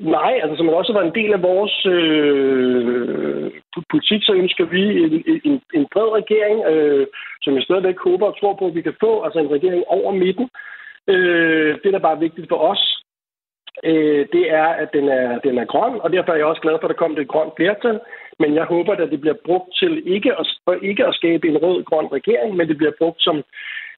Nej, 0.00 0.40
altså 0.42 0.56
som 0.56 0.68
også 0.68 0.92
var 0.92 1.02
en 1.02 1.14
del 1.14 1.32
af 1.32 1.42
vores 1.42 1.86
øh, 1.86 3.50
politik, 3.90 4.22
så 4.22 4.32
ønsker 4.32 4.64
vi 4.64 4.82
en, 5.04 5.40
en, 5.44 5.62
en 5.74 5.86
bred 5.92 6.10
regering, 6.20 6.64
øh, 6.72 7.06
som 7.42 7.54
jeg 7.54 7.62
stadigvæk 7.62 7.98
håber 7.98 8.26
og 8.26 8.40
tror 8.40 8.54
på, 8.54 8.66
at 8.66 8.74
vi 8.74 8.82
kan 8.82 8.96
få, 9.00 9.22
altså 9.22 9.38
en 9.38 9.50
regering 9.50 9.84
over 9.86 10.12
midten. 10.12 10.48
Øh, 11.08 11.78
det, 11.84 11.92
der 11.92 11.98
bare 11.98 12.16
er 12.16 12.26
vigtigt 12.26 12.48
for 12.48 12.56
os, 12.56 13.04
øh, 13.84 14.26
det 14.32 14.44
er, 14.50 14.68
at 14.82 14.88
den 14.92 15.08
er, 15.08 15.38
den 15.38 15.58
er 15.58 15.64
grøn, 15.64 16.00
og 16.00 16.12
derfor 16.12 16.32
er 16.32 16.36
jeg 16.36 16.46
også 16.46 16.62
glad 16.62 16.76
for, 16.80 16.86
at 16.88 16.92
der 16.92 17.02
kommer 17.02 17.18
det 17.18 17.28
grønt 17.28 17.52
flertal. 17.56 18.00
Men 18.38 18.54
jeg 18.54 18.64
håber, 18.64 18.92
at 18.92 19.10
det 19.10 19.20
bliver 19.20 19.38
brugt 19.46 19.68
til 19.80 20.02
ikke 20.14 20.32
at, 20.40 20.46
ikke 20.82 21.06
at 21.06 21.14
skabe 21.14 21.48
en 21.48 21.58
rød-grøn 21.58 22.06
regering, 22.12 22.56
men 22.56 22.68
det 22.68 22.76
bliver 22.76 22.92
brugt 22.98 23.22
som 23.22 23.36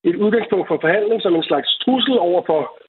et 0.05 0.17
udgangspunkt 0.17 0.69
for 0.69 0.79
forhandling, 0.81 1.23
som 1.23 1.35
en 1.35 1.43
slags 1.43 1.79
trussel 1.85 2.19
over 2.19 2.43
for 2.47 2.82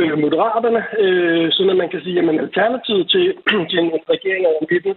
øh, 0.00 0.18
moderaterne, 0.24 0.82
øh, 1.04 1.46
sådan 1.52 1.70
at 1.70 1.76
man 1.82 1.90
kan 1.90 2.00
sige, 2.04 2.18
at 2.18 2.40
alternativet 2.46 3.10
til, 3.10 3.24
til 3.70 3.78
en 3.78 3.90
regering 4.14 4.46
over 4.46 4.62
midten, 4.70 4.94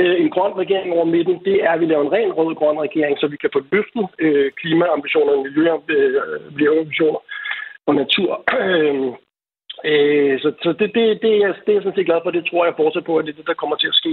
øh, 0.00 0.20
en 0.22 0.30
grøn 0.30 0.54
regering 0.62 0.92
over 0.92 1.04
midten, 1.04 1.36
det 1.44 1.56
er, 1.64 1.70
at 1.72 1.80
vi 1.80 1.86
laver 1.86 2.04
en 2.04 2.12
ren 2.12 2.32
rød-grøn 2.32 2.78
regering, 2.86 3.18
så 3.18 3.26
vi 3.26 3.36
kan 3.36 3.50
få 3.52 3.60
løftet 3.72 4.06
øh, 4.18 4.50
klimaambitioner, 4.60 5.34
miljøambitioner 6.56 7.20
og 7.86 7.94
natur. 7.94 8.30
Øh, 8.60 9.12
Øh, 9.84 10.40
så 10.40 10.52
så 10.62 10.72
det, 10.72 10.90
det, 10.94 11.22
det, 11.22 11.32
er, 11.42 11.52
det 11.66 11.70
er 11.70 11.74
jeg 11.74 11.82
sådan 11.82 11.96
set 11.96 12.06
glad 12.06 12.20
for. 12.22 12.30
Det 12.30 12.46
tror 12.46 12.64
jeg 12.64 12.74
fortsat 12.76 13.04
på, 13.04 13.16
at 13.16 13.24
det 13.24 13.32
er 13.32 13.36
det, 13.36 13.46
der 13.46 13.62
kommer 13.62 13.76
til 13.76 13.92
at 13.92 13.98
ske. 14.00 14.12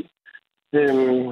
Øh, 0.77 1.27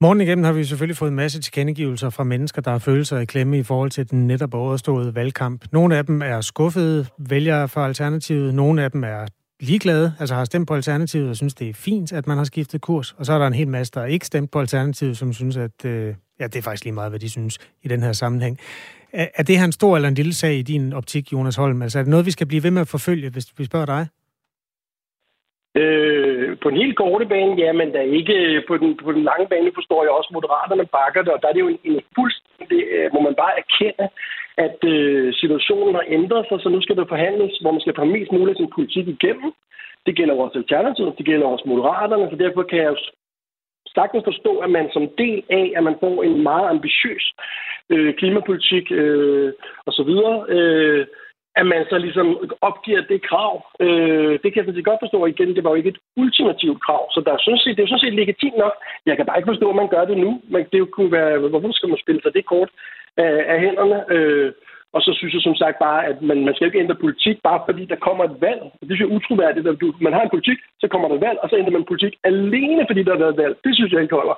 Morgen 0.00 0.20
igennem 0.20 0.44
har 0.44 0.52
vi 0.52 0.64
selvfølgelig 0.64 0.96
fået 0.96 1.08
en 1.08 1.16
masse 1.16 1.40
tilkendegivelser 1.40 2.10
fra 2.10 2.24
mennesker, 2.24 2.62
der 2.62 2.70
har 2.70 2.78
følelser 2.78 3.18
i 3.18 3.24
klemme 3.24 3.58
i 3.58 3.62
forhold 3.62 3.90
til 3.90 4.10
den 4.10 4.26
netop 4.26 4.54
overståede 4.54 5.14
valgkamp. 5.14 5.64
Nogle 5.72 5.96
af 5.96 6.06
dem 6.06 6.22
er 6.22 6.40
skuffede 6.40 7.06
vælgere 7.18 7.68
for 7.68 7.80
Alternativet, 7.80 8.54
nogle 8.54 8.82
af 8.82 8.90
dem 8.90 9.04
er 9.04 9.26
ligeglade, 9.60 10.14
altså 10.20 10.34
har 10.34 10.44
stemt 10.44 10.68
på 10.68 10.74
Alternativet 10.74 11.30
og 11.30 11.36
synes, 11.36 11.54
det 11.54 11.68
er 11.68 11.74
fint, 11.74 12.12
at 12.12 12.26
man 12.26 12.36
har 12.36 12.44
skiftet 12.44 12.80
kurs. 12.80 13.12
Og 13.18 13.26
så 13.26 13.32
er 13.32 13.38
der 13.38 13.46
en 13.46 13.54
hel 13.54 13.68
masse, 13.68 13.92
der 13.94 14.04
ikke 14.04 14.26
stemt 14.26 14.50
på 14.50 14.60
Alternativet, 14.60 15.16
som 15.16 15.32
synes, 15.32 15.56
at 15.56 15.84
øh, 15.84 16.14
ja, 16.40 16.46
det 16.46 16.56
er 16.56 16.62
faktisk 16.62 16.84
lige 16.84 16.94
meget, 16.94 17.10
hvad 17.10 17.20
de 17.20 17.28
synes 17.28 17.58
i 17.82 17.88
den 17.88 18.02
her 18.02 18.12
sammenhæng. 18.12 18.58
Er, 19.12 19.26
er 19.34 19.42
det 19.42 19.58
her 19.58 19.64
en 19.64 19.72
stor 19.72 19.96
eller 19.96 20.08
en 20.08 20.14
lille 20.14 20.34
sag 20.34 20.54
i 20.54 20.62
din 20.62 20.92
optik, 20.92 21.32
Jonas 21.32 21.56
Holm? 21.56 21.82
Altså 21.82 21.98
er 21.98 22.02
det 22.02 22.10
noget, 22.10 22.26
vi 22.26 22.30
skal 22.30 22.46
blive 22.46 22.62
ved 22.62 22.70
med 22.70 22.80
at 22.80 22.88
forfølge, 22.88 23.30
hvis 23.30 23.46
vi 23.58 23.64
spørger 23.64 23.86
dig? 23.86 24.06
Øh, 25.80 26.58
på 26.62 26.68
en 26.68 26.76
helt 26.82 26.96
korte 26.96 27.26
bane, 27.26 27.54
ja, 27.62 27.72
men 27.72 27.92
der 27.92 28.00
ikke 28.00 28.34
øh, 28.34 28.62
på 28.68 28.76
den, 28.76 28.96
på 28.96 29.12
den 29.12 29.22
lange 29.30 29.46
bane, 29.48 29.70
forstår 29.74 30.02
jeg 30.02 30.12
også, 30.12 30.30
moderaterne 30.32 30.86
bakker 30.86 31.22
det, 31.22 31.32
og 31.32 31.42
der 31.42 31.48
er 31.48 31.52
det 31.52 31.60
jo 31.60 31.68
en, 31.68 31.80
en 31.84 32.00
fuldstændig, 32.18 32.80
øh, 32.94 33.06
må 33.14 33.20
man 33.20 33.34
bare 33.42 33.58
erkende, 33.62 34.06
at 34.66 34.78
øh, 34.94 35.34
situationen 35.34 35.94
har 35.94 36.04
ændret 36.08 36.46
sig, 36.48 36.60
så 36.60 36.68
nu 36.68 36.80
skal 36.82 36.96
der 36.96 37.12
forhandles, 37.12 37.58
hvor 37.58 37.72
man 37.72 37.80
skal 37.80 37.94
få 37.96 38.04
mest 38.04 38.32
muligt 38.32 38.58
sin 38.58 38.74
politik 38.76 39.06
igennem. 39.08 39.52
Det 40.06 40.16
gælder 40.16 40.34
også 40.34 40.58
Alternativet, 40.58 41.18
det 41.18 41.26
gælder 41.26 41.46
også 41.46 41.64
Moderaterne, 41.68 42.30
så 42.30 42.36
derfor 42.36 42.62
kan 42.62 42.78
jeg 42.78 42.90
jo 42.90 42.96
sagtens 43.98 44.24
forstå, 44.24 44.52
at 44.58 44.70
man 44.70 44.86
som 44.92 45.08
del 45.18 45.42
af, 45.50 45.72
at 45.76 45.82
man 45.84 45.96
får 46.00 46.22
en 46.22 46.42
meget 46.42 46.68
ambitiøs 46.68 47.24
øh, 47.90 48.14
klimapolitik 48.14 48.92
øh, 48.92 49.52
osv., 49.86 50.12
øh, 50.48 51.06
at 51.60 51.66
man 51.66 51.82
så 51.90 51.96
ligesom 51.98 52.28
opgiver 52.60 53.02
det 53.10 53.20
krav. 53.28 53.52
Øh, 53.80 54.32
det 54.42 54.48
kan 54.48 54.58
jeg 54.58 54.64
sådan 54.64 54.78
set 54.78 54.90
godt 54.90 55.02
forstå. 55.04 55.26
Igen, 55.26 55.54
det 55.56 55.64
var 55.64 55.70
jo 55.70 55.80
ikke 55.80 55.92
et 55.94 56.02
ultimativt 56.16 56.82
krav, 56.86 57.02
så 57.14 57.20
der 57.26 57.32
er 57.32 57.40
sådan 57.44 57.58
set, 57.58 57.76
det 57.76 57.80
er 57.82 57.86
jo 57.86 57.92
sådan 57.92 58.06
set 58.06 58.20
legitimt 58.20 58.58
nok. 58.64 58.74
Jeg 59.06 59.16
kan 59.16 59.26
bare 59.26 59.38
ikke 59.38 59.52
forstå, 59.52 59.66
at 59.70 59.80
man 59.82 59.92
gør 59.94 60.04
det 60.04 60.18
nu. 60.18 60.30
Men 60.52 60.62
det 60.72 60.90
kunne 60.90 61.12
være, 61.12 61.38
hvorfor 61.38 61.72
skal 61.72 61.88
man 61.88 62.04
spille 62.04 62.20
sig 62.22 62.34
det 62.34 62.46
kort 62.46 62.70
af, 63.16 63.34
af 63.52 63.60
hænderne? 63.60 63.98
Øh, 64.14 64.52
og 64.94 65.00
så 65.02 65.10
synes 65.18 65.34
jeg 65.34 65.42
som 65.42 65.56
sagt 65.62 65.76
bare, 65.86 66.00
at 66.10 66.22
man, 66.22 66.44
man 66.44 66.54
skal 66.54 66.66
ikke 66.66 66.82
ændre 66.84 67.02
politik, 67.04 67.36
bare 67.48 67.60
fordi 67.68 67.84
der 67.92 68.04
kommer 68.06 68.24
et 68.24 68.36
valg. 68.46 68.62
Det 68.80 68.86
synes 68.86 69.00
jeg 69.00 69.08
er 69.08 69.16
utroværdigt. 69.16 69.68
At 69.68 69.80
du, 69.80 69.86
man 70.00 70.12
har 70.12 70.22
en 70.22 70.34
politik, 70.34 70.58
så 70.80 70.86
kommer 70.88 71.08
der 71.08 71.14
et 71.16 71.26
valg, 71.28 71.38
og 71.42 71.48
så 71.48 71.56
ændrer 71.56 71.76
man 71.76 71.90
politik 71.90 72.14
alene, 72.30 72.82
fordi 72.88 73.02
der 73.02 73.12
har 73.12 73.24
været 73.24 73.40
valg. 73.42 73.54
Det 73.64 73.72
synes 73.74 73.92
jeg 73.92 74.02
ikke 74.02 74.18
holder. 74.20 74.36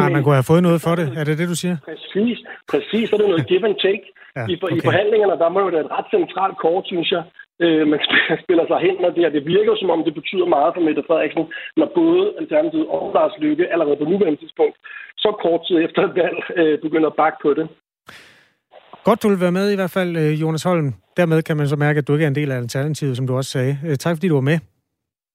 Nej, 0.00 0.08
man 0.14 0.22
kunne 0.22 0.38
have 0.40 0.50
fået 0.52 0.62
noget 0.68 0.80
for 0.86 0.94
det. 1.00 1.06
Er 1.20 1.24
det 1.28 1.34
det, 1.40 1.48
du 1.52 1.58
siger? 1.62 1.76
Præcis. 1.88 2.38
Præcis. 2.72 3.04
Så 3.08 3.12
er 3.16 3.20
det 3.20 3.28
noget 3.32 3.46
give 3.50 3.66
and 3.70 3.78
take. 3.86 4.04
Ja, 4.36 4.44
I, 4.52 4.54
okay. 4.62 4.76
I 4.76 4.80
forhandlingerne, 4.88 5.36
der 5.42 5.48
må 5.54 5.58
jo 5.64 5.68
være 5.74 5.84
et 5.86 5.94
ret 5.96 6.08
centralt 6.16 6.56
kort, 6.64 6.84
synes 6.92 7.08
jeg. 7.16 7.22
Øh, 7.64 7.82
man 7.92 8.00
spiller 8.44 8.66
sig 8.70 8.78
hen, 8.86 8.96
når 9.02 9.10
det, 9.16 9.22
og 9.28 9.32
det 9.36 9.44
virker 9.54 9.72
som 9.80 9.90
om, 9.94 10.00
det 10.08 10.14
betyder 10.20 10.46
meget 10.56 10.70
for 10.74 10.82
Mette 10.86 11.02
Frederiksen, 11.08 11.44
når 11.78 11.88
både 12.00 12.22
Alternativet 12.40 12.86
og 12.94 13.02
Lars 13.16 13.34
Lykke 13.44 13.64
allerede 13.72 13.98
på 14.00 14.06
nuværende 14.12 14.40
tidspunkt, 14.42 14.76
så 15.24 15.28
kort 15.44 15.60
tid 15.66 15.76
efter 15.86 16.00
et 16.08 16.14
valg, 16.22 16.38
øh, 16.60 16.74
begynder 16.86 17.08
at 17.12 17.18
bakke 17.22 17.38
på 17.44 17.50
det. 17.58 17.66
Godt, 19.06 19.22
du 19.22 19.28
vil 19.28 19.40
være 19.40 19.56
med 19.60 19.66
i 19.72 19.78
hvert 19.80 19.94
fald, 19.98 20.16
øh, 20.22 20.40
Jonas 20.42 20.62
Holm. 20.62 20.88
Dermed 21.16 21.42
kan 21.42 21.56
man 21.56 21.68
så 21.68 21.76
mærke, 21.76 21.98
at 21.98 22.08
du 22.08 22.12
ikke 22.12 22.24
er 22.24 22.28
en 22.34 22.40
del 22.40 22.52
af 22.52 22.56
Alternativet, 22.56 23.16
som 23.16 23.26
du 23.26 23.36
også 23.36 23.50
sagde. 23.50 23.78
Øh, 23.86 23.96
tak 23.96 24.16
fordi 24.16 24.28
du 24.28 24.34
var 24.34 24.48
med. 24.52 24.58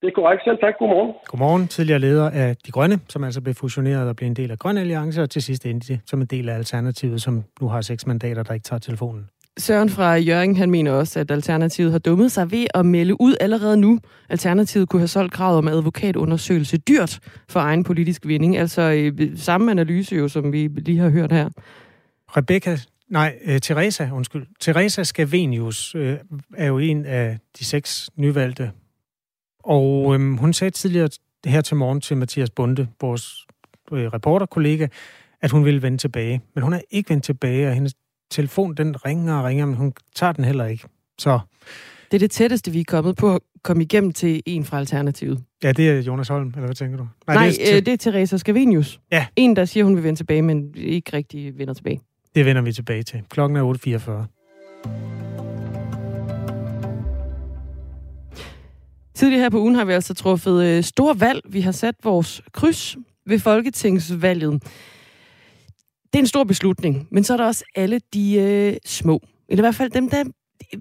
Det 0.01 0.07
er 0.07 0.11
korrekt 0.15 0.41
selv. 0.43 0.57
Tak. 0.61 0.73
Godmorgen. 0.79 1.13
Godmorgen. 1.25 1.67
Tidligere 1.67 1.99
leder 1.99 2.29
af 2.29 2.55
De 2.65 2.71
Grønne, 2.71 2.99
som 3.09 3.23
altså 3.23 3.41
blev 3.41 3.55
fusioneret 3.55 4.09
og 4.09 4.15
blev 4.15 4.27
en 4.27 4.35
del 4.35 4.51
af 4.51 4.59
Grønne 4.59 4.81
Alliance, 4.81 5.21
og 5.21 5.29
til 5.29 5.41
sidst 5.41 5.65
endte 5.65 5.93
det 5.93 5.99
som 6.05 6.21
en 6.21 6.27
del 6.27 6.49
af 6.49 6.55
Alternativet, 6.55 7.21
som 7.21 7.43
nu 7.61 7.67
har 7.67 7.81
seks 7.81 8.07
mandater, 8.07 8.43
der 8.43 8.53
ikke 8.53 8.63
tager 8.63 8.79
telefonen. 8.79 9.29
Søren 9.57 9.89
fra 9.89 10.15
Jørgen, 10.15 10.55
han 10.55 10.71
mener 10.71 10.91
også, 10.91 11.19
at 11.19 11.31
Alternativet 11.31 11.91
har 11.91 11.99
dummet 11.99 12.31
sig 12.31 12.51
ved 12.51 12.67
at 12.73 12.85
melde 12.85 13.21
ud 13.21 13.35
allerede 13.39 13.77
nu. 13.77 13.99
Alternativet 14.29 14.89
kunne 14.89 14.99
have 14.99 15.07
solgt 15.07 15.33
kravet 15.33 15.57
om 15.57 15.67
advokatundersøgelse 15.67 16.77
dyrt 16.77 17.19
for 17.49 17.59
egen 17.59 17.83
politisk 17.83 18.25
vinding. 18.25 18.57
Altså 18.57 18.81
øh, 18.81 19.37
samme 19.37 19.71
analyse 19.71 20.15
jo, 20.15 20.27
som 20.27 20.53
vi 20.53 20.67
lige 20.67 20.99
har 20.99 21.09
hørt 21.09 21.31
her. 21.31 21.49
Rebecca 22.37 22.77
Nej, 23.09 23.35
uh, 23.47 23.57
Teresa, 23.57 24.09
undskyld. 24.13 24.45
Teresa 24.59 25.03
Scavenius 25.03 25.95
uh, 25.95 26.01
er 26.57 26.67
jo 26.67 26.77
en 26.77 27.05
af 27.05 27.37
de 27.59 27.65
seks 27.65 28.09
nyvalgte. 28.15 28.71
Og 29.67 30.05
um, 30.05 30.37
hun 30.37 30.53
sagde 30.53 30.71
tidligere 30.71 31.09
her 31.45 31.61
til 31.61 31.77
morgen 31.77 32.01
til 32.01 32.17
Mathias 32.17 32.49
Bunde, 32.49 32.87
vores 33.01 33.45
uh, 33.91 33.97
reporterkollega, 33.97 34.87
at 35.41 35.51
hun 35.51 35.65
ville 35.65 35.81
vende 35.81 35.97
tilbage. 35.97 36.41
Men 36.55 36.63
hun 36.63 36.73
er 36.73 36.81
ikke 36.91 37.09
vendt 37.09 37.23
tilbage, 37.23 37.67
og 37.67 37.73
hendes 37.73 37.93
telefon 38.29 38.75
den 38.75 39.05
ringer 39.05 39.35
og 39.35 39.45
ringer, 39.45 39.65
men 39.65 39.75
hun 39.75 39.93
tager 40.15 40.33
den 40.33 40.45
heller 40.45 40.65
ikke. 40.65 40.83
Så... 41.17 41.39
Det 42.11 42.17
er 42.17 42.19
det 42.19 42.31
tætteste, 42.31 42.71
vi 42.71 42.79
er 42.79 42.83
kommet 42.87 43.15
på 43.15 43.35
at 43.35 43.41
komme 43.63 43.83
igennem 43.83 44.11
til 44.11 44.43
en 44.45 44.65
fra 44.65 44.77
Alternativet. 44.77 45.43
Ja, 45.63 45.71
det 45.71 45.89
er 45.89 46.01
Jonas 46.01 46.27
Holm, 46.27 46.47
eller 46.47 46.65
hvad 46.65 46.75
tænker 46.75 46.97
du? 46.97 47.07
Nej, 47.27 47.35
Nej 47.35 47.49
det, 47.49 47.77
er, 47.77 47.81
det 47.81 47.93
er 47.93 47.97
Teresa 47.97 48.37
Scavenius. 48.37 48.99
Ja. 49.11 49.25
En, 49.35 49.55
der 49.55 49.65
siger, 49.65 49.83
hun 49.83 49.95
vil 49.95 50.03
vende 50.03 50.19
tilbage, 50.19 50.41
men 50.41 50.73
ikke 50.75 51.13
rigtig 51.13 51.57
vender 51.57 51.73
tilbage. 51.73 52.01
Det 52.35 52.45
vender 52.45 52.61
vi 52.61 52.71
tilbage 52.71 53.03
til. 53.03 53.21
Klokken 53.29 53.57
er 53.57 54.27
8.44. 54.87 55.16
Tidligere 59.17 59.41
her 59.41 59.49
på 59.49 59.59
ugen 59.59 59.75
har 59.75 59.85
vi 59.85 59.93
altså 59.93 60.13
truffet 60.13 60.63
øh, 60.63 60.83
store 60.83 61.19
valg. 61.19 61.41
Vi 61.49 61.61
har 61.61 61.71
sat 61.71 61.95
vores 62.03 62.41
kryds 62.51 62.97
ved 63.25 63.39
folketingsvalget. 63.39 64.63
Det 66.03 66.15
er 66.15 66.19
en 66.19 66.27
stor 66.27 66.43
beslutning, 66.43 67.07
men 67.11 67.23
så 67.23 67.33
er 67.33 67.37
der 67.37 67.45
også 67.45 67.63
alle 67.75 68.01
de 68.13 68.35
øh, 68.35 68.77
små. 68.85 69.21
Eller 69.49 69.63
i 69.63 69.65
hvert 69.65 69.75
fald 69.75 69.89
dem, 69.89 70.09
der 70.09 70.17
er 70.17 70.23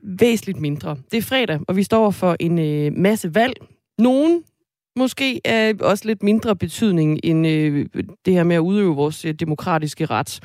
væsentligt 0.03 0.61
mindre. 0.61 0.97
Det 1.11 1.19
er 1.19 1.23
fredag, 1.23 1.61
og 1.69 1.77
vi 1.77 1.83
står 1.83 2.11
for 2.11 2.37
en 2.41 2.59
øh, 2.59 2.93
masse 2.93 3.35
valg. 3.35 3.55
Nogen 3.99 4.43
måske 4.97 5.41
er 5.45 5.73
også 5.81 6.05
lidt 6.07 6.23
mindre 6.23 6.57
betydning 6.57 7.21
end 7.25 7.47
øh, 7.47 7.87
det 8.25 8.35
her 8.35 8.45
med 8.45 8.57
at 8.57 8.61
udøve 8.61 8.97
vores 8.97 9.25
øh, 9.25 9.35
demokratiske 9.35 10.07
ret. 10.07 10.41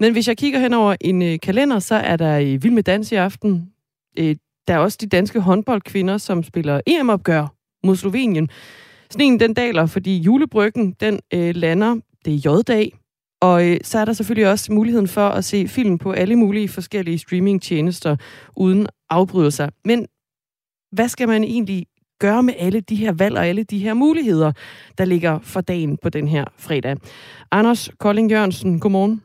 Men 0.00 0.12
hvis 0.12 0.28
jeg 0.28 0.36
kigger 0.36 0.60
hen 0.60 0.72
over 0.72 0.96
en 1.00 1.22
øh, 1.22 1.38
kalender, 1.42 1.78
så 1.78 1.94
er 1.94 2.16
der 2.16 2.38
øh, 2.38 2.62
Vild 2.62 2.72
med 2.72 2.82
Dans 2.82 3.12
i 3.12 3.14
aften. 3.14 3.72
Øh, 4.18 4.36
der 4.68 4.74
er 4.74 4.78
også 4.78 4.98
de 5.00 5.06
danske 5.06 5.40
håndboldkvinder, 5.40 6.18
som 6.18 6.42
spiller 6.42 6.80
EM-opgør 6.86 7.46
mod 7.86 7.96
Slovenien. 7.96 8.48
Sneen 9.10 9.40
den 9.40 9.54
daler, 9.54 9.86
fordi 9.86 10.18
julebryggen 10.18 10.92
den 11.00 11.20
øh, 11.34 11.54
lander, 11.54 11.96
det 12.24 12.34
er 12.34 12.50
J-dag, 12.50 12.98
og 13.40 13.68
øh, 13.68 13.76
så 13.82 13.98
er 13.98 14.04
der 14.04 14.12
selvfølgelig 14.12 14.50
også 14.50 14.72
muligheden 14.72 15.08
for 15.08 15.28
at 15.28 15.44
se 15.44 15.68
film 15.68 15.98
på 15.98 16.12
alle 16.12 16.36
mulige 16.36 16.68
forskellige 16.68 17.18
streamingtjenester 17.18 18.16
uden 18.56 18.86
afbrydelser. 19.10 19.68
Men 19.84 20.06
hvad 20.92 21.08
skal 21.08 21.28
man 21.28 21.44
egentlig 21.44 21.86
gøre 22.20 22.42
med 22.42 22.54
alle 22.58 22.80
de 22.80 22.96
her 22.96 23.12
valg 23.12 23.36
og 23.36 23.46
alle 23.46 23.62
de 23.62 23.78
her 23.78 23.94
muligheder, 23.94 24.52
der 24.98 25.04
ligger 25.04 25.38
for 25.42 25.60
dagen 25.60 25.98
på 26.02 26.08
den 26.08 26.28
her 26.28 26.44
fredag? 26.58 26.96
Anders 27.50 27.90
Kolding 27.98 28.30
Jørgensen, 28.30 28.80
godmorgen. 28.80 29.22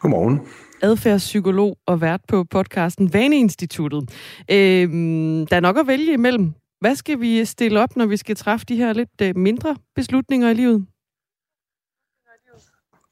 Godmorgen. 0.00 0.40
Adfærdspsykolog 0.82 1.76
og 1.86 2.00
vært 2.00 2.20
på 2.28 2.44
podcasten 2.44 3.14
Vaneinstituttet. 3.14 4.02
Øhm, 4.50 5.46
der 5.46 5.56
er 5.56 5.60
nok 5.60 5.78
at 5.78 5.86
vælge 5.86 6.12
imellem. 6.12 6.52
Hvad 6.80 6.94
skal 6.94 7.20
vi 7.20 7.44
stille 7.44 7.80
op, 7.80 7.96
når 7.96 8.06
vi 8.06 8.16
skal 8.16 8.36
træffe 8.36 8.66
de 8.68 8.76
her 8.76 8.92
lidt 8.92 9.08
øh, 9.22 9.36
mindre 9.36 9.76
beslutninger 9.94 10.50
i 10.50 10.54
livet? 10.54 10.86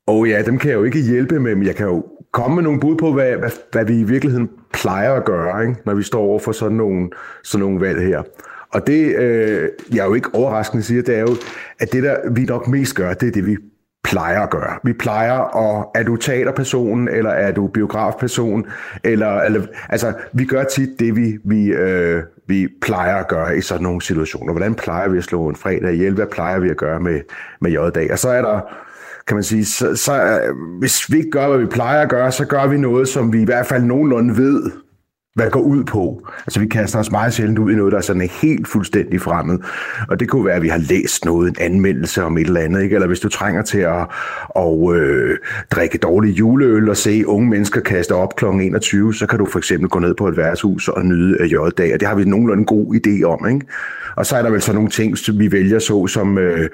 Og 0.07 0.15
oh 0.15 0.29
ja, 0.29 0.43
dem 0.43 0.59
kan 0.59 0.71
jeg 0.71 0.77
jo 0.77 0.85
ikke 0.85 1.03
hjælpe 1.03 1.41
med, 1.41 1.55
men 1.55 1.67
jeg 1.67 1.77
kan 1.77 1.87
jo 1.87 2.07
komme 2.33 2.55
med 2.55 2.63
nogle 2.63 2.81
bud 2.81 2.97
på, 2.97 3.13
hvad, 3.13 3.37
hvad, 3.37 3.51
hvad 3.73 3.85
vi 3.85 4.01
i 4.01 4.05
virkeligheden 4.05 4.51
plejer 4.73 5.13
at 5.13 5.25
gøre, 5.25 5.69
ikke? 5.69 5.81
når 5.87 5.95
vi 5.95 6.03
står 6.03 6.21
over 6.21 6.39
for 6.39 6.53
sådan 6.53 6.77
nogle, 6.77 7.11
sådan 7.45 7.67
nogle 7.67 7.81
valg 7.81 8.01
her. 8.01 8.23
Og 8.73 8.87
det, 8.87 9.17
øh, 9.17 9.69
jeg 9.93 9.99
er 9.99 10.05
jo 10.05 10.15
ikke 10.15 10.35
overraskende 10.35 10.83
siger, 10.83 11.03
det 11.03 11.17
er 11.17 11.21
jo, 11.21 11.37
at 11.79 11.93
det, 11.93 12.03
der 12.03 12.31
vi 12.31 12.45
nok 12.45 12.69
mest 12.69 12.95
gør, 12.97 13.15
det 13.15 13.29
er 13.29 13.33
det, 13.33 13.47
vi 13.47 13.57
plejer 14.09 14.41
at 14.41 14.51
gøre. 14.51 14.79
Vi 14.85 14.93
plejer 14.93 15.57
at, 15.57 15.87
er 15.95 16.03
du 16.03 16.17
teaterperson, 16.17 17.09
eller 17.09 17.31
er 17.31 17.53
du 17.53 17.67
biografperson, 17.67 18.67
eller, 19.05 19.41
eller 19.41 19.63
altså, 19.89 20.13
vi 20.33 20.45
gør 20.45 20.65
tit 20.65 20.89
det, 21.01 21.17
vi, 21.17 21.39
vi, 21.45 21.67
øh, 21.67 22.23
vi 22.47 22.69
plejer 22.83 23.17
at 23.17 23.29
gøre 23.29 23.59
i 23.59 23.61
sådan 23.61 23.83
nogle 23.83 24.03
situationer. 24.03 24.53
Hvordan 24.53 24.75
plejer 24.75 25.09
vi 25.09 25.19
at 25.19 25.25
slå 25.25 25.49
en 25.49 25.57
fredag 25.57 25.95
ihjel? 25.95 26.15
Hvad 26.15 26.27
plejer 26.27 26.59
vi 26.59 26.69
at 26.69 26.77
gøre 26.77 27.01
med, 27.01 27.21
med 27.61 27.71
J-dag? 27.71 28.13
Og 28.13 28.19
så 28.19 28.29
er 28.29 28.43
der 28.43 28.61
kan 29.27 29.37
man 29.37 29.45
sige, 29.45 29.65
så, 29.65 29.97
så 29.97 30.23
øh, 30.23 30.57
hvis 30.79 31.13
vi 31.13 31.19
ikke 31.19 31.31
gør, 31.31 31.49
hvad 31.49 31.59
vi 31.59 31.67
plejer 31.67 32.03
at 32.03 32.09
gøre, 32.09 32.33
så 32.33 32.45
gør 32.45 32.67
vi 32.67 32.77
noget, 32.79 33.09
som 33.09 33.33
vi 33.33 33.43
i 33.43 33.45
hvert 33.45 33.67
fald 33.67 33.83
nogenlunde 33.83 34.37
ved, 34.37 34.71
hvad 35.39 35.47
det 35.47 35.53
går 35.53 35.61
ud 35.61 35.85
på. 35.85 36.29
Altså 36.47 36.61
vi 36.61 36.67
kaster 36.67 36.99
os 36.99 37.11
meget 37.11 37.33
sjældent 37.33 37.59
ud 37.59 37.73
i 37.73 37.75
noget, 37.75 37.93
der 37.93 37.99
er 37.99 38.03
sådan 38.03 38.23
helt 38.23 38.69
fuldstændig 38.69 39.21
fremmed. 39.21 39.59
Og 40.09 40.21
det 40.21 40.29
kunne 40.29 40.45
være, 40.45 40.55
at 40.55 40.63
vi 40.63 40.69
har 40.69 40.79
læst 40.79 41.25
noget, 41.25 41.49
en 41.49 41.57
anmeldelse 41.61 42.25
om 42.25 42.39
et 42.39 42.47
eller 42.47 42.61
andet, 42.61 42.83
ikke? 42.83 42.95
eller 42.95 43.07
hvis 43.07 43.21
du 43.21 43.29
trænger 43.29 43.63
til 43.63 43.79
at 43.79 44.07
og, 44.49 44.97
øh, 44.97 45.39
drikke 45.71 45.99
dårlig 45.99 46.39
juleøl 46.39 46.89
og 46.89 46.97
se 46.97 47.27
unge 47.27 47.49
mennesker 47.49 47.81
kaste 47.81 48.15
op 48.15 48.37
kl. 48.37 48.45
21, 48.45 49.15
så 49.15 49.27
kan 49.27 49.39
du 49.39 49.47
for 49.47 49.59
eksempel 49.59 49.89
gå 49.89 49.99
ned 49.99 50.15
på 50.15 50.29
et 50.29 50.37
værtshus 50.37 50.89
og 50.89 51.05
nyde 51.05 51.37
af 51.41 51.73
dag. 51.73 51.95
og 51.95 52.01
det 52.01 52.09
har 52.09 52.15
vi 52.15 52.25
nogenlunde 52.25 52.61
en 52.61 52.67
god 52.67 52.95
idé 52.95 53.23
om. 53.23 53.49
Ikke? 53.49 53.67
Og 54.17 54.27
så 54.27 54.37
er 54.37 54.43
der 54.43 54.51
vel 54.51 54.63
så 54.63 54.73
nogle 54.73 54.91
ting, 54.91 55.19
som 55.19 55.39
vi 55.39 55.53
vælger 55.53 55.79
så 55.79 56.07
som... 56.07 56.39
Øh, 56.39 56.69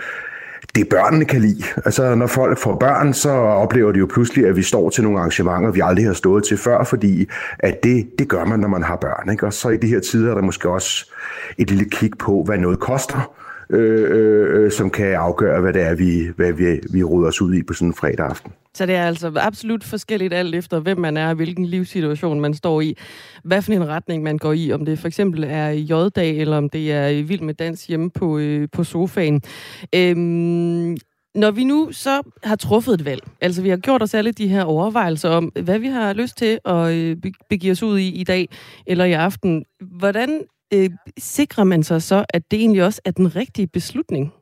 det 0.74 0.88
børnene 0.88 1.24
kan 1.24 1.40
lide. 1.40 1.64
Altså, 1.84 2.14
når 2.14 2.26
folk 2.26 2.58
får 2.58 2.76
børn, 2.76 3.14
så 3.14 3.30
oplever 3.30 3.92
de 3.92 3.98
jo 3.98 4.06
pludselig, 4.06 4.46
at 4.46 4.56
vi 4.56 4.62
står 4.62 4.90
til 4.90 5.04
nogle 5.04 5.18
arrangementer, 5.18 5.70
vi 5.70 5.80
aldrig 5.84 6.06
har 6.06 6.12
stået 6.12 6.44
til 6.44 6.58
før, 6.58 6.84
fordi 6.84 7.28
at 7.58 7.82
det, 7.82 8.08
det 8.18 8.28
gør 8.28 8.44
man, 8.44 8.60
når 8.60 8.68
man 8.68 8.82
har 8.82 8.96
børn. 8.96 9.30
Ikke? 9.30 9.46
Og 9.46 9.52
så 9.52 9.68
i 9.68 9.76
de 9.76 9.86
her 9.86 10.00
tider 10.00 10.30
er 10.30 10.34
der 10.34 10.42
måske 10.42 10.68
også 10.70 11.10
et 11.58 11.70
lille 11.70 11.84
kig 11.90 12.10
på, 12.18 12.42
hvad 12.46 12.58
noget 12.58 12.80
koster, 12.80 13.34
Øh, 13.70 14.10
øh, 14.10 14.64
øh, 14.64 14.70
som 14.70 14.90
kan 14.90 15.06
afgøre, 15.06 15.60
hvad 15.60 15.72
det 15.72 15.82
er, 15.82 15.94
vi, 15.94 16.28
hvad 16.36 16.52
vi, 16.52 16.80
vi 16.92 17.02
ruder 17.02 17.28
os 17.28 17.42
ud 17.42 17.54
i 17.54 17.62
på 17.62 17.72
sådan 17.72 17.88
en 17.88 17.94
fredag 17.94 18.26
aften. 18.26 18.52
Så 18.74 18.86
det 18.86 18.94
er 18.94 19.06
altså 19.06 19.32
absolut 19.36 19.84
forskelligt 19.84 20.34
alt 20.34 20.54
efter, 20.54 20.80
hvem 20.80 20.98
man 20.98 21.16
er 21.16 21.34
hvilken 21.34 21.66
livssituation 21.66 22.40
man 22.40 22.54
står 22.54 22.80
i. 22.80 22.96
Hvad 23.44 23.62
for 23.62 23.72
en 23.72 23.88
retning 23.88 24.22
man 24.22 24.38
går 24.38 24.52
i, 24.52 24.72
om 24.72 24.84
det 24.84 24.98
for 24.98 25.06
eksempel 25.06 25.44
er 25.44 25.68
J-dag, 25.70 26.36
eller 26.36 26.56
om 26.56 26.70
det 26.70 26.92
er 26.92 27.22
vild 27.22 27.40
med 27.40 27.54
dans 27.54 27.86
hjemme 27.86 28.10
på, 28.10 28.38
øh, 28.38 28.68
på 28.72 28.84
sofaen. 28.84 29.42
Øhm, 29.94 30.96
når 31.34 31.50
vi 31.50 31.64
nu 31.64 31.88
så 31.92 32.22
har 32.44 32.56
truffet 32.56 32.94
et 32.94 33.04
valg, 33.04 33.22
altså 33.40 33.62
vi 33.62 33.68
har 33.68 33.76
gjort 33.76 34.02
os 34.02 34.14
alle 34.14 34.32
de 34.32 34.48
her 34.48 34.64
overvejelser 34.64 35.28
om, 35.28 35.44
hvad 35.44 35.78
vi 35.78 35.86
har 35.86 36.12
lyst 36.12 36.36
til 36.36 36.58
at 36.64 36.94
øh, 36.94 37.16
begive 37.50 37.72
os 37.72 37.82
ud 37.82 37.98
i 37.98 38.08
i 38.08 38.24
dag 38.24 38.48
eller 38.86 39.04
i 39.04 39.12
aften, 39.12 39.64
hvordan 39.98 40.42
øh, 40.72 40.90
sikrer 41.18 41.64
man 41.64 41.82
sig 41.82 42.02
så, 42.02 42.24
at 42.28 42.42
det 42.50 42.58
egentlig 42.58 42.84
også 42.84 43.00
er 43.04 43.10
den 43.10 43.36
rigtige 43.36 43.66
beslutning? 43.66 44.32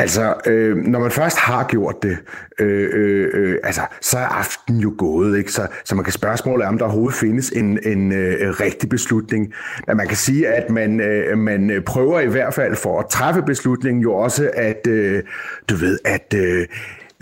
Altså, 0.00 0.34
øh, 0.46 0.76
når 0.76 0.98
man 0.98 1.10
først 1.10 1.38
har 1.38 1.64
gjort 1.64 2.02
det, 2.02 2.18
øh, 2.58 2.90
øh, 2.92 3.28
øh, 3.32 3.58
altså, 3.64 3.80
så 4.00 4.18
er 4.18 4.26
aftenen 4.26 4.80
jo 4.80 4.94
gået, 4.98 5.38
ikke? 5.38 5.52
Så, 5.52 5.66
så 5.84 5.94
man 5.94 6.04
kan 6.04 6.12
spørgsmålet 6.12 6.66
om 6.66 6.78
der 6.78 6.84
overhovedet 6.84 7.18
findes 7.18 7.50
en, 7.50 7.78
en 7.86 8.12
øh, 8.12 8.60
rigtig 8.60 8.88
beslutning. 8.88 9.52
Men 9.86 9.96
man 9.96 10.08
kan 10.08 10.16
sige, 10.16 10.48
at 10.48 10.70
man, 10.70 11.00
øh, 11.00 11.38
man 11.38 11.82
prøver 11.86 12.20
i 12.20 12.26
hvert 12.26 12.54
fald 12.54 12.76
for 12.76 13.00
at 13.00 13.06
træffe 13.10 13.42
beslutningen 13.42 14.02
jo 14.02 14.14
også, 14.14 14.50
at 14.54 14.86
øh, 14.86 15.22
du 15.68 15.74
ved, 15.74 15.98
at 16.04 16.34
øh, 16.36 16.66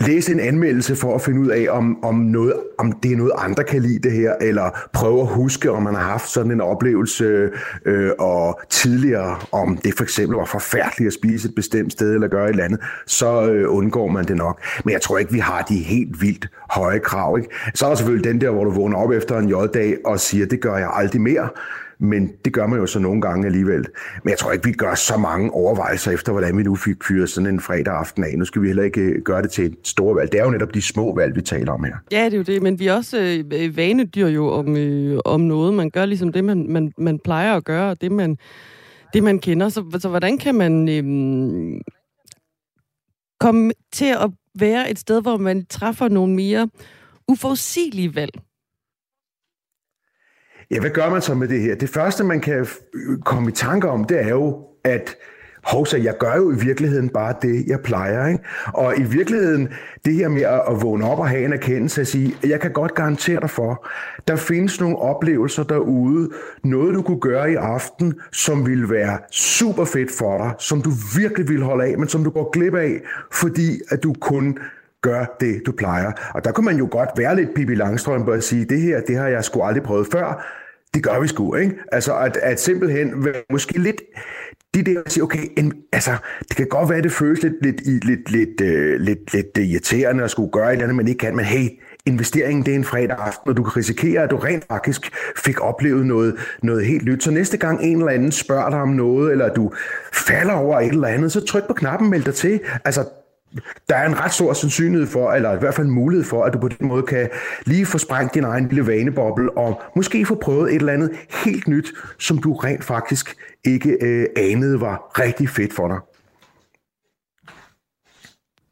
læse 0.07 0.31
en 0.31 0.39
anmeldelse 0.39 0.95
for 0.95 1.15
at 1.15 1.21
finde 1.21 1.41
ud 1.41 1.47
af, 1.47 1.67
om, 1.69 2.03
om, 2.03 2.15
noget, 2.15 2.53
om 2.77 2.91
det 2.91 3.11
er 3.11 3.17
noget, 3.17 3.31
andre 3.37 3.63
kan 3.63 3.81
lide 3.81 3.99
det 3.99 4.11
her, 4.11 4.33
eller 4.41 4.79
prøve 4.93 5.21
at 5.21 5.27
huske, 5.27 5.71
om 5.71 5.83
man 5.83 5.95
har 5.95 6.01
haft 6.01 6.29
sådan 6.29 6.51
en 6.51 6.61
oplevelse 6.61 7.49
øh, 7.85 8.11
og 8.19 8.59
tidligere, 8.69 9.35
om 9.51 9.77
det 9.77 9.93
for 9.93 10.03
eksempel 10.03 10.37
var 10.37 10.45
forfærdeligt 10.45 11.07
at 11.07 11.13
spise 11.13 11.47
et 11.47 11.55
bestemt 11.55 11.91
sted 11.91 12.13
eller 12.13 12.27
gøre 12.27 12.45
et 12.45 12.49
eller 12.49 12.63
andet, 12.63 12.79
så 13.05 13.51
øh, 13.51 13.75
undgår 13.75 14.07
man 14.07 14.25
det 14.25 14.35
nok. 14.35 14.61
Men 14.85 14.93
jeg 14.93 15.01
tror 15.01 15.17
ikke, 15.17 15.31
vi 15.31 15.39
har 15.39 15.61
de 15.61 15.75
helt 15.75 16.21
vildt 16.21 16.47
høje 16.69 16.99
krav. 16.99 17.37
Ikke? 17.37 17.49
Så 17.75 17.85
er 17.85 17.89
der 17.89 17.95
selvfølgelig 17.95 18.31
den 18.31 18.41
der, 18.41 18.49
hvor 18.49 18.63
du 18.63 18.71
vågner 18.71 18.97
op 18.97 19.11
efter 19.11 19.37
en 19.37 19.49
J-dag 19.49 19.97
og 20.05 20.19
siger, 20.19 20.45
det 20.45 20.61
gør 20.61 20.77
jeg 20.77 20.89
aldrig 20.93 21.21
mere. 21.21 21.49
Men 21.99 22.31
det 22.45 22.53
gør 22.53 22.67
man 22.67 22.79
jo 22.79 22.85
så 22.85 22.99
nogle 22.99 23.21
gange 23.21 23.45
alligevel. 23.45 23.85
Men 24.23 24.29
jeg 24.29 24.37
tror 24.37 24.51
ikke, 24.51 24.65
vi 24.65 24.71
gør 24.71 24.95
så 24.95 25.17
mange 25.17 25.51
overvejelser 25.51 26.11
efter, 26.11 26.31
hvordan 26.31 26.57
vi 26.57 26.63
nu 26.63 26.75
fik 26.75 27.03
fyret 27.03 27.29
sådan 27.29 27.53
en 27.53 27.59
fredag 27.59 27.93
aften 27.93 28.23
af. 28.23 28.37
Nu 28.37 28.45
skal 28.45 28.61
vi 28.61 28.67
heller 28.67 28.83
ikke 28.83 29.01
øh, 29.01 29.21
gøre 29.21 29.41
det 29.41 29.51
til 29.51 29.65
et 29.65 29.75
stort 29.83 30.15
valg. 30.15 30.31
Det 30.31 30.39
er 30.39 30.43
jo 30.43 30.51
netop 30.51 30.73
de 30.73 30.81
små 30.81 31.15
valg, 31.15 31.35
vi 31.35 31.41
taler 31.41 31.71
om 31.71 31.83
her. 31.83 31.95
Ja, 32.11 32.25
det 32.25 32.33
er 32.33 32.37
jo 32.37 32.43
det. 32.43 32.61
Men 32.61 32.79
vi 32.79 32.87
er 32.87 32.93
også 32.93 33.17
øh, 33.19 33.63
øh, 33.63 33.77
vanedyr 33.77 34.27
jo 34.27 34.47
om, 34.47 34.77
øh, 34.77 35.19
om 35.25 35.41
noget. 35.41 35.73
Man 35.73 35.89
gør 35.89 36.05
ligesom 36.05 36.31
det, 36.31 36.43
man, 36.43 36.65
man, 36.69 36.93
man 36.97 37.19
plejer 37.19 37.55
at 37.55 37.63
gøre, 37.63 37.91
og 37.91 38.01
det 38.01 38.11
man, 38.11 38.37
det, 39.13 39.23
man 39.23 39.39
kender. 39.39 39.69
Så, 39.69 39.99
så 39.99 40.09
hvordan 40.09 40.37
kan 40.37 40.55
man 40.55 40.89
øh, 40.89 41.81
komme 43.39 43.71
til 43.93 44.15
at 44.23 44.31
være 44.59 44.91
et 44.91 44.99
sted, 44.99 45.21
hvor 45.21 45.37
man 45.37 45.65
træffer 45.65 46.07
nogle 46.07 46.35
mere 46.35 46.69
uforudsigelige 47.27 48.15
valg? 48.15 48.31
Ja, 50.71 50.79
hvad 50.79 50.89
gør 50.89 51.09
man 51.09 51.21
så 51.21 51.33
med 51.33 51.47
det 51.47 51.61
her? 51.61 51.75
Det 51.75 51.89
første, 51.89 52.23
man 52.23 52.39
kan 52.39 52.67
komme 53.25 53.49
i 53.49 53.53
tanke 53.53 53.89
om, 53.89 54.03
det 54.03 54.23
er 54.23 54.29
jo, 54.29 54.57
at 54.83 55.15
Hovsa, 55.63 55.97
jeg 56.03 56.17
gør 56.19 56.35
jo 56.35 56.51
i 56.51 56.55
virkeligheden 56.55 57.09
bare 57.09 57.35
det, 57.41 57.67
jeg 57.67 57.79
plejer. 57.79 58.27
Ikke? 58.27 58.43
Og 58.73 58.97
i 58.97 59.03
virkeligheden, 59.03 59.69
det 60.05 60.13
her 60.13 60.29
med 60.29 60.41
at, 60.41 60.61
at 60.69 60.81
vågne 60.81 61.05
op 61.05 61.19
og 61.19 61.29
have 61.29 61.45
en 61.45 61.53
erkendelse 61.53 62.01
og 62.01 62.07
sige, 62.07 62.35
jeg 62.43 62.59
kan 62.59 62.71
godt 62.71 62.95
garantere 62.95 63.39
dig 63.39 63.49
for, 63.49 63.87
der 64.27 64.35
findes 64.35 64.79
nogle 64.79 64.97
oplevelser 64.97 65.63
derude, 65.63 66.29
noget 66.63 66.95
du 66.95 67.01
kunne 67.01 67.19
gøre 67.19 67.51
i 67.51 67.55
aften, 67.55 68.13
som 68.31 68.65
ville 68.65 68.89
være 68.89 69.19
super 69.31 69.85
fedt 69.85 70.11
for 70.17 70.37
dig, 70.37 70.53
som 70.59 70.81
du 70.81 70.91
virkelig 71.17 71.49
vil 71.49 71.63
holde 71.63 71.85
af, 71.85 71.97
men 71.97 72.07
som 72.07 72.23
du 72.23 72.29
går 72.29 72.49
glip 72.51 72.75
af, 72.75 73.01
fordi 73.31 73.81
at 73.89 74.03
du 74.03 74.15
kun 74.21 74.57
gør 75.01 75.25
det, 75.39 75.61
du 75.65 75.71
plejer. 75.71 76.11
Og 76.35 76.45
der 76.45 76.51
kunne 76.51 76.65
man 76.65 76.77
jo 76.77 76.87
godt 76.91 77.09
være 77.17 77.35
lidt 77.35 77.53
Pippi 77.55 77.75
Langstrøm 77.75 78.27
og 78.27 78.43
sige, 78.43 78.65
det 78.65 78.81
her, 78.81 79.01
det 79.01 79.17
har 79.17 79.27
jeg 79.27 79.43
sgu 79.43 79.61
aldrig 79.61 79.83
prøvet 79.83 80.07
før. 80.11 80.45
Det 80.93 81.03
gør 81.03 81.19
vi 81.19 81.27
sgu, 81.27 81.55
ikke? 81.55 81.75
Altså, 81.91 82.17
at, 82.17 82.37
at 82.37 82.61
simpelthen 82.61 83.27
måske 83.49 83.79
lidt 83.79 84.01
de 84.73 84.83
der 84.83 85.01
siger, 85.07 85.23
okay, 85.23 85.47
en, 85.57 85.73
altså, 85.93 86.11
det 86.49 86.57
kan 86.57 86.67
godt 86.67 86.89
være, 86.89 86.97
at 86.97 87.03
det 87.03 87.11
føles 87.11 87.43
lidt, 87.43 87.53
lidt, 87.61 88.05
lidt, 88.05 88.31
lidt, 88.31 88.61
uh, 88.61 89.01
lidt, 89.01 89.33
lidt 89.33 89.57
øh, 89.57 89.65
irriterende 89.65 90.23
at 90.23 90.31
skulle 90.31 90.51
gøre 90.51 90.67
et 90.67 90.71
eller 90.71 90.83
andet, 90.83 90.95
man 90.95 91.07
ikke 91.07 91.17
kan, 91.17 91.35
men 91.35 91.45
hey, 91.45 91.69
investeringen 92.05 92.65
det 92.65 92.71
er 92.71 92.75
en 92.75 92.83
fredag 92.83 93.17
aften, 93.17 93.49
og 93.49 93.57
du 93.57 93.63
kan 93.63 93.77
risikere, 93.77 94.23
at 94.23 94.31
du 94.31 94.37
rent 94.37 94.65
faktisk 94.67 95.11
fik 95.37 95.61
oplevet 95.61 96.05
noget, 96.05 96.35
noget 96.63 96.85
helt 96.85 97.05
nyt. 97.05 97.23
Så 97.23 97.31
næste 97.31 97.57
gang 97.57 97.83
en 97.83 97.97
eller 97.97 98.11
anden 98.11 98.31
spørger 98.31 98.69
dig 98.69 98.81
om 98.81 98.89
noget, 98.89 99.31
eller 99.31 99.53
du 99.53 99.71
falder 100.13 100.53
over 100.53 100.79
et 100.79 100.87
eller 100.87 101.07
andet, 101.07 101.31
så 101.31 101.45
tryk 101.45 101.67
på 101.67 101.73
knappen, 101.73 102.09
meld 102.09 102.23
dig 102.23 102.33
til. 102.33 102.59
Altså, 102.85 103.05
der 103.89 103.95
er 103.95 104.07
en 104.07 104.19
ret 104.19 104.33
stor 104.33 104.53
sandsynlighed 104.53 105.07
for, 105.07 105.31
eller 105.31 105.55
i 105.55 105.59
hvert 105.59 105.73
fald 105.73 105.87
en 105.87 105.93
mulighed 105.93 106.25
for, 106.25 106.43
at 106.43 106.53
du 106.53 106.59
på 106.59 106.67
den 106.67 106.87
måde 106.87 107.03
kan 107.03 107.29
lige 107.65 107.85
få 107.85 107.97
sprængt 107.97 108.33
din 108.33 108.43
egen 108.43 108.67
lille 108.67 108.87
vaneboble, 108.87 109.57
og 109.57 109.81
måske 109.95 110.25
få 110.25 110.35
prøvet 110.35 110.69
et 110.69 110.75
eller 110.75 110.93
andet 110.93 111.11
helt 111.45 111.67
nyt, 111.67 111.93
som 112.19 112.37
du 112.37 112.53
rent 112.53 112.83
faktisk 112.83 113.35
ikke 113.65 113.97
øh, 114.01 114.25
anede 114.37 114.81
var 114.81 115.11
rigtig 115.19 115.49
fedt 115.49 115.73
for 115.73 115.87
dig. 115.87 115.97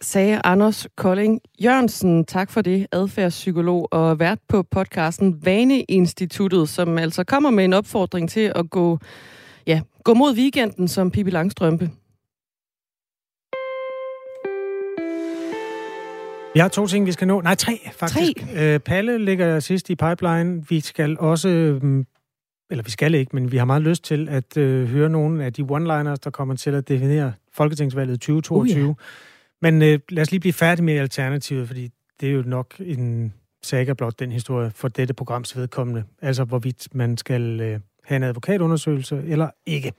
Sagde 0.01 0.41
Anders 0.43 0.88
Kolding 0.95 1.41
Jørgensen. 1.63 2.25
Tak 2.25 2.51
for 2.51 2.61
det, 2.61 2.88
adfærdspsykolog 2.91 3.88
og 3.91 4.19
vært 4.19 4.39
på 4.47 4.63
podcasten 4.63 5.45
Vaneinstituttet, 5.45 6.69
som 6.69 6.97
altså 6.97 7.23
kommer 7.23 7.49
med 7.49 7.65
en 7.65 7.73
opfordring 7.73 8.30
til 8.30 8.51
at 8.55 8.69
gå, 8.69 8.99
ja, 9.67 9.82
gå 10.03 10.13
mod 10.13 10.36
weekenden 10.36 10.88
som 10.88 11.11
Pippi 11.11 11.32
Langstrømpe. 11.32 11.89
Vi 16.58 16.62
har 16.62 16.68
to 16.68 16.88
ting, 16.88 17.05
vi 17.05 17.12
skal 17.12 17.28
nå. 17.28 17.41
Nej, 17.41 17.55
tre 17.55 17.89
faktisk. 17.93 18.38
Tre? 18.53 18.74
Øh, 18.74 18.80
Palle 18.80 19.26
ligger 19.26 19.60
sidst 19.60 19.89
i 19.89 19.95
pipeline. 19.95 20.66
Vi 20.70 20.80
skal 20.80 21.20
også 21.20 21.49
øh, 21.49 22.05
eller 22.70 22.84
vi 22.84 22.91
skal 22.91 23.14
ikke, 23.14 23.36
men 23.36 23.51
vi 23.51 23.58
har 23.58 23.66
meget 23.66 23.82
lyst 23.82 24.03
til 24.03 24.30
at 24.30 24.58
øh, 24.58 24.88
høre 24.88 25.10
nogle 25.10 25.45
af 25.45 25.53
de 25.53 25.62
one-liners, 25.62 26.16
der 26.24 26.30
kommer 26.34 26.55
til 26.55 26.72
at 26.72 26.88
definere 26.88 27.34
Folketingsvalget 27.53 28.22
2022. 28.22 28.84
Uh, 28.84 28.89
ja. 28.89 28.93
Men 29.62 29.82
øh, 29.82 29.99
lad 30.10 30.22
os 30.22 30.32
lige 30.32 30.39
blive 30.39 30.53
færdige 30.53 30.86
med 30.86 30.97
alternativet, 30.97 31.68
fordi 31.68 31.89
det 32.22 32.30
er 32.30 32.34
jo 32.34 32.43
nok 32.45 32.74
en 32.80 33.34
saga 33.64 33.93
blot 33.93 34.20
den 34.20 34.32
historie 34.32 34.72
for 34.76 34.88
dette 34.88 35.14
programs 35.14 35.58
vedkommende. 35.58 36.03
Altså 36.22 36.43
hvorvidt 36.43 36.95
man 36.95 37.18
skal 37.18 37.62
øh, 37.62 37.80
have 38.03 38.16
en 38.16 38.24
advokatundersøgelse 38.24 39.24
eller 39.28 39.49
ikke. 39.66 39.93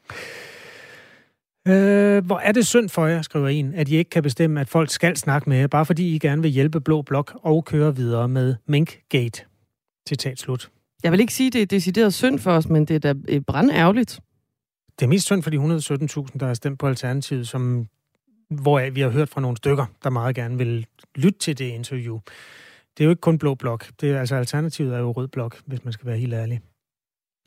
Øh, 1.68 2.24
hvor 2.26 2.38
er 2.38 2.52
det 2.52 2.66
synd 2.66 2.88
for 2.88 3.06
jer, 3.06 3.22
skriver 3.22 3.48
en, 3.48 3.74
at 3.74 3.88
I 3.88 3.96
ikke 3.96 4.10
kan 4.10 4.22
bestemme, 4.22 4.60
at 4.60 4.68
folk 4.68 4.90
skal 4.90 5.16
snakke 5.16 5.48
med 5.50 5.58
jer, 5.58 5.66
bare 5.66 5.86
fordi 5.86 6.14
I 6.14 6.18
gerne 6.18 6.42
vil 6.42 6.50
hjælpe 6.50 6.80
Blå 6.80 7.02
Blok 7.02 7.38
og 7.42 7.64
køre 7.64 7.96
videre 7.96 8.28
med 8.28 8.56
Minkgate. 8.66 9.44
Citat 10.08 10.38
slut. 10.38 10.70
Jeg 11.02 11.12
vil 11.12 11.20
ikke 11.20 11.34
sige, 11.34 11.50
det 11.50 11.62
er 11.62 11.66
decideret 11.66 12.14
synd 12.14 12.38
for 12.38 12.52
os, 12.52 12.68
men 12.68 12.84
det 12.84 13.04
er 13.04 13.12
da 13.12 13.40
brandærgerligt. 13.46 14.20
Det 14.98 15.04
er 15.04 15.08
mest 15.08 15.24
synd 15.24 15.42
for 15.42 15.50
de 15.50 15.56
117.000, 15.56 16.38
der 16.38 16.46
har 16.46 16.54
stemt 16.54 16.78
på 16.78 16.86
Alternativet, 16.86 17.48
som, 17.48 17.88
hvor 18.50 18.90
vi 18.90 19.00
har 19.00 19.08
hørt 19.08 19.28
fra 19.28 19.40
nogle 19.40 19.56
stykker, 19.56 19.86
der 20.04 20.10
meget 20.10 20.36
gerne 20.36 20.58
vil 20.58 20.86
lytte 21.16 21.38
til 21.38 21.58
det 21.58 21.64
interview. 21.64 22.18
Det 22.96 23.04
er 23.04 23.04
jo 23.04 23.10
ikke 23.10 23.20
kun 23.20 23.38
blå 23.38 23.54
blok. 23.54 23.86
Det 24.00 24.10
er, 24.10 24.20
altså 24.20 24.36
Alternativet 24.36 24.94
er 24.94 24.98
jo 24.98 25.12
rød 25.12 25.28
blok, 25.28 25.60
hvis 25.66 25.84
man 25.84 25.92
skal 25.92 26.06
være 26.06 26.18
helt 26.18 26.34
ærlig. 26.34 26.60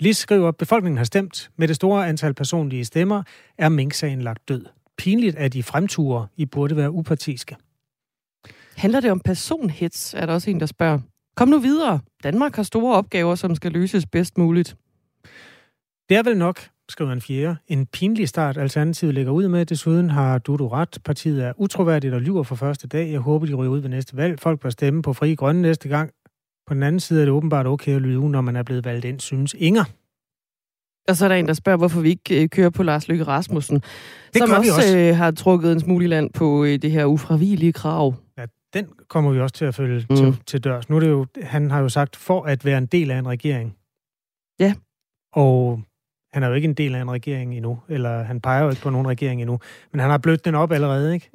Lis 0.02 0.18
skriver, 0.18 0.52
befolkningen 0.52 0.98
har 0.98 1.06
stemt. 1.06 1.52
Med 1.58 1.68
det 1.68 1.76
store 1.76 2.08
antal 2.08 2.34
personlige 2.34 2.86
stemmer 2.86 3.24
er 3.58 3.70
Mink-sagen 3.70 4.22
lagt 4.22 4.48
død. 4.50 4.66
Pinligt, 4.98 5.36
at 5.36 5.54
de 5.54 5.64
fremturer. 5.64 6.28
I 6.38 6.46
burde 6.46 6.76
være 6.76 6.92
upartiske. 6.92 7.56
Handler 8.78 9.00
det 9.00 9.12
om 9.12 9.20
personhits, 9.20 10.14
er 10.14 10.26
der 10.26 10.34
også 10.34 10.50
en, 10.50 10.60
der 10.60 10.66
spørger. 10.66 11.00
Kom 11.36 11.48
nu 11.48 11.60
videre. 11.60 12.00
Danmark 12.24 12.56
har 12.56 12.64
store 12.64 12.96
opgaver, 12.96 13.36
som 13.36 13.56
skal 13.56 13.72
løses 13.72 14.06
bedst 14.06 14.38
muligt. 14.38 14.76
Det 16.10 16.18
er 16.18 16.24
vel 16.24 16.38
nok, 16.38 16.60
skriver 16.90 17.12
en 17.12 17.22
fjerde. 17.22 17.56
En 17.68 17.86
pinlig 17.86 18.30
start, 18.30 18.58
Alternativet 18.58 19.14
lægger 19.14 19.32
ud 19.32 19.48
med. 19.48 19.66
Desuden 19.66 20.10
har 20.10 20.38
Dudu 20.38 20.68
ret. 20.68 20.98
Partiet 21.06 21.44
er 21.44 21.54
utroværdigt 21.58 22.14
og 22.14 22.22
lyver 22.22 22.44
for 22.44 22.56
første 22.56 22.88
dag. 22.88 23.12
Jeg 23.12 23.20
håber, 23.20 23.46
de 23.46 23.54
ryger 23.54 23.72
ud 23.72 23.80
ved 23.80 23.90
næste 23.90 24.18
valg. 24.18 24.40
Folk 24.40 24.60
bør 24.60 24.70
stemme 24.70 25.02
på 25.02 25.14
Fri 25.14 25.36
Grønne 25.36 25.62
næste 25.62 25.90
gang. 25.90 26.12
På 26.72 26.76
den 26.76 26.84
anden 26.84 27.00
side 27.00 27.22
er 27.22 27.26
det 27.26 27.34
åbenbart 27.34 27.68
okay 27.68 27.96
at 27.96 28.02
lyve, 28.02 28.30
når 28.30 28.42
man 28.42 28.56
er 28.56 28.64
blevet 28.64 28.86
valgt 28.86 29.06
ind, 29.06 29.20
synes 29.20 29.56
Inger. 29.58 29.84
Og 31.08 31.16
så 31.16 31.26
er 31.26 31.30
der 31.30 31.36
en, 31.36 31.48
der 31.48 31.54
spørger, 31.54 31.78
hvorfor 31.78 32.02
vi 32.02 32.10
ikke 32.10 32.44
øh, 32.44 32.50
kører 32.50 32.70
på 32.70 32.84
Lars 32.84 33.08
Løkke 33.08 33.24
Rasmussen, 33.24 33.76
det 33.76 34.38
som 34.38 34.52
også, 34.52 34.76
også. 34.76 34.98
Øh, 34.98 35.16
har 35.16 35.32
trukket 35.32 35.72
en 35.72 35.80
smule 35.80 36.06
i 36.06 36.08
land 36.08 36.34
på 36.34 36.64
øh, 36.64 36.82
det 36.82 36.92
her 36.92 37.06
ufravigelige 37.06 37.74
krav. 37.74 38.16
Ja, 38.38 38.46
den 38.74 38.88
kommer 39.10 39.32
vi 39.32 39.40
også 39.40 39.56
til 39.56 39.66
at 39.66 39.76
følge 39.76 40.06
mm. 40.10 40.16
til, 40.16 40.42
til 40.48 40.64
dørs. 40.64 40.90
Nu 40.90 40.96
er 40.96 41.00
det 41.00 41.10
jo, 41.10 41.26
han 41.42 41.72
har 41.72 41.80
jo 41.80 41.90
sagt, 41.90 42.16
for 42.16 42.44
at 42.44 42.66
være 42.66 42.78
en 42.78 42.86
del 42.86 43.12
af 43.12 43.18
en 43.18 43.28
regering. 43.28 43.76
Ja. 44.60 44.74
Og 45.34 45.82
han 46.34 46.44
er 46.44 46.48
jo 46.48 46.54
ikke 46.54 46.68
en 46.68 46.74
del 46.74 46.96
af 46.96 47.02
en 47.02 47.12
regering 47.12 47.56
endnu, 47.56 47.80
eller 47.90 48.24
han 48.24 48.42
peger 48.42 48.64
jo 48.64 48.70
ikke 48.70 48.82
på 48.82 48.90
nogen 48.90 49.08
regering 49.08 49.42
endnu, 49.42 49.60
men 49.92 50.00
han 50.00 50.10
har 50.10 50.18
blødt 50.18 50.46
den 50.46 50.56
op 50.56 50.72
allerede, 50.72 51.14
ikke? 51.14 51.30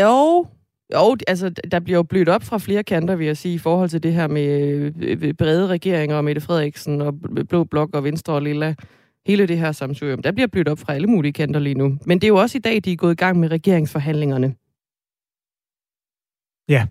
Jo, 0.00 0.46
jo, 0.92 1.16
altså, 1.26 1.48
der 1.48 1.80
bliver 1.80 1.98
jo 1.98 2.02
blødt 2.02 2.28
op 2.28 2.42
fra 2.42 2.58
flere 2.58 2.82
kanter, 2.82 3.16
vil 3.16 3.26
jeg 3.26 3.36
sige, 3.36 3.54
i 3.54 3.58
forhold 3.58 3.88
til 3.88 4.02
det 4.02 4.12
her 4.12 4.28
med 4.28 4.46
øh, 4.96 5.18
øh, 5.22 5.34
brede 5.34 5.66
regeringer 5.66 6.16
og 6.16 6.24
Mette 6.24 6.40
Frederiksen 6.40 7.00
og 7.00 7.14
Blå 7.48 7.64
Blok 7.64 7.94
og 7.94 8.04
Venstre 8.04 8.32
og 8.32 8.42
Lilla. 8.42 8.74
Hele 9.26 9.48
det 9.48 9.58
her 9.58 9.72
samsurium. 9.72 10.22
Der 10.22 10.32
bliver 10.32 10.46
blødt 10.46 10.68
op 10.68 10.78
fra 10.78 10.94
alle 10.94 11.06
mulige 11.06 11.32
kanter 11.32 11.60
lige 11.60 11.74
nu. 11.74 11.98
Men 12.06 12.18
det 12.18 12.24
er 12.24 12.28
jo 12.28 12.36
også 12.36 12.58
i 12.58 12.60
dag, 12.60 12.80
de 12.84 12.92
er 12.92 12.96
gået 12.96 13.12
i 13.12 13.16
gang 13.16 13.38
med 13.38 13.50
regeringsforhandlingerne. 13.50 14.54
Ja, 16.68 16.86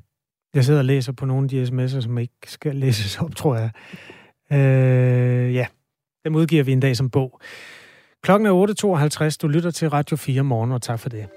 jeg 0.53 0.65
sidder 0.65 0.79
og 0.79 0.85
læser 0.85 1.11
på 1.11 1.25
nogle 1.25 1.43
af 1.43 1.49
de 1.49 1.63
sms'er, 1.63 2.01
som 2.01 2.17
ikke 2.17 2.33
skal 2.45 2.75
læses 2.75 3.19
op, 3.21 3.35
tror 3.35 3.55
jeg. 3.55 3.71
Øh, 4.51 5.55
ja, 5.55 5.67
dem 6.25 6.35
udgiver 6.35 6.63
vi 6.63 6.71
en 6.71 6.79
dag 6.79 6.97
som 6.97 7.09
bog. 7.09 7.41
Klokken 8.23 8.45
er 8.45 9.29
8.52. 9.31 9.37
Du 9.41 9.47
lytter 9.47 9.71
til 9.71 9.89
Radio 9.89 10.17
4 10.17 10.43
morgen, 10.43 10.71
og 10.71 10.81
tak 10.81 10.99
for 10.99 11.09
det. 11.09 11.27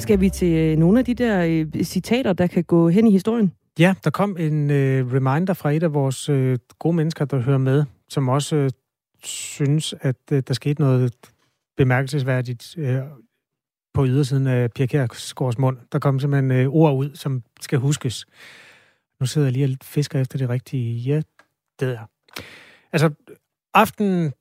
Skal 0.00 0.20
vi 0.20 0.30
til 0.30 0.52
øh, 0.52 0.76
nogle 0.76 0.98
af 0.98 1.04
de 1.04 1.14
der 1.14 1.44
øh, 1.44 1.84
citater, 1.84 2.32
der 2.32 2.46
kan 2.46 2.64
gå 2.64 2.88
hen 2.88 3.06
i 3.06 3.10
historien? 3.10 3.52
Ja, 3.78 3.94
der 4.04 4.10
kom 4.10 4.36
en 4.38 4.70
øh, 4.70 5.12
reminder 5.12 5.54
fra 5.54 5.70
et 5.70 5.82
af 5.82 5.94
vores 5.94 6.28
øh, 6.28 6.58
gode 6.78 6.96
mennesker, 6.96 7.24
der 7.24 7.40
hører 7.40 7.58
med, 7.58 7.84
som 8.08 8.28
også 8.28 8.56
øh, 8.56 8.70
synes, 9.24 9.94
at 10.00 10.16
øh, 10.32 10.42
der 10.48 10.54
skete 10.54 10.80
noget 10.80 11.14
bemærkelsesværdigt 11.76 12.74
øh, 12.78 12.98
på 13.94 14.06
ydersiden 14.06 14.46
af 14.46 14.70
Pia 14.70 14.86
Kjærsgaards 14.86 15.58
mund. 15.58 15.78
Der 15.92 15.98
kom 15.98 16.20
simpelthen 16.20 16.50
øh, 16.50 16.68
ord 16.68 16.94
ud, 16.94 17.10
som 17.14 17.42
skal 17.60 17.78
huskes. 17.78 18.26
Nu 19.20 19.26
sidder 19.26 19.46
jeg 19.46 19.52
lige 19.52 19.64
og 19.64 19.76
fisker 19.82 20.20
efter 20.20 20.38
det 20.38 20.48
rigtige. 20.48 20.96
Ja, 20.96 21.22
det 21.80 21.94
er. 21.94 22.06
Altså, 22.92 23.10
aftenen 23.74 24.32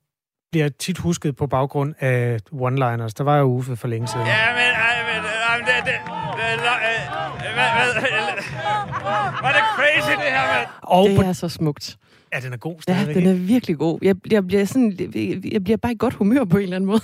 bliver 0.52 0.70
tit 0.70 0.98
husket 0.98 1.36
på 1.36 1.48
baggrund 1.48 1.96
af 2.00 2.40
one-liners. 2.52 3.14
Der 3.18 3.24
var 3.24 3.38
jo 3.38 3.46
Uffe 3.46 3.76
for 3.76 3.88
længe 3.88 4.08
siden. 4.08 4.28
Ja, 4.28 4.54
men, 4.54 4.89
var 9.42 9.52
det 9.52 9.62
crazy, 9.76 10.12
det 10.12 10.32
her, 10.32 10.54
mand? 10.54 10.68
Og 10.82 11.10
det 11.10 11.20
er 11.20 11.34
så 11.34 11.50
smukt. 11.50 11.98
Ja, 12.34 12.40
den 12.40 12.54
er 12.54 12.58
god 12.58 12.82
stadigvæk. 12.82 13.16
Ja, 13.16 13.20
den 13.20 13.30
er 13.30 13.34
virkelig 13.34 13.78
god. 13.78 14.00
Jeg, 14.02 14.16
jeg, 14.32 14.48
bliver 14.48 14.66
sådan, 14.66 15.12
jeg 15.52 15.64
bliver 15.64 15.78
bare 15.78 15.92
i 15.92 15.96
godt 16.00 16.14
humør 16.14 16.44
på 16.44 16.58
en 16.58 16.64
eller 16.64 16.76
anden 16.76 16.88
måde. 16.88 17.02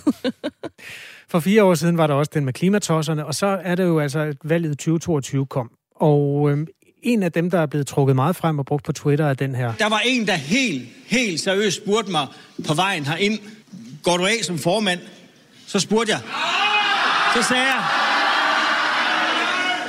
For 1.32 1.40
fire 1.40 1.64
år 1.64 1.76
siden 1.76 1.98
var 1.98 2.08
der 2.08 2.14
også 2.14 2.32
den 2.34 2.46
med 2.46 2.54
klimatosserne, 2.54 3.26
og 3.26 3.36
så 3.36 3.60
er 3.64 3.76
det 3.76 3.84
jo 3.84 4.00
altså, 4.00 4.20
at 4.20 4.38
valget 4.44 4.72
2022 4.72 5.46
kom. 5.46 5.72
Og 5.96 6.52
øhm, 6.52 6.68
en 7.04 7.24
af 7.24 7.32
dem, 7.32 7.50
der 7.50 7.60
er 7.60 7.66
blevet 7.66 7.88
trukket 7.88 8.16
meget 8.16 8.36
frem 8.36 8.60
og 8.60 8.66
brugt 8.66 8.84
på 8.86 8.92
Twitter, 8.92 9.26
er 9.26 9.34
den 9.34 9.56
her. 9.56 9.74
Der 9.80 9.90
var 9.90 10.02
en, 10.06 10.28
der 10.28 10.34
helt, 10.34 10.84
helt 11.08 11.40
seriøst 11.40 11.78
spurgte 11.84 12.12
mig 12.12 12.28
på 12.68 12.74
vejen 12.74 13.06
herind, 13.06 13.40
går 14.04 14.18
du 14.18 14.26
af 14.26 14.40
som 14.42 14.58
formand? 14.58 15.00
Så 15.68 15.80
spurgte 15.80 16.12
jeg. 16.12 16.20
Så 17.36 17.44
sagde 17.48 17.64
jeg, 17.64 17.84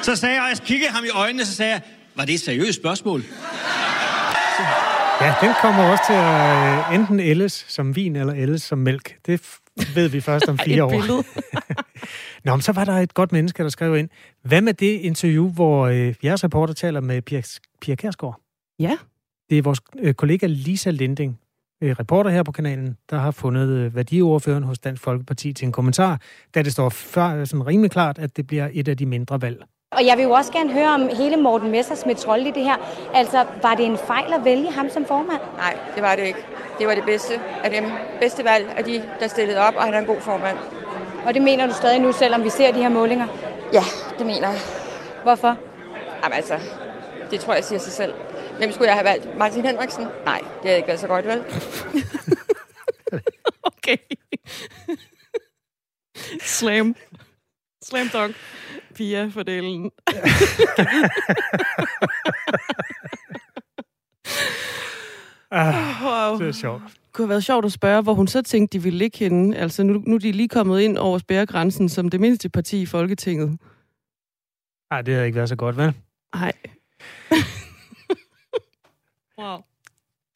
så 0.07 0.17
sagde 0.17 0.35
jeg, 0.35 0.43
og 0.43 0.49
jeg 0.49 0.59
kiggede 0.67 0.91
ham 0.91 1.05
i 1.05 1.09
øjnene, 1.09 1.45
så 1.45 1.55
sagde 1.55 1.73
jeg, 1.73 1.83
var 2.15 2.25
det 2.25 2.35
et 2.35 2.41
seriøst 2.41 2.79
spørgsmål? 2.79 3.23
Ja, 5.21 5.35
den 5.41 5.51
kommer 5.63 5.83
også 5.83 6.03
til 6.07 6.13
at 6.13 6.89
øh, 6.89 6.95
enten 6.95 7.21
ældes 7.21 7.65
som 7.69 7.97
vin 7.97 8.17
eller 8.17 8.35
ældes 8.35 8.63
som 8.63 8.79
mælk. 8.79 9.17
Det 9.27 9.59
ved 9.95 10.09
vi 10.09 10.21
først 10.21 10.49
om 10.49 10.59
fire 10.67 10.85
år. 10.85 11.25
Nå, 12.45 12.57
men 12.57 12.63
så 12.63 12.73
var 12.73 12.85
der 12.85 12.93
et 12.93 13.15
godt 13.15 13.33
menneske, 13.33 13.63
der 13.63 13.69
skrev 13.69 13.97
ind. 13.97 14.09
Hvad 14.43 14.61
med 14.61 14.75
det 14.75 15.01
interview, 15.01 15.51
hvor 15.51 15.87
øh, 15.87 16.15
jeres 16.25 16.45
reporter 16.45 16.75
taler 16.75 17.01
med 17.01 17.23
Pia, 17.23 17.43
Pia 17.81 17.95
Kærsgaard? 17.95 18.41
Ja. 18.79 18.97
Det 19.51 19.59
er 19.59 19.63
vores 19.63 19.81
øh, 19.99 20.15
kollega 20.15 20.47
Lisa 20.47 20.91
Linding, 20.91 21.39
øh, 21.83 21.97
reporter 22.01 22.31
her 22.31 22.43
på 22.43 22.53
kanalen, 22.53 22.97
der 23.11 23.19
har 23.19 23.31
fundet 23.31 23.69
øh, 23.69 23.95
værdiordføreren 23.95 24.63
hos 24.63 24.79
Dansk 24.79 25.03
Folkeparti 25.03 25.53
til 25.53 25.67
en 25.67 25.73
kommentar, 25.73 26.21
da 26.55 26.63
det 26.63 26.73
står 26.73 26.89
før, 26.89 27.45
sådan 27.45 27.67
rimelig 27.67 27.91
klart, 27.91 28.19
at 28.19 28.37
det 28.37 28.47
bliver 28.47 28.69
et 28.73 28.89
af 28.89 28.97
de 28.97 29.07
mindre 29.07 29.43
valg. 29.43 29.65
Og 29.97 30.07
jeg 30.07 30.17
vil 30.17 30.23
jo 30.23 30.31
også 30.31 30.53
gerne 30.53 30.73
høre 30.73 30.89
om 30.89 31.09
hele 31.09 31.37
Morten 31.37 31.71
Messersmiths 31.71 32.29
rolle 32.29 32.49
i 32.49 32.51
det 32.51 32.63
her. 32.63 32.77
Altså, 33.15 33.45
var 33.63 33.75
det 33.75 33.87
en 33.87 33.99
fejl 33.99 34.33
at 34.33 34.45
vælge 34.45 34.73
ham 34.73 34.91
som 34.91 35.07
formand? 35.07 35.41
Nej, 35.57 35.79
det 35.95 36.03
var 36.03 36.17
det 36.17 36.23
ikke. 36.23 36.39
Det 36.79 36.87
var 36.87 36.95
det 36.95 37.05
bedste 37.05 37.41
af 37.65 37.71
dem. 37.71 37.85
Bedste 38.21 38.45
valg 38.45 38.75
af 38.77 38.85
de, 38.85 39.03
der 39.21 39.29
stillede 39.29 39.59
op, 39.59 39.75
og 39.77 39.83
han 39.83 39.95
er 39.95 39.99
en 39.99 40.07
god 40.07 40.21
formand. 40.21 40.59
Og 41.27 41.35
det 41.35 41.43
mener 41.43 41.67
du 41.67 41.73
stadig 41.73 42.01
nu, 42.01 42.13
selvom 42.13 42.45
vi 42.45 42.51
ser 42.51 42.73
de 42.73 42.83
her 42.83 42.89
målinger? 42.89 43.27
Ja, 43.73 43.83
det 44.19 44.27
mener 44.27 44.49
jeg. 44.49 44.61
Hvorfor? 45.23 45.57
Jamen 46.23 46.37
altså, 46.37 46.59
det 47.31 47.41
tror 47.41 47.55
jeg 47.55 47.65
siger 47.65 47.79
sig 47.79 47.93
selv. 47.93 48.15
Hvem 48.59 48.73
skulle 48.73 48.89
jeg 48.89 48.95
have 48.95 49.05
valgt? 49.05 49.39
Martin 49.39 49.65
Henriksen? 49.65 50.07
Nej, 50.25 50.39
det 50.39 50.65
havde 50.65 50.77
ikke 50.77 50.89
været 50.89 51.01
så 51.01 51.07
godt, 51.07 51.27
vel? 51.27 51.45
okay. 53.73 53.97
Slam. 56.41 56.97
Slam 57.89 58.09
dunk. 58.09 58.35
Pia-fordelen. 58.95 59.91
ah, 65.51 66.05
wow. 66.05 66.39
Det 66.39 66.49
er 66.49 66.53
sjovt. 66.53 66.83
Det 66.83 67.13
kunne 67.13 67.27
have 67.27 67.31
været 67.31 67.45
sjovt 67.45 67.65
at 67.65 67.73
spørge, 67.73 68.03
hvor 68.03 68.15
hun 68.15 68.29
så 68.29 68.43
tænkte, 68.43 68.79
de 68.79 68.83
ville 68.83 68.99
ligge 68.99 69.19
henne. 69.19 69.57
Altså, 69.57 69.83
nu, 69.83 70.03
nu 70.07 70.15
er 70.15 70.19
de 70.19 70.33
lige 70.33 70.49
kommet 70.49 70.81
ind 70.81 70.99
over 70.99 71.19
spærregrænsen 71.19 71.89
som 71.89 72.09
det 72.09 72.21
mindste 72.21 72.49
parti 72.49 72.83
i 72.83 72.87
Folketinget. 72.87 73.59
Nej, 74.91 75.03
det 75.03 75.15
har 75.15 75.23
ikke 75.23 75.37
været 75.37 75.49
så 75.49 75.57
godt, 75.57 75.77
vel? 75.77 75.93
Nej. 76.35 76.53
wow. 79.41 79.59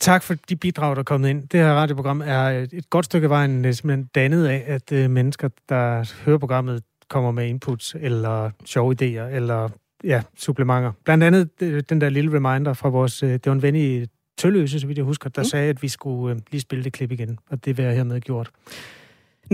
Tak 0.00 0.22
for 0.22 0.34
de 0.34 0.56
bidrag, 0.56 0.96
der 0.96 1.00
er 1.00 1.04
kommet 1.04 1.28
ind. 1.28 1.48
Det 1.48 1.60
her 1.60 1.74
radioprogram 1.74 2.20
er 2.20 2.66
et 2.72 2.90
godt 2.90 3.04
stykke 3.04 3.28
vejen 3.28 3.74
simpelthen 3.74 4.10
dannet 4.14 4.46
af, 4.46 4.64
at 4.66 4.92
øh, 4.92 5.10
mennesker, 5.10 5.48
der 5.68 6.12
hører 6.24 6.38
programmet, 6.38 6.82
kommer 7.10 7.30
med 7.30 7.48
inputs 7.48 7.94
eller 7.94 8.50
sjove 8.64 8.94
idéer 8.94 9.36
eller 9.36 9.68
ja, 10.04 10.22
supplementer. 10.36 10.92
Blandt 11.04 11.24
andet 11.24 11.50
øh, 11.62 11.82
den 11.90 12.00
der 12.00 12.08
lille 12.08 12.30
reminder 12.36 12.72
fra 12.74 12.88
vores, 12.88 13.14
det 13.20 13.46
var 13.46 13.52
en 13.52 13.62
ven 13.62 13.76
i 13.76 14.06
Tølløse, 14.40 14.80
så 14.80 14.86
vidt 14.86 14.98
jeg 14.98 15.08
husker, 15.12 15.28
der 15.30 15.44
mm. 15.44 15.50
sagde, 15.52 15.68
at 15.74 15.82
vi 15.82 15.88
skulle 15.96 16.34
øh, 16.34 16.40
lige 16.52 16.60
spille 16.66 16.84
det 16.84 16.92
klip 16.92 17.12
igen, 17.12 17.32
og 17.50 17.64
det 17.64 17.70
vil 17.76 17.84
jeg 17.84 17.94
hermed 17.98 18.20
gjort. 18.20 18.48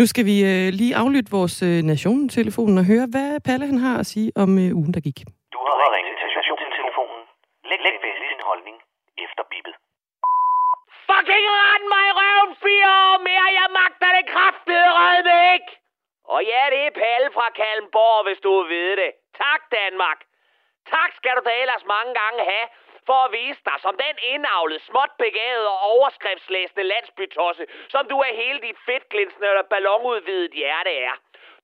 Nu 0.00 0.04
skal 0.12 0.24
vi 0.30 0.36
øh, 0.50 0.66
lige 0.80 0.96
aflytte 1.02 1.30
vores 1.38 1.57
øh, 1.68 1.78
nationen-telefonen 1.92 2.76
og 2.82 2.86
høre, 2.92 3.07
hvad 3.14 3.28
Palle 3.46 3.66
han 3.72 3.78
har 3.86 3.96
at 4.02 4.07
sige 4.12 4.28
om 4.42 4.50
øh, 4.64 4.78
ugen, 4.80 4.92
der 4.96 5.02
gik. 5.09 5.18
Du 5.54 5.61
har 5.68 5.88
ringet 5.96 6.14
til 6.22 6.28
nationen-telefonen. 6.38 7.20
Læg, 7.70 7.80
læg 7.86 7.96
bedst 8.04 8.22
din 8.32 8.42
holdning 8.50 8.76
efter 9.24 9.42
bippet. 9.52 9.74
fucking 11.09 11.46
rende 11.61 11.88
mig 11.94 12.04
i 12.11 12.12
røven 12.20 12.52
fire 12.64 12.88
år 13.07 13.16
mere. 13.28 13.46
Jeg 13.61 13.68
magter 13.80 14.11
det 14.16 14.24
kraftedeme 14.32 15.34
ikke. 15.57 15.70
Og 16.35 16.41
ja, 16.53 16.62
det 16.72 16.81
er 16.87 16.91
Palle 16.91 17.31
fra 17.37 17.49
Kalmborg, 17.51 18.24
hvis 18.27 18.41
du 18.41 18.51
vil 18.59 18.68
vide 18.77 18.97
det. 19.03 19.12
Tak, 19.43 19.61
Danmark. 19.79 20.20
Tak 20.95 21.11
skal 21.18 21.37
du 21.37 21.43
da 21.45 21.53
ellers 21.62 21.85
mange 21.95 22.12
gange 22.20 22.41
have 22.53 22.68
for 23.09 23.18
at 23.27 23.33
vise 23.33 23.61
dig 23.68 23.79
som 23.85 23.95
den 24.05 24.16
indavlede, 24.33 24.81
småt 24.89 25.12
begavede 25.18 25.68
og 25.68 25.81
overskriftslæsende 25.95 26.85
landsbytosse, 26.93 27.64
som 27.89 28.03
du 28.09 28.16
er 28.27 28.33
hele 28.43 28.61
dit 28.66 28.79
fedtglinsende 28.87 29.49
eller 29.49 29.62
ballonudvidet 29.62 30.53
hjerte 30.53 30.93
er. 31.09 31.14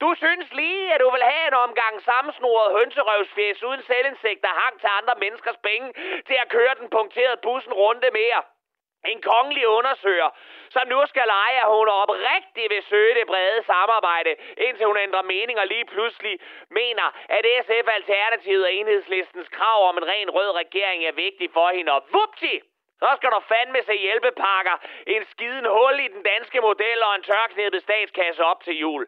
Du 0.01 0.15
synes 0.23 0.53
lige, 0.53 0.95
at 0.95 1.01
du 1.01 1.11
vil 1.11 1.23
have 1.23 1.49
en 1.49 1.55
omgang 1.67 1.95
sammensnoret 2.03 2.77
hønserøvsfjes 2.79 3.63
uden 3.63 3.83
selvindsigt, 3.83 4.41
der 4.43 4.61
hang 4.63 4.81
til 4.81 4.91
andre 4.99 5.15
menneskers 5.25 5.61
penge 5.69 5.89
til 6.29 6.37
at 6.43 6.49
køre 6.49 6.75
den 6.81 6.89
punkterede 6.91 7.41
bussen 7.43 7.73
runde 7.73 8.11
mere. 8.21 8.43
En 9.05 9.23
kongelig 9.23 9.69
undersøger, 9.69 10.31
som 10.71 10.89
nu 10.89 11.07
skal 11.07 11.27
lege, 11.27 11.59
at 11.65 11.69
hun 11.77 11.89
oprigtigt 11.89 12.71
vil 12.71 12.83
søge 12.83 13.15
det 13.15 13.27
brede 13.27 13.63
samarbejde, 13.63 14.37
indtil 14.57 14.87
hun 14.87 14.97
ændrer 14.97 15.23
mening 15.23 15.59
og 15.59 15.67
lige 15.67 15.85
pludselig 15.85 16.39
mener, 16.71 17.07
at 17.29 17.45
SF 17.65 17.87
Alternativet 17.99 18.65
og 18.65 18.73
Enhedslistens 18.73 19.49
krav 19.49 19.89
om 19.89 19.99
en 19.99 20.07
ren 20.07 20.31
rød 20.31 20.51
regering 20.63 21.05
er 21.05 21.13
vigtig 21.13 21.51
for 21.53 21.69
hende. 21.77 21.93
Og 21.93 22.03
vupti! 22.13 22.61
Så 23.03 23.11
skal 23.17 23.31
der 23.31 23.41
fandme 23.41 23.83
se 23.83 23.95
hjælpepakker, 24.07 24.77
en 25.07 25.25
skiden 25.25 25.67
hul 25.67 26.01
i 26.01 26.09
den 26.09 26.23
danske 26.23 26.61
model 26.61 27.03
og 27.03 27.15
en 27.15 27.23
tørknæppet 27.23 27.83
statskasse 27.83 28.45
op 28.45 28.61
til 28.65 28.79
jul. 28.79 29.07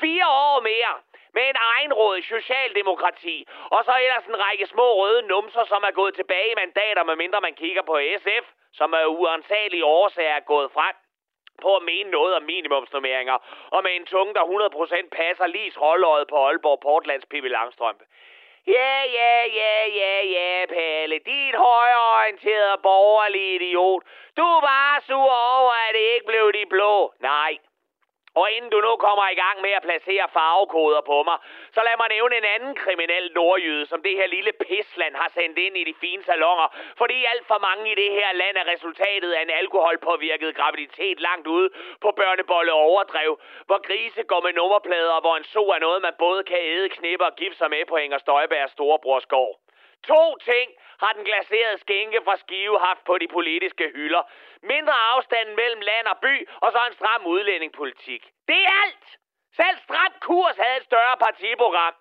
Fire 0.00 0.26
år 0.28 0.60
mere 0.60 0.92
med 1.36 1.46
en 1.52 1.58
egenråd 1.74 2.22
socialdemokrati, 2.34 3.36
og 3.74 3.80
så 3.86 3.92
ellers 4.04 4.26
en 4.26 4.42
række 4.46 4.66
små 4.66 4.86
røde 5.00 5.22
numser, 5.32 5.64
som 5.72 5.80
er 5.88 5.94
gået 6.00 6.14
tilbage 6.14 6.50
i 6.52 6.60
mandater, 6.62 7.02
medmindre 7.04 7.40
man 7.40 7.54
kigger 7.62 7.82
på 7.82 7.94
SF, 8.22 8.44
som 8.78 8.92
er 8.92 9.06
uansagelige 9.06 9.84
årsager 9.84 10.40
gået 10.40 10.70
frem 10.76 10.96
på 11.62 11.76
at 11.76 11.82
mene 11.82 12.10
noget 12.10 12.34
om 12.36 12.42
minimumsnummeringer, 12.42 13.36
og 13.74 13.82
med 13.82 13.92
en 13.96 14.06
tunge, 14.06 14.34
der 14.34 14.42
100% 14.42 15.08
passer 15.18 15.46
lige 15.46 15.70
trolløjet 15.70 16.28
på 16.28 16.36
Aalborg 16.46 16.80
Portlands 16.80 17.26
Pippi 17.30 17.48
Langstrømpe. 17.48 18.04
Ja, 18.66 19.02
ja, 19.18 19.44
ja, 19.60 19.86
ja, 20.00 20.14
ja, 20.36 20.66
Palle. 20.66 21.18
Dit 21.18 21.54
højreorienterede 21.54 22.78
borgerlige 22.82 23.54
idiot. 23.54 24.02
Du 24.36 24.42
er 24.42 24.60
bare 24.60 25.00
sur 25.00 25.32
over, 25.56 25.72
at 25.88 25.94
det 25.94 26.04
ikke 26.14 26.26
blev 26.26 26.52
de 26.52 26.64
blå. 26.70 27.12
Nej, 27.20 27.58
og 28.40 28.46
inden 28.54 28.70
du 28.74 28.80
nu 28.86 28.92
kommer 29.06 29.26
i 29.34 29.38
gang 29.44 29.56
med 29.64 29.72
at 29.78 29.82
placere 29.88 30.26
farvekoder 30.36 31.02
på 31.10 31.18
mig, 31.28 31.38
så 31.74 31.80
lad 31.86 31.96
mig 32.00 32.08
nævne 32.16 32.34
en 32.36 32.48
anden 32.54 32.74
kriminel 32.82 33.24
nordjyde, 33.34 33.86
som 33.86 34.02
det 34.06 34.14
her 34.20 34.28
lille 34.36 34.52
pisland 34.66 35.14
har 35.22 35.30
sendt 35.38 35.58
ind 35.58 35.76
i 35.76 35.84
de 35.88 35.94
fine 36.00 36.22
salonger, 36.24 36.68
fordi 37.00 37.18
alt 37.32 37.46
for 37.50 37.58
mange 37.68 37.84
i 37.92 37.94
det 38.02 38.10
her 38.18 38.30
land 38.42 38.56
er 38.56 38.66
resultatet 38.74 39.30
af 39.32 39.42
en 39.42 39.50
alkoholpåvirket 39.50 40.56
graviditet 40.56 41.20
langt 41.20 41.46
ude 41.46 41.68
på 42.00 42.10
børnebolle 42.20 42.72
overdrev, 42.72 43.30
hvor 43.68 43.80
grise 43.86 44.22
går 44.22 44.40
med 44.46 44.52
nummerplader, 44.52 45.20
hvor 45.20 45.36
en 45.36 45.44
so 45.44 45.62
er 45.76 45.78
noget, 45.78 46.02
man 46.02 46.14
både 46.18 46.42
kan 46.44 46.58
æde, 46.60 46.88
knippe 46.88 47.24
og 47.24 47.36
give 47.36 47.54
sig 47.54 47.70
med 47.70 47.84
på 47.88 47.96
Inger 47.96 48.18
Støjbergs 48.18 48.72
storebrors 48.72 49.26
gård. 49.26 49.65
To 50.02 50.36
ting 50.36 50.70
har 51.00 51.12
den 51.12 51.24
glaserede 51.24 51.78
skænke 51.78 52.20
fra 52.24 52.36
Skive 52.36 52.78
haft 52.78 53.04
på 53.04 53.18
de 53.18 53.28
politiske 53.28 53.90
hylder. 53.94 54.22
Mindre 54.62 54.94
afstand 55.14 55.54
mellem 55.54 55.80
land 55.80 56.06
og 56.06 56.18
by, 56.18 56.48
og 56.60 56.72
så 56.72 56.78
en 56.86 56.92
stram 56.92 57.26
udlændingepolitik. 57.26 58.22
Det 58.48 58.60
er 58.64 58.72
alt! 58.84 59.06
Selv 59.56 59.76
stram 59.86 60.12
kurs 60.20 60.56
havde 60.56 60.76
et 60.76 60.84
større 60.84 61.16
partiprogram. 61.16 61.94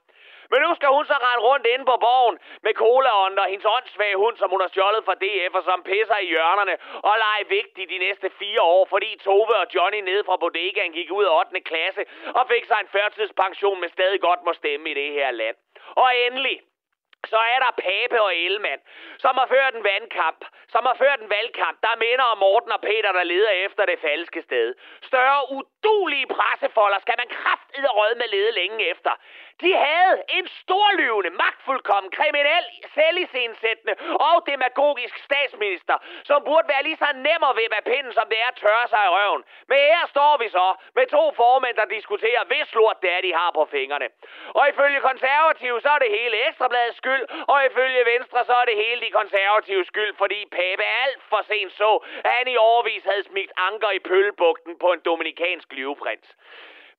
Men 0.51 0.59
nu 0.65 0.75
skal 0.75 0.89
hun 0.97 1.05
så 1.05 1.17
rende 1.25 1.43
rundt 1.49 1.65
inde 1.73 1.85
på 1.85 1.97
borgen 2.05 2.37
med 2.65 2.73
cola 2.73 3.09
og 3.09 3.45
hendes 3.51 3.67
åndssvage 3.75 4.17
hund, 4.23 4.37
som 4.37 4.49
hun 4.49 4.61
har 4.61 4.67
stjålet 4.67 5.05
fra 5.05 5.15
DF, 5.23 5.53
og 5.59 5.63
som 5.63 5.83
pisser 5.83 6.17
i 6.17 6.27
hjørnerne 6.33 6.75
og 7.09 7.15
leger 7.23 7.47
vigtig 7.57 7.89
de 7.89 7.97
næste 7.97 8.29
fire 8.29 8.61
år, 8.61 8.85
fordi 8.85 9.09
Tove 9.23 9.55
og 9.63 9.67
Johnny 9.75 9.99
nede 10.09 10.23
fra 10.23 10.37
bodegaen 10.37 10.93
gik 10.93 11.11
ud 11.11 11.25
af 11.25 11.39
8. 11.39 11.61
klasse 11.61 12.05
og 12.39 12.43
fik 12.47 12.65
sig 12.65 12.77
en 12.81 12.87
førtidspension, 12.87 13.79
men 13.81 13.89
stadig 13.89 14.21
godt 14.21 14.41
må 14.45 14.53
stemme 14.53 14.89
i 14.91 14.93
det 14.93 15.11
her 15.11 15.31
land. 15.31 15.55
Og 15.95 16.15
endelig, 16.25 16.61
så 17.33 17.39
er 17.53 17.59
der 17.65 17.71
Pape 17.85 18.21
og 18.21 18.35
Ellemann, 18.35 18.81
som 19.17 19.33
har 19.39 19.47
ført 19.55 19.73
en 19.75 19.83
vandkamp, 19.83 20.41
som 20.73 20.85
har 20.85 20.95
ført 21.03 21.19
en 21.21 21.29
valgkamp, 21.29 21.77
der 21.85 22.01
minder 22.05 22.25
om 22.33 22.37
Morten 22.37 22.71
og 22.71 22.81
Peter, 22.81 23.11
der 23.11 23.23
leder 23.23 23.49
efter 23.65 23.85
det 23.85 23.99
falske 23.99 24.41
sted. 24.41 24.67
Større 25.01 25.41
udulige 25.57 26.27
pressefolder 26.35 26.99
skal 26.99 27.15
man 27.21 27.29
kraftigt 27.37 27.85
rød 27.99 28.15
med 28.15 28.27
lede 28.35 28.51
længe 28.51 28.79
efter. 28.91 29.13
De 29.63 29.71
havde 29.87 30.17
en 30.37 30.47
storlyvende, 30.61 31.29
magtfuldkommen, 31.29 32.11
kriminel, 32.17 32.65
selvisindsættende 32.97 33.95
og 34.29 34.35
demagogisk 34.47 35.15
statsminister, 35.27 35.95
som 36.29 36.39
burde 36.47 36.67
være 36.73 36.83
lige 36.83 37.01
så 37.03 37.09
nem 37.27 37.41
at 37.49 37.55
vippe 37.59 37.75
af 37.79 37.83
pinden, 37.91 38.13
som 38.13 38.25
det 38.31 38.37
er 38.43 38.49
at 38.53 38.59
tørre 38.63 38.87
sig 38.93 39.03
i 39.05 39.13
røven. 39.17 39.43
Men 39.69 39.77
her 39.77 40.03
står 40.13 40.33
vi 40.43 40.47
så 40.57 40.67
med 40.97 41.05
to 41.07 41.23
formænd, 41.41 41.75
der 41.81 41.85
diskuterer, 41.97 42.43
hvis 42.51 42.69
lort 42.77 42.97
det 43.01 43.11
er, 43.15 43.21
de 43.21 43.33
har 43.39 43.51
på 43.57 43.63
fingrene. 43.75 44.07
Og 44.57 44.63
ifølge 44.69 44.99
konservative, 45.09 45.81
så 45.81 45.89
er 45.95 45.99
det 46.03 46.17
hele 46.19 46.47
ekstrabladets 46.47 46.97
skyld, 46.97 47.23
og 47.53 47.65
ifølge 47.65 48.05
Venstre, 48.13 48.45
så 48.45 48.53
er 48.61 48.65
det 48.65 48.75
hele 48.83 49.01
de 49.05 49.11
konservative 49.19 49.85
skyld, 49.85 50.13
fordi 50.17 50.39
Pape 50.51 50.85
alt 51.03 51.21
for 51.29 51.41
sent 51.49 51.73
så, 51.81 51.91
at 52.25 52.31
han 52.37 52.47
i 52.47 52.57
overvis 52.57 53.03
havde 53.03 53.23
smigt 53.23 53.51
anker 53.57 53.91
i 53.91 53.99
pøllebugten 53.99 54.79
på 54.79 54.87
en 54.93 55.01
dominikansk 55.09 55.67
livprins. 55.73 56.27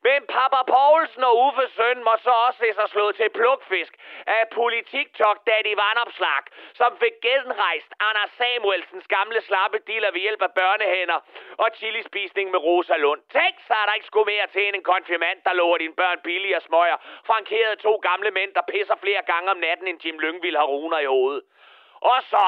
Men 0.06 0.20
Papa 0.36 0.60
Poulsen 0.72 1.24
og 1.24 1.34
Uffe 1.46 1.64
søn 1.76 1.98
må 2.04 2.14
så 2.26 2.32
også 2.46 2.58
se 2.58 2.70
sig 2.78 2.88
slået 2.88 3.16
til 3.16 3.28
plukfisk 3.38 3.92
af 4.26 4.42
politiktok 4.58 5.36
Daddy 5.46 5.74
Vandopslag, 5.82 6.44
som 6.80 6.90
fik 7.02 7.14
genrejst 7.26 7.90
Anders 8.08 8.32
Samuelsens 8.38 9.08
gamle 9.16 9.40
slappe 9.48 9.78
dealer 9.86 10.10
ved 10.12 10.20
hjælp 10.20 10.42
af 10.42 10.52
børnehænder 10.60 11.18
og 11.62 11.68
chilispisning 11.78 12.50
med 12.50 12.60
Rosa 12.68 12.96
Lund. 12.96 13.20
Tænk 13.36 13.56
sig, 13.66 13.78
at 13.82 13.86
der 13.88 13.94
ikke 13.94 14.06
skulle 14.06 14.32
mere 14.34 14.46
til 14.46 14.62
end 14.68 14.76
en 14.76 14.90
konfirmand, 14.94 15.38
der 15.44 15.52
lover 15.52 15.78
dine 15.78 15.94
børn 15.94 16.18
billige 16.24 16.60
smøger, 16.60 16.96
frankerede 17.30 17.76
to 17.76 17.94
gamle 18.08 18.30
mænd, 18.30 18.54
der 18.54 18.62
pisser 18.72 18.96
flere 19.04 19.22
gange 19.32 19.50
om 19.50 19.56
natten, 19.56 19.86
end 19.88 20.04
Jim 20.04 20.18
Lyngvild 20.18 20.56
har 20.56 20.68
runer 20.74 20.98
i 20.98 21.12
hovedet. 21.14 21.42
Og 22.00 22.18
så 22.22 22.46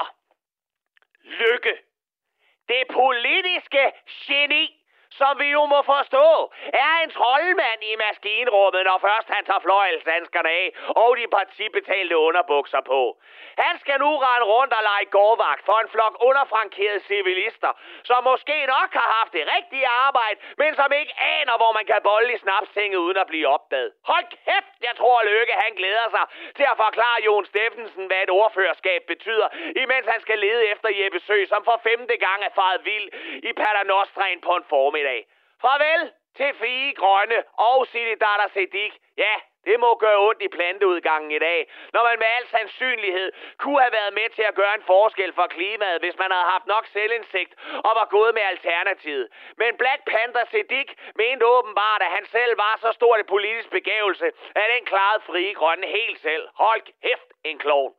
Lykke. 1.23 1.75
Det 2.69 2.83
politiske 2.93 3.93
geni 4.27 4.78
som 5.11 5.39
vi 5.39 5.49
jo 5.57 5.63
må 5.67 5.83
forstå, 5.83 6.53
er 6.85 6.95
en 7.05 7.11
troldmand 7.11 7.81
i 7.91 7.97
maskinrummet, 8.07 8.83
når 8.85 8.99
først 8.99 9.29
han 9.35 9.45
tager 9.45 9.61
fløjelsdanskerne 9.67 10.51
af 10.63 10.67
og 10.89 11.17
de 11.21 11.27
partibetalte 11.37 12.17
underbukser 12.17 12.81
på. 12.81 13.01
Han 13.67 13.75
skal 13.83 13.99
nu 14.05 14.11
rende 14.27 14.47
rundt 14.55 14.73
og 14.79 14.83
lege 14.91 15.07
gårdvagt 15.17 15.65
for 15.69 15.79
en 15.85 15.89
flok 15.95 16.15
underfrankerede 16.29 17.01
civilister, 17.01 17.73
som 18.05 18.25
måske 18.25 18.57
nok 18.75 18.91
har 19.01 19.09
haft 19.19 19.33
det 19.33 19.45
rigtige 19.57 19.89
arbejde, 20.07 20.39
men 20.63 20.71
som 20.75 20.89
ikke 21.01 21.15
aner, 21.37 21.57
hvor 21.61 21.73
man 21.79 21.87
kan 21.87 22.01
bolle 22.11 22.33
i 22.35 22.39
snapstinget 22.45 22.99
uden 22.99 23.19
at 23.23 23.27
blive 23.33 23.49
opdaget. 23.57 23.93
Hold 24.11 24.27
kæft, 24.45 24.75
jeg 24.89 24.95
tror 25.01 25.17
Lykke 25.23 25.55
han 25.65 25.73
glæder 25.81 26.09
sig 26.17 26.25
til 26.59 26.67
at 26.73 26.77
forklare 26.85 27.19
Jon 27.27 27.45
Steffensen, 27.51 28.07
hvad 28.07 28.21
et 28.23 28.31
ordførerskab 28.31 29.01
betyder, 29.13 29.49
imens 29.83 30.07
han 30.15 30.21
skal 30.21 30.39
lede 30.39 30.63
efter 30.73 30.89
Jeppe 30.99 31.21
Sø, 31.21 31.39
som 31.53 31.65
for 31.65 31.81
femte 31.89 32.17
gang 32.27 32.39
er 32.49 32.53
faret 32.61 32.85
vild 32.85 33.09
i 33.49 33.53
Paternostraen 33.53 34.41
på 34.41 34.53
en 34.57 34.65
formiddag. 34.69 34.98
Farvel 35.63 36.13
til 36.37 36.55
Fie 36.61 36.95
Grønne 36.95 37.45
og 37.59 37.87
Datter 37.95 38.49
Sedik. 38.55 38.95
Ja, 39.17 39.35
det 39.65 39.81
må 39.81 39.95
gøre 39.95 40.19
ondt 40.29 40.43
i 40.43 40.49
planteudgangen 40.49 41.31
i 41.31 41.39
dag, 41.39 41.71
når 41.93 42.03
man 42.09 42.19
med 42.19 42.27
al 42.27 42.47
sandsynlighed 42.49 43.33
kunne 43.59 43.81
have 43.81 43.93
været 43.93 44.13
med 44.15 44.29
til 44.37 44.43
at 44.43 44.55
gøre 44.55 44.75
en 44.75 44.83
forskel 44.83 45.33
for 45.33 45.47
klimaet, 45.47 46.01
hvis 46.01 46.19
man 46.19 46.31
havde 46.31 46.51
haft 46.55 46.67
nok 46.67 46.87
selvindsigt 46.87 47.53
og 47.87 47.93
var 48.01 48.07
gået 48.17 48.35
med 48.35 48.43
alternativet. 48.43 49.29
Men 49.57 49.77
Black 49.77 50.01
Panther 50.11 50.45
Sedik 50.51 50.91
mente 51.15 51.47
åbenbart, 51.47 52.03
at 52.03 52.11
han 52.17 52.27
selv 52.27 52.59
var 52.59 52.79
så 52.81 52.93
stor 52.93 53.17
et 53.17 53.27
politisk 53.27 53.71
begævelse, 53.71 54.27
at 54.61 54.67
den 54.75 54.85
klarede 54.85 55.23
frie 55.27 55.55
grønne 55.55 55.87
helt 55.87 56.21
selv. 56.21 56.49
Hold 56.55 56.83
kæft, 57.03 57.31
en 57.45 57.59
klon. 57.59 57.95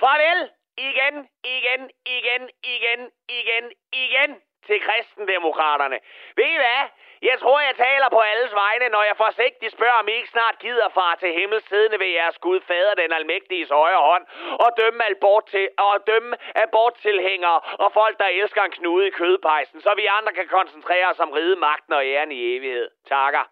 Farvel 0.00 0.50
igen, 0.76 1.28
igen, 1.44 1.90
igen, 2.06 2.50
igen, 2.64 3.10
igen, 3.28 3.72
igen 3.92 4.42
til 4.66 4.80
kristendemokraterne. 4.86 5.98
Ved 6.36 6.44
I 6.44 6.56
hvad? 6.56 6.82
Jeg 7.22 7.38
tror, 7.38 7.60
jeg 7.60 7.76
taler 7.76 8.08
på 8.08 8.20
alles 8.20 8.52
vegne, 8.54 8.88
når 8.88 9.02
jeg 9.02 9.16
forsigtigt 9.16 9.72
spørger, 9.72 9.98
om 10.02 10.08
I 10.08 10.12
ikke 10.12 10.28
snart 10.28 10.58
gider 10.58 10.88
far 10.88 11.14
til 11.14 11.32
himmels 11.32 11.64
siddende 11.68 11.98
ved 11.98 12.06
jeres 12.06 12.38
Gud 12.38 12.60
fader 12.60 12.94
den 12.94 13.12
almægtige 13.12 13.66
højre 13.70 14.04
hånd, 14.10 14.24
og 14.64 14.70
dømme, 14.76 15.10
abort 15.10 15.46
til, 15.46 15.68
og 15.78 16.06
dømme 16.06 16.36
aborttilhængere 16.54 17.60
og 17.84 17.92
folk, 17.92 18.18
der 18.18 18.26
elsker 18.26 18.62
en 18.62 18.70
knude 18.70 19.06
i 19.06 19.10
kødpejsen, 19.10 19.80
så 19.80 19.94
vi 19.96 20.06
andre 20.06 20.32
kan 20.32 20.48
koncentrere 20.48 21.06
os 21.10 21.20
om 21.20 21.30
ride 21.30 21.56
magten 21.56 21.92
og 21.92 22.06
æren 22.06 22.32
i 22.32 22.56
evighed. 22.56 22.88
Takker. 23.08 23.44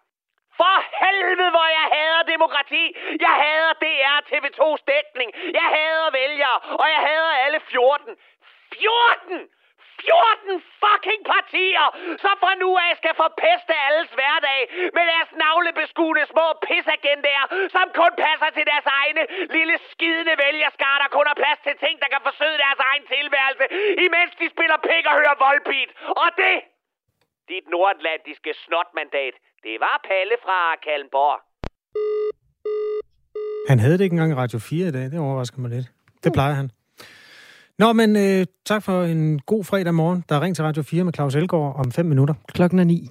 For 0.57 0.77
helvede, 1.05 1.49
hvor 1.55 1.67
jeg 1.79 1.87
hader 1.95 2.23
demokrati. 2.33 2.83
Jeg 3.25 3.33
hader 3.43 3.73
DR 3.83 4.19
TV2's 4.31 4.81
dækning. 4.93 5.29
Jeg 5.59 5.67
hader 5.75 6.11
vælgere, 6.11 6.57
og 6.81 6.87
jeg 6.93 7.01
hader 7.07 7.33
alle 7.45 7.59
14. 7.59 8.17
14! 8.73 9.49
14 9.99 10.61
fucking 10.83 11.21
partier, 11.33 11.85
som 12.23 12.35
fra 12.43 12.53
nu 12.63 12.69
af 12.85 12.91
skal 13.01 13.13
forpeste 13.23 13.73
alles 13.87 14.09
hverdag 14.19 14.59
med 14.97 15.03
deres 15.11 15.31
navlebeskuende 15.43 16.23
små 16.33 16.47
pisagendaer, 16.67 17.45
som 17.75 17.85
kun 17.99 18.13
passer 18.25 18.49
til 18.57 18.65
deres 18.71 18.87
egne 18.99 19.23
lille 19.57 19.75
skidende 19.91 20.35
vælgerskar, 20.43 20.95
der 21.03 21.09
kun 21.17 21.25
har 21.31 21.37
plads 21.43 21.59
til 21.67 21.75
ting, 21.85 21.95
der 22.03 22.09
kan 22.13 22.21
forsøge 22.29 22.57
deres 22.65 22.79
egen 22.89 23.05
tilværelse, 23.13 23.65
imens 24.05 24.33
de 24.41 24.47
spiller 24.55 24.77
pik 24.89 25.03
og 25.11 25.15
hører 25.21 25.35
voldbeat. 25.45 25.91
Og 26.23 26.29
det, 26.41 26.57
dit 27.51 27.65
nordatlantiske 27.75 28.51
snotmandat, 28.63 29.35
det 29.65 29.75
var 29.85 29.95
Palle 30.09 30.35
fra 30.45 30.59
Kalmborg. 30.85 31.39
Han 33.71 33.79
havde 33.79 33.97
det 33.97 34.03
ikke 34.03 34.13
engang 34.13 34.37
Radio 34.43 34.59
4 34.59 34.87
i 34.87 34.91
dag. 34.91 35.05
Det 35.11 35.19
overrasker 35.19 35.59
mig 35.63 35.71
lidt. 35.75 35.87
Det 36.23 36.33
plejer 36.33 36.53
han. 36.53 36.67
Nå, 37.79 37.93
men 37.93 38.15
øh, 38.15 38.45
tak 38.65 38.83
for 38.83 39.03
en 39.03 39.39
god 39.39 39.63
fredag 39.63 39.93
morgen. 39.93 40.23
Der 40.29 40.35
er 40.35 40.41
ring 40.41 40.55
til 40.55 40.63
Radio 40.63 40.83
4 40.83 41.03
med 41.03 41.13
Claus 41.13 41.35
Elgaard 41.35 41.75
om 41.85 41.91
5 41.91 42.05
minutter. 42.05 42.33
Klokken 42.53 42.79
er 42.79 42.83
9. 42.83 43.09